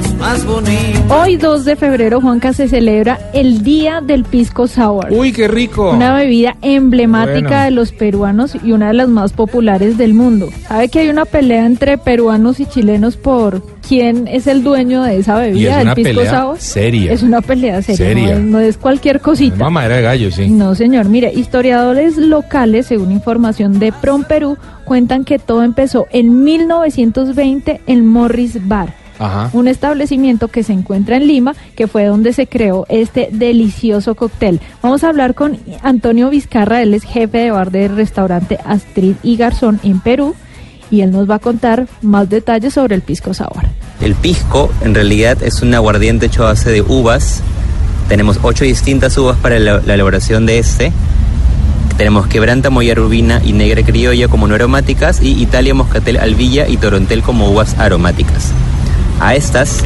Es 0.01 0.15
más 0.17 0.45
bonito. 0.45 1.15
Hoy 1.21 1.37
2 1.37 1.65
de 1.65 1.77
febrero, 1.77 2.21
Juanca, 2.21 2.53
se 2.53 2.69
celebra 2.69 3.19
el 3.33 3.63
Día 3.63 4.01
del 4.01 4.25
Pisco 4.25 4.67
Sour. 4.67 5.09
Uy, 5.11 5.33
qué 5.33 5.49
rico. 5.49 5.91
Una 5.93 6.15
bebida 6.15 6.57
emblemática 6.63 7.49
Bueno. 7.49 7.65
de 7.65 7.71
los 7.73 7.93
peruanos 7.93 8.57
y 8.63 8.73
una 8.73 8.89
de 8.89 8.95
las 8.95 9.09
más 9.09 9.33
populares 9.33 9.99
del 9.99 10.15
mundo. 10.15 10.49
¿Sabe 10.69 10.89
que 10.89 11.01
hay 11.01 11.09
una 11.09 11.25
pelea 11.25 11.67
entre 11.67 11.99
peruanos 11.99 12.61
y 12.61 12.67
chilenos 12.67 13.17
por 13.17 13.63
quién 13.87 14.29
es 14.29 14.47
el 14.47 14.63
dueño 14.63 15.03
de 15.03 15.19
esa 15.19 15.37
bebida, 15.37 15.81
es 15.81 15.87
del 15.87 15.95
pisco 15.95 16.25
sour? 16.27 16.59
seria. 16.59 17.13
Es 17.13 17.23
una 17.23 17.41
pelea 17.41 17.83
seria, 17.83 17.97
Seria. 17.97 18.27
No, 18.35 18.39
es, 18.39 18.45
no 18.45 18.61
es 18.61 18.77
cualquier 18.77 19.21
cosita. 19.21 19.57
Mamadera 19.57 19.97
de 19.97 20.03
gallo, 20.03 20.31
sí. 20.31 20.49
No, 20.49 20.75
señor. 20.75 21.07
Mire, 21.09 21.33
historiadores 21.35 22.17
locales, 22.17 22.87
según 22.87 23.11
información 23.13 23.79
de 23.79 23.93
Prom 23.93 24.25
Perú, 24.25 24.57
cuentan 24.85 25.25
que 25.25 25.39
todo 25.39 25.63
empezó 25.63 26.07
en 26.11 26.43
1920 26.45 27.81
en 27.87 28.07
Morris 28.07 28.67
Bar. 28.69 29.00
Ajá. 29.21 29.51
Un 29.53 29.69
establecimiento 29.69 30.49
que 30.49 30.63
se 30.63 30.73
encuentra 30.73 31.17
en 31.17 31.27
Lima, 31.27 31.55
que 31.77 31.87
fue 31.87 32.07
donde 32.07 32.33
se 32.33 32.47
creó 32.47 32.87
este 32.89 33.29
delicioso 33.31 34.15
cóctel. 34.15 34.61
Vamos 34.83 35.05
a 35.05 35.11
hablar 35.11 35.35
con 35.35 35.59
Antonio 35.83 36.31
Vizcarra, 36.31 36.83
él 36.83 36.95
es 36.95 37.05
jefe 37.05 37.39
de 37.39 37.51
bar 37.51 37.71
del 37.71 37.95
restaurante 37.95 38.59
Astrid 38.65 39.17
y 39.23 39.37
Garzón 39.37 39.79
en 39.83 40.01
Perú, 40.01 40.35
y 40.91 41.03
él 41.03 41.13
nos 41.13 41.29
va 41.29 41.35
a 41.35 41.39
contar 41.39 41.87
más 42.01 42.31
detalles 42.31 42.73
sobre 42.73 42.95
el 42.97 43.03
pisco 43.03 43.35
sour. 43.35 43.67
El 44.01 44.15
pisco 44.15 44.73
en 44.83 44.95
realidad 44.95 45.43
es 45.43 45.61
un 45.61 45.75
aguardiente 45.75 46.27
hecho 46.27 46.45
a 46.45 46.47
base 46.47 46.71
de 46.71 46.81
uvas. 46.81 47.43
Tenemos 48.09 48.41
ocho 48.43 48.65
distintas 48.65 49.17
uvas 49.19 49.37
para 49.37 49.59
la, 49.59 49.83
la 49.85 49.95
elaboración 49.95 50.47
de 50.47 50.59
este. 50.59 50.93
Tenemos 51.99 52.27
quebranta, 52.27 52.71
moya 52.71 52.95
rubina 52.95 53.43
y 53.45 53.53
negra 53.53 53.83
criolla 53.83 54.29
como 54.29 54.49
no 54.49 54.55
aromáticas 54.55 55.23
y 55.23 55.43
Italia, 55.43 55.75
moscatel, 55.75 56.17
albilla 56.17 56.67
y 56.67 56.79
torontel 56.79 57.23
como 57.23 57.51
uvas 57.51 57.79
aromáticas. 57.79 58.55
A 59.21 59.35
estas, 59.35 59.85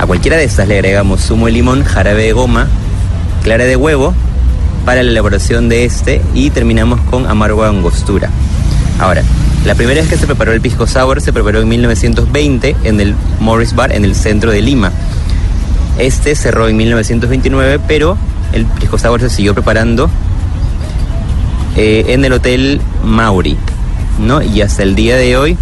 a 0.00 0.06
cualquiera 0.06 0.36
de 0.36 0.42
estas 0.42 0.66
le 0.66 0.74
agregamos 0.74 1.20
zumo 1.20 1.46
de 1.46 1.52
limón, 1.52 1.84
jarabe 1.84 2.24
de 2.24 2.32
goma, 2.32 2.66
clara 3.44 3.64
de 3.64 3.76
huevo 3.76 4.14
para 4.84 5.04
la 5.04 5.10
elaboración 5.12 5.68
de 5.68 5.84
este 5.84 6.20
y 6.34 6.50
terminamos 6.50 7.00
con 7.02 7.28
amargo 7.28 7.64
angostura. 7.64 8.28
Ahora, 8.98 9.22
la 9.64 9.76
primera 9.76 10.00
vez 10.00 10.10
que 10.10 10.16
se 10.16 10.26
preparó 10.26 10.52
el 10.52 10.60
pisco 10.60 10.88
sour 10.88 11.20
se 11.20 11.32
preparó 11.32 11.60
en 11.60 11.68
1920 11.68 12.76
en 12.82 13.00
el 13.00 13.14
Morris 13.38 13.76
Bar 13.76 13.92
en 13.92 14.04
el 14.04 14.16
centro 14.16 14.50
de 14.50 14.60
Lima. 14.60 14.90
Este 15.96 16.34
cerró 16.34 16.66
en 16.66 16.76
1929, 16.76 17.78
pero 17.86 18.18
el 18.52 18.66
pisco 18.66 18.98
sour 18.98 19.20
se 19.20 19.30
siguió 19.30 19.54
preparando 19.54 20.10
eh, 21.76 22.06
en 22.08 22.24
el 22.24 22.32
Hotel 22.32 22.80
Mauri, 23.04 23.56
¿no? 24.18 24.42
Y 24.42 24.62
hasta 24.62 24.82
el 24.82 24.96
día 24.96 25.16
de 25.16 25.36
hoy 25.36 25.56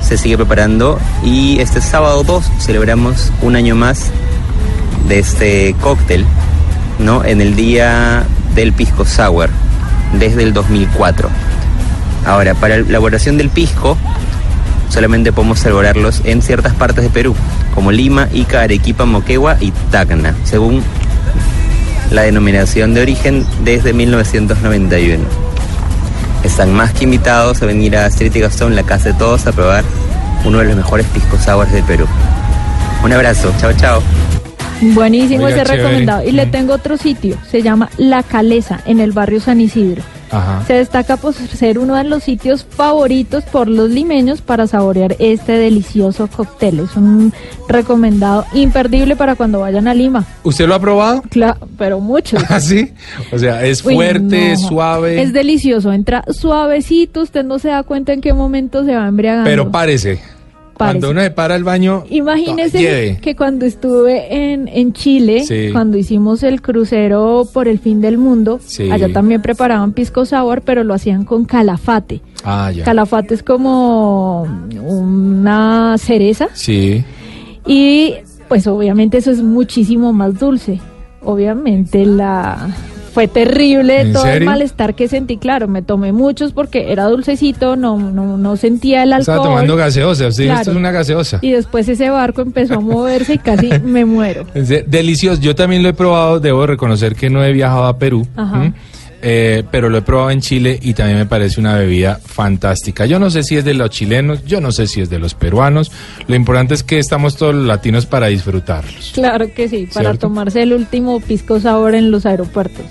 se 0.00 0.16
sigue 0.16 0.36
preparando 0.36 0.98
y 1.24 1.60
este 1.60 1.80
sábado 1.80 2.24
2 2.24 2.44
celebramos 2.60 3.32
un 3.42 3.56
año 3.56 3.74
más 3.74 4.10
de 5.08 5.18
este 5.18 5.74
cóctel, 5.80 6.24
¿no? 6.98 7.24
En 7.24 7.40
el 7.40 7.56
día 7.56 8.24
del 8.54 8.72
pisco 8.72 9.04
sour 9.04 9.50
desde 10.18 10.42
el 10.42 10.52
2004. 10.52 11.28
Ahora, 12.26 12.54
para 12.54 12.78
la 12.78 12.86
elaboración 12.86 13.38
del 13.38 13.50
pisco 13.50 13.96
solamente 14.88 15.32
podemos 15.32 15.64
elaborarlos 15.64 16.22
en 16.24 16.42
ciertas 16.42 16.74
partes 16.74 17.04
de 17.04 17.10
Perú, 17.10 17.34
como 17.74 17.92
Lima, 17.92 18.28
Ica, 18.32 18.62
Arequipa, 18.62 19.04
Moquegua 19.04 19.56
y 19.60 19.70
Tacna, 19.90 20.34
según 20.44 20.82
la 22.10 22.22
denominación 22.22 22.94
de 22.94 23.02
origen 23.02 23.46
desde 23.64 23.92
1991. 23.92 25.47
Están 26.58 26.74
más 26.74 26.92
que 26.92 27.04
invitados 27.04 27.62
a 27.62 27.66
venir 27.66 27.96
a 27.96 28.08
Street 28.08 28.34
y 28.34 28.40
Gastón, 28.40 28.74
la 28.74 28.82
casa 28.82 29.10
de 29.10 29.14
todos, 29.14 29.46
a 29.46 29.52
probar 29.52 29.84
uno 30.44 30.58
de 30.58 30.64
los 30.64 30.74
mejores 30.74 31.06
piscos 31.06 31.44
sours 31.44 31.70
de 31.70 31.84
Perú. 31.84 32.04
Un 33.04 33.12
abrazo, 33.12 33.54
chao 33.60 33.72
chao. 33.74 34.02
Buenísimo 34.80 35.44
Oiga, 35.44 35.58
ese 35.58 35.66
chévere. 35.66 35.84
recomendado. 35.84 36.24
Y 36.24 36.32
le 36.32 36.46
tengo 36.46 36.74
otro 36.74 36.96
sitio, 36.96 37.36
se 37.48 37.62
llama 37.62 37.88
La 37.96 38.24
Calesa, 38.24 38.80
en 38.86 38.98
el 38.98 39.12
barrio 39.12 39.40
San 39.40 39.60
Isidro. 39.60 40.02
Ajá. 40.30 40.62
Se 40.66 40.74
destaca 40.74 41.16
por 41.16 41.34
ser 41.34 41.78
uno 41.78 41.96
de 41.96 42.04
los 42.04 42.22
sitios 42.22 42.64
favoritos 42.68 43.44
por 43.44 43.68
los 43.68 43.90
limeños 43.90 44.40
para 44.42 44.66
saborear 44.66 45.16
este 45.18 45.52
delicioso 45.52 46.26
cóctel. 46.28 46.80
Es 46.80 46.96
un 46.96 47.32
recomendado 47.68 48.44
imperdible 48.54 49.16
para 49.16 49.34
cuando 49.36 49.60
vayan 49.60 49.88
a 49.88 49.94
Lima. 49.94 50.24
¿Usted 50.42 50.66
lo 50.66 50.74
ha 50.74 50.80
probado? 50.80 51.22
Claro, 51.30 51.58
pero 51.76 52.00
mucho. 52.00 52.36
¿Ah, 52.48 52.60
sí? 52.60 52.92
O 53.32 53.38
sea, 53.38 53.64
es 53.64 53.84
Uy, 53.84 53.94
fuerte, 53.94 54.52
no. 54.52 54.56
suave, 54.68 55.22
Es 55.22 55.32
delicioso, 55.32 55.92
entra 55.92 56.24
suavecito, 56.30 57.22
usted 57.22 57.44
no 57.44 57.58
se 57.58 57.68
da 57.68 57.82
cuenta 57.82 58.12
en 58.12 58.20
qué 58.20 58.32
momento 58.32 58.84
se 58.84 58.94
va 58.94 59.06
embriagando. 59.08 59.48
pero 59.48 59.70
parece. 59.70 60.20
Cuando 60.78 61.10
uno 61.10 61.20
se 61.20 61.30
para 61.30 61.54
al 61.54 61.64
baño, 61.64 62.04
Imagínese 62.08 62.78
lleve. 62.78 63.18
que 63.20 63.34
cuando 63.36 63.66
estuve 63.66 64.52
en, 64.52 64.68
en 64.68 64.92
Chile, 64.92 65.44
Sí. 65.44 65.68
cuando 65.72 65.98
hicimos 65.98 66.42
el 66.42 66.62
crucero 66.62 67.46
por 67.52 67.68
el 67.68 67.78
fin 67.78 68.00
del 68.00 68.16
mundo, 68.18 68.60
Sí. 68.64 68.90
allá 68.90 69.12
también 69.12 69.42
preparaban 69.42 69.92
pisco 69.92 70.24
sour, 70.24 70.62
pero 70.62 70.84
lo 70.84 70.94
hacían 70.94 71.24
con 71.24 71.44
calafate. 71.44 72.20
Ah, 72.44 72.70
ya. 72.72 72.84
Calafate 72.84 73.34
es 73.34 73.42
como 73.42 74.46
una 74.82 75.96
cereza 75.98 76.48
Sí. 76.54 77.04
y 77.66 78.14
pues 78.48 78.66
obviamente 78.66 79.18
eso 79.18 79.30
es 79.30 79.42
muchísimo 79.42 80.12
más 80.12 80.38
dulce. 80.38 80.80
Obviamente 81.22 82.06
la 82.06 82.68
fue 83.18 83.26
terrible 83.26 84.02
¿En 84.02 84.12
todo 84.12 84.26
el 84.26 84.44
malestar 84.44 84.94
que 84.94 85.08
sentí. 85.08 85.38
Claro, 85.38 85.66
me 85.66 85.82
tomé 85.82 86.12
muchos 86.12 86.52
porque 86.52 86.92
era 86.92 87.06
dulcecito, 87.06 87.74
no 87.74 87.98
no 87.98 88.36
no 88.36 88.56
sentía 88.56 89.02
el 89.02 89.12
alcohol. 89.12 89.34
Estaba 89.38 89.42
tomando 89.48 89.74
gaseosa. 89.74 90.28
Usted 90.28 90.44
Claro. 90.44 90.60
esto 90.60 90.70
es 90.70 90.76
una 90.76 90.92
gaseosa. 90.92 91.40
Y 91.42 91.50
después 91.50 91.88
ese 91.88 92.10
barco 92.10 92.42
empezó 92.42 92.74
a 92.74 92.80
moverse 92.80 93.34
y 93.34 93.38
casi 93.38 93.70
me 93.82 94.04
muero. 94.04 94.46
Delicioso. 94.54 95.42
Yo 95.42 95.56
también 95.56 95.82
lo 95.82 95.88
he 95.88 95.94
probado. 95.94 96.38
Debo 96.38 96.64
reconocer 96.64 97.16
que 97.16 97.28
no 97.28 97.42
he 97.42 97.52
viajado 97.52 97.86
a 97.86 97.98
Perú. 97.98 98.24
Ajá. 98.36 98.72
Eh, 99.20 99.64
pero 99.72 99.88
lo 99.88 99.98
he 99.98 100.02
probado 100.02 100.30
en 100.30 100.40
Chile 100.40 100.78
y 100.80 100.94
también 100.94 101.18
me 101.18 101.26
parece 101.26 101.58
una 101.58 101.74
bebida 101.74 102.20
fantástica. 102.24 103.04
Yo 103.04 103.18
no 103.18 103.30
sé 103.30 103.42
si 103.42 103.56
es 103.56 103.64
de 103.64 103.74
los 103.74 103.90
chilenos, 103.90 104.44
yo 104.44 104.60
no 104.60 104.70
sé 104.70 104.86
si 104.86 105.00
es 105.00 105.10
de 105.10 105.18
los 105.18 105.34
peruanos. 105.34 105.90
Lo 106.28 106.36
importante 106.36 106.74
es 106.74 106.84
que 106.84 107.00
estamos 107.00 107.36
todos 107.36 107.52
los 107.52 107.66
latinos 107.66 108.06
para 108.06 108.28
disfrutarlos. 108.28 109.10
Claro 109.14 109.52
que 109.52 109.68
sí, 109.68 109.88
para 109.92 110.10
¿Cierto? 110.10 110.28
tomarse 110.28 110.62
el 110.62 110.72
último 110.72 111.18
pisco 111.18 111.58
sour 111.58 111.96
en 111.96 112.12
los 112.12 112.26
aeropuertos. 112.26 112.84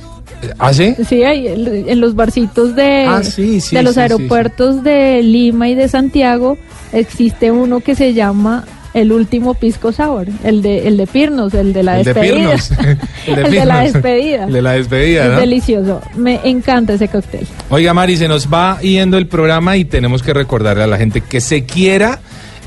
¿Ah, 0.59 0.73
sí? 0.73 0.95
Sí, 1.07 1.23
ahí 1.23 1.47
en 1.47 1.99
los 1.99 2.15
barcitos 2.15 2.75
de, 2.75 3.05
Ah, 3.07 3.23
sí, 3.23 3.59
sí, 3.61 3.75
de 3.75 3.83
los 3.83 3.95
sí, 3.95 4.01
aeropuertos 4.01 4.83
de 4.83 5.21
Lima 5.23 5.67
y 5.69 5.75
de 5.75 5.87
Santiago 5.87 6.57
existe 6.93 7.51
uno 7.51 7.79
que 7.79 7.95
se 7.95 8.13
llama 8.13 8.65
el 8.93 9.11
último 9.11 9.53
pisco 9.53 9.91
sour, 9.91 10.27
el 10.43 10.61
de 10.61 10.87
el 10.87 10.97
de 10.97 11.05
Pirnos, 11.05 11.53
el 11.53 11.73
de 11.73 11.83
la 11.83 11.99
El 11.99 12.05
de 12.05 12.13
despedida. 12.13 12.55
El 13.27 13.35
de 13.35 13.65
la 13.65 13.81
Pirnos. 13.81 13.93
despedida. 13.93 14.43
El 14.45 14.53
de 14.53 14.61
la 14.61 14.71
despedida, 14.71 15.25
es 15.25 15.31
¿no? 15.33 15.39
delicioso, 15.39 16.01
me 16.15 16.39
encanta 16.45 16.93
ese 16.93 17.07
cóctel. 17.07 17.45
Oiga, 17.69 17.93
Mari, 17.93 18.17
se 18.17 18.27
nos 18.27 18.47
va 18.51 18.79
yendo 18.81 19.17
el 19.17 19.27
programa 19.27 19.75
y 19.77 19.85
tenemos 19.85 20.23
que 20.23 20.33
recordarle 20.33 20.83
a 20.83 20.87
la 20.87 20.97
gente 20.97 21.21
que 21.21 21.41
se 21.41 21.65
quiera 21.65 22.19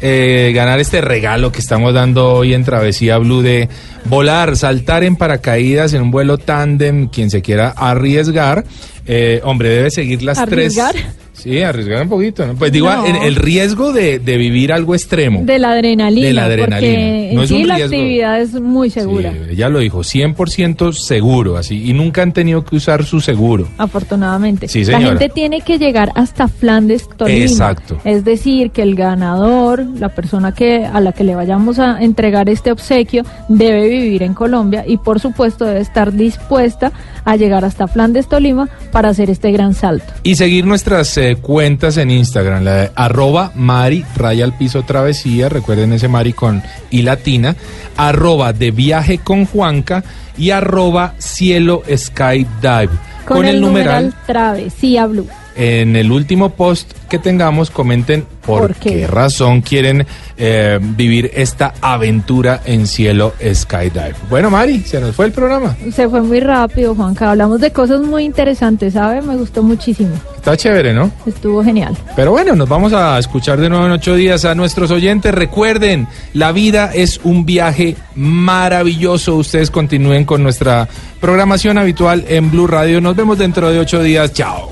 eh, 0.03 0.53
ganar 0.55 0.81
este 0.81 1.01
regalo 1.01 1.53
que 1.53 1.59
estamos 1.61 1.93
dando 1.95 2.33
hoy 2.35 2.55
en 2.55 2.65
Travesía 2.65 3.19
Blue 3.19 3.43
de 3.43 3.69
volar, 4.07 4.57
saltar 4.57 5.05
en 5.05 5.17
paracaídas 5.17 5.93
en 5.93 6.03
un 6.03 6.11
vuelo 6.11 6.39
tándem, 6.39 7.09
quien 7.09 7.31
se 7.31 7.43
quiera 7.43 7.69
arriesgar. 7.71 8.65
eh, 9.07 9.41
hombre, 9.45 9.69
debe 9.71 9.91
seguir 9.91 10.23
las 10.23 10.39
¿Arriesgar? 10.39 10.93
tres. 10.93 11.07
Sí, 11.43 11.61
arriesgar 11.63 12.03
un 12.03 12.09
poquito. 12.09 12.47
¿no? 12.47 12.55
Pues 12.55 12.73
digo, 12.73 12.91
No. 12.91 13.05
el 13.07 13.37
riesgo 13.37 13.93
de, 13.93 14.19
de 14.19 14.37
vivir 14.37 14.73
algo 14.73 14.95
extremo. 14.95 15.41
De 15.45 15.59
la 15.59 15.73
adrenalina, 15.73 16.27
De 16.27 16.33
la 16.35 16.45
adrenalina. 16.45 16.93
porque 16.97 17.31
No 17.35 17.41
en 17.41 17.45
es 17.45 17.49
sí 17.49 17.63
un 17.63 17.69
la 17.69 17.75
riesgo. 17.77 17.95
actividad 17.97 18.41
es 18.41 18.53
muy 18.61 18.91
segura, 18.91 19.33
Sí, 19.33 19.39
ella 19.53 19.69
lo 19.69 19.79
dijo, 19.79 20.01
100% 20.03 20.93
seguro, 20.93 21.57
así. 21.57 21.89
Y 21.89 21.93
nunca 21.93 22.23
han 22.23 22.33
tenido 22.33 22.65
que 22.65 22.77
usar 22.77 23.05
su 23.05 23.21
seguro. 23.21 23.69
afortunadamente. 23.79 24.69
Sí, 24.69 24.85
la 24.85 25.01
gente 25.01 25.29
tiene 25.29 25.61
que 25.61 25.79
llegar 25.79 26.13
hasta 26.15 26.49
Flandes, 26.49 27.09
Tolima. 27.17 27.39
Exacto. 27.45 27.99
Es 28.05 28.25
decir, 28.25 28.71
que 28.71 28.83
el 28.83 28.95
ganador, 28.95 29.85
la 29.99 30.09
persona 30.11 30.53
que 30.53 30.85
a 30.85 31.01
la 31.01 31.13
que 31.13 31.25
le 31.25 31.35
vayamos 31.35 31.79
a 31.79 32.03
entregar 32.03 32.49
este 32.49 32.73
obsequio, 32.73 33.23
debe 33.49 33.89
vivir 33.89 34.23
en 34.23 34.35
Colombia 34.35 34.85
y 34.87 34.97
por 34.97 35.21
supuesto 35.21 35.65
debe 35.65 35.81
estar 35.81 36.13
dispuesta 36.13 36.93
a 37.25 37.37
llegar 37.37 37.65
hasta 37.65 37.87
Flandes, 37.87 38.29
Tolima 38.29 38.69
para 38.93 39.11
hacer 39.11 39.31
este 39.31 39.53
gran 39.53 39.75
salto. 39.75 40.13
Y 40.23 40.35
seguir 40.37 40.65
nuestras 40.67 41.17
eh, 41.19 41.30
cuentas 41.37 41.97
en 41.97 42.11
Instagram, 42.11 42.65
la 42.65 42.75
de 42.75 42.91
arroba 42.95 43.53
Mari 43.55 44.05
raya 44.17 44.45
al 44.45 44.57
piso 44.57 44.83
travesía, 44.83 45.49
recuerden 45.49 45.93
ese 45.93 46.09
Mari 46.09 46.33
con 46.33 46.63
y 46.91 47.03
latina, 47.03 47.57
arroba 47.97 48.53
de 48.53 48.71
viaje 48.71 49.19
con 49.19 49.47
Juanca 49.47 50.05
y 50.37 50.51
arroba 50.51 51.15
cielo 51.19 51.83
skydive. 51.95 52.91
Con, 53.27 53.47
el, 53.47 53.61
numeral 53.61 54.15
Travesía 54.27 55.07
Blue. 55.07 55.29
En 55.57 55.97
el 55.97 56.13
último 56.13 56.51
post 56.51 56.93
que 57.09 57.19
tengamos 57.19 57.71
comenten 57.71 58.25
por, 58.47 58.69
¿Por 58.69 58.75
qué? 58.77 58.91
qué 58.91 59.07
razón 59.07 59.61
quieren 59.61 60.07
eh, 60.39 60.79
vivir 60.81 61.31
esta 61.35 61.75
aventura 61.81 62.63
en 62.65 62.87
cielo 62.87 63.35
skydive. 63.53 64.15
Bueno, 64.31 64.51
Mari, 64.51 64.81
se 64.81 65.01
nos 65.01 65.15
fue 65.15 65.27
el 65.27 65.33
programa. 65.33 65.77
Se 65.93 66.09
fue 66.09 66.23
muy 66.23 66.41
rápido, 66.41 66.95
Juanca. 66.95 67.31
Hablamos 67.31 67.61
de 67.61 67.73
cosas 67.73 68.01
muy 68.01 68.25
interesantes, 68.25 68.95
¿sabe? 68.95 69.21
Me 69.23 69.37
gustó 69.37 69.63
muchísimo. 69.63 70.11
Está 70.37 70.57
chévere, 70.57 70.95
¿no? 70.95 71.11
Estuvo 71.27 71.63
genial. 71.63 71.97
Pero 72.17 72.31
bueno, 72.31 72.57
nos 72.57 72.69
vamos 72.69 72.93
a 72.93 73.19
escuchar 73.19 73.61
de 73.61 73.69
nuevo 73.69 73.85
en 73.85 73.93
ocho 73.93 74.15
días 74.15 74.45
a 74.45 74.55
nuestros 74.55 74.91
oyentes. 74.91 75.35
Recuerden, 75.35 76.09
la 76.33 76.53
vida 76.53 76.91
es 76.95 77.21
un 77.25 77.45
viaje 77.45 77.97
maravilloso. 78.15 79.37
Ustedes 79.37 79.71
continúen 79.71 80.25
con 80.25 80.43
nuestra 80.43 80.89
programación 81.21 81.77
habitual 81.77 82.25
en 82.29 82.51
Blue 82.51 82.67
Radio. 82.67 83.01
Nos 83.01 83.17
vemos 83.17 83.37
dentro 83.37 83.71
de 83.71 83.79
ocho 83.81 84.03
días. 84.03 84.33
Chao. 84.33 84.71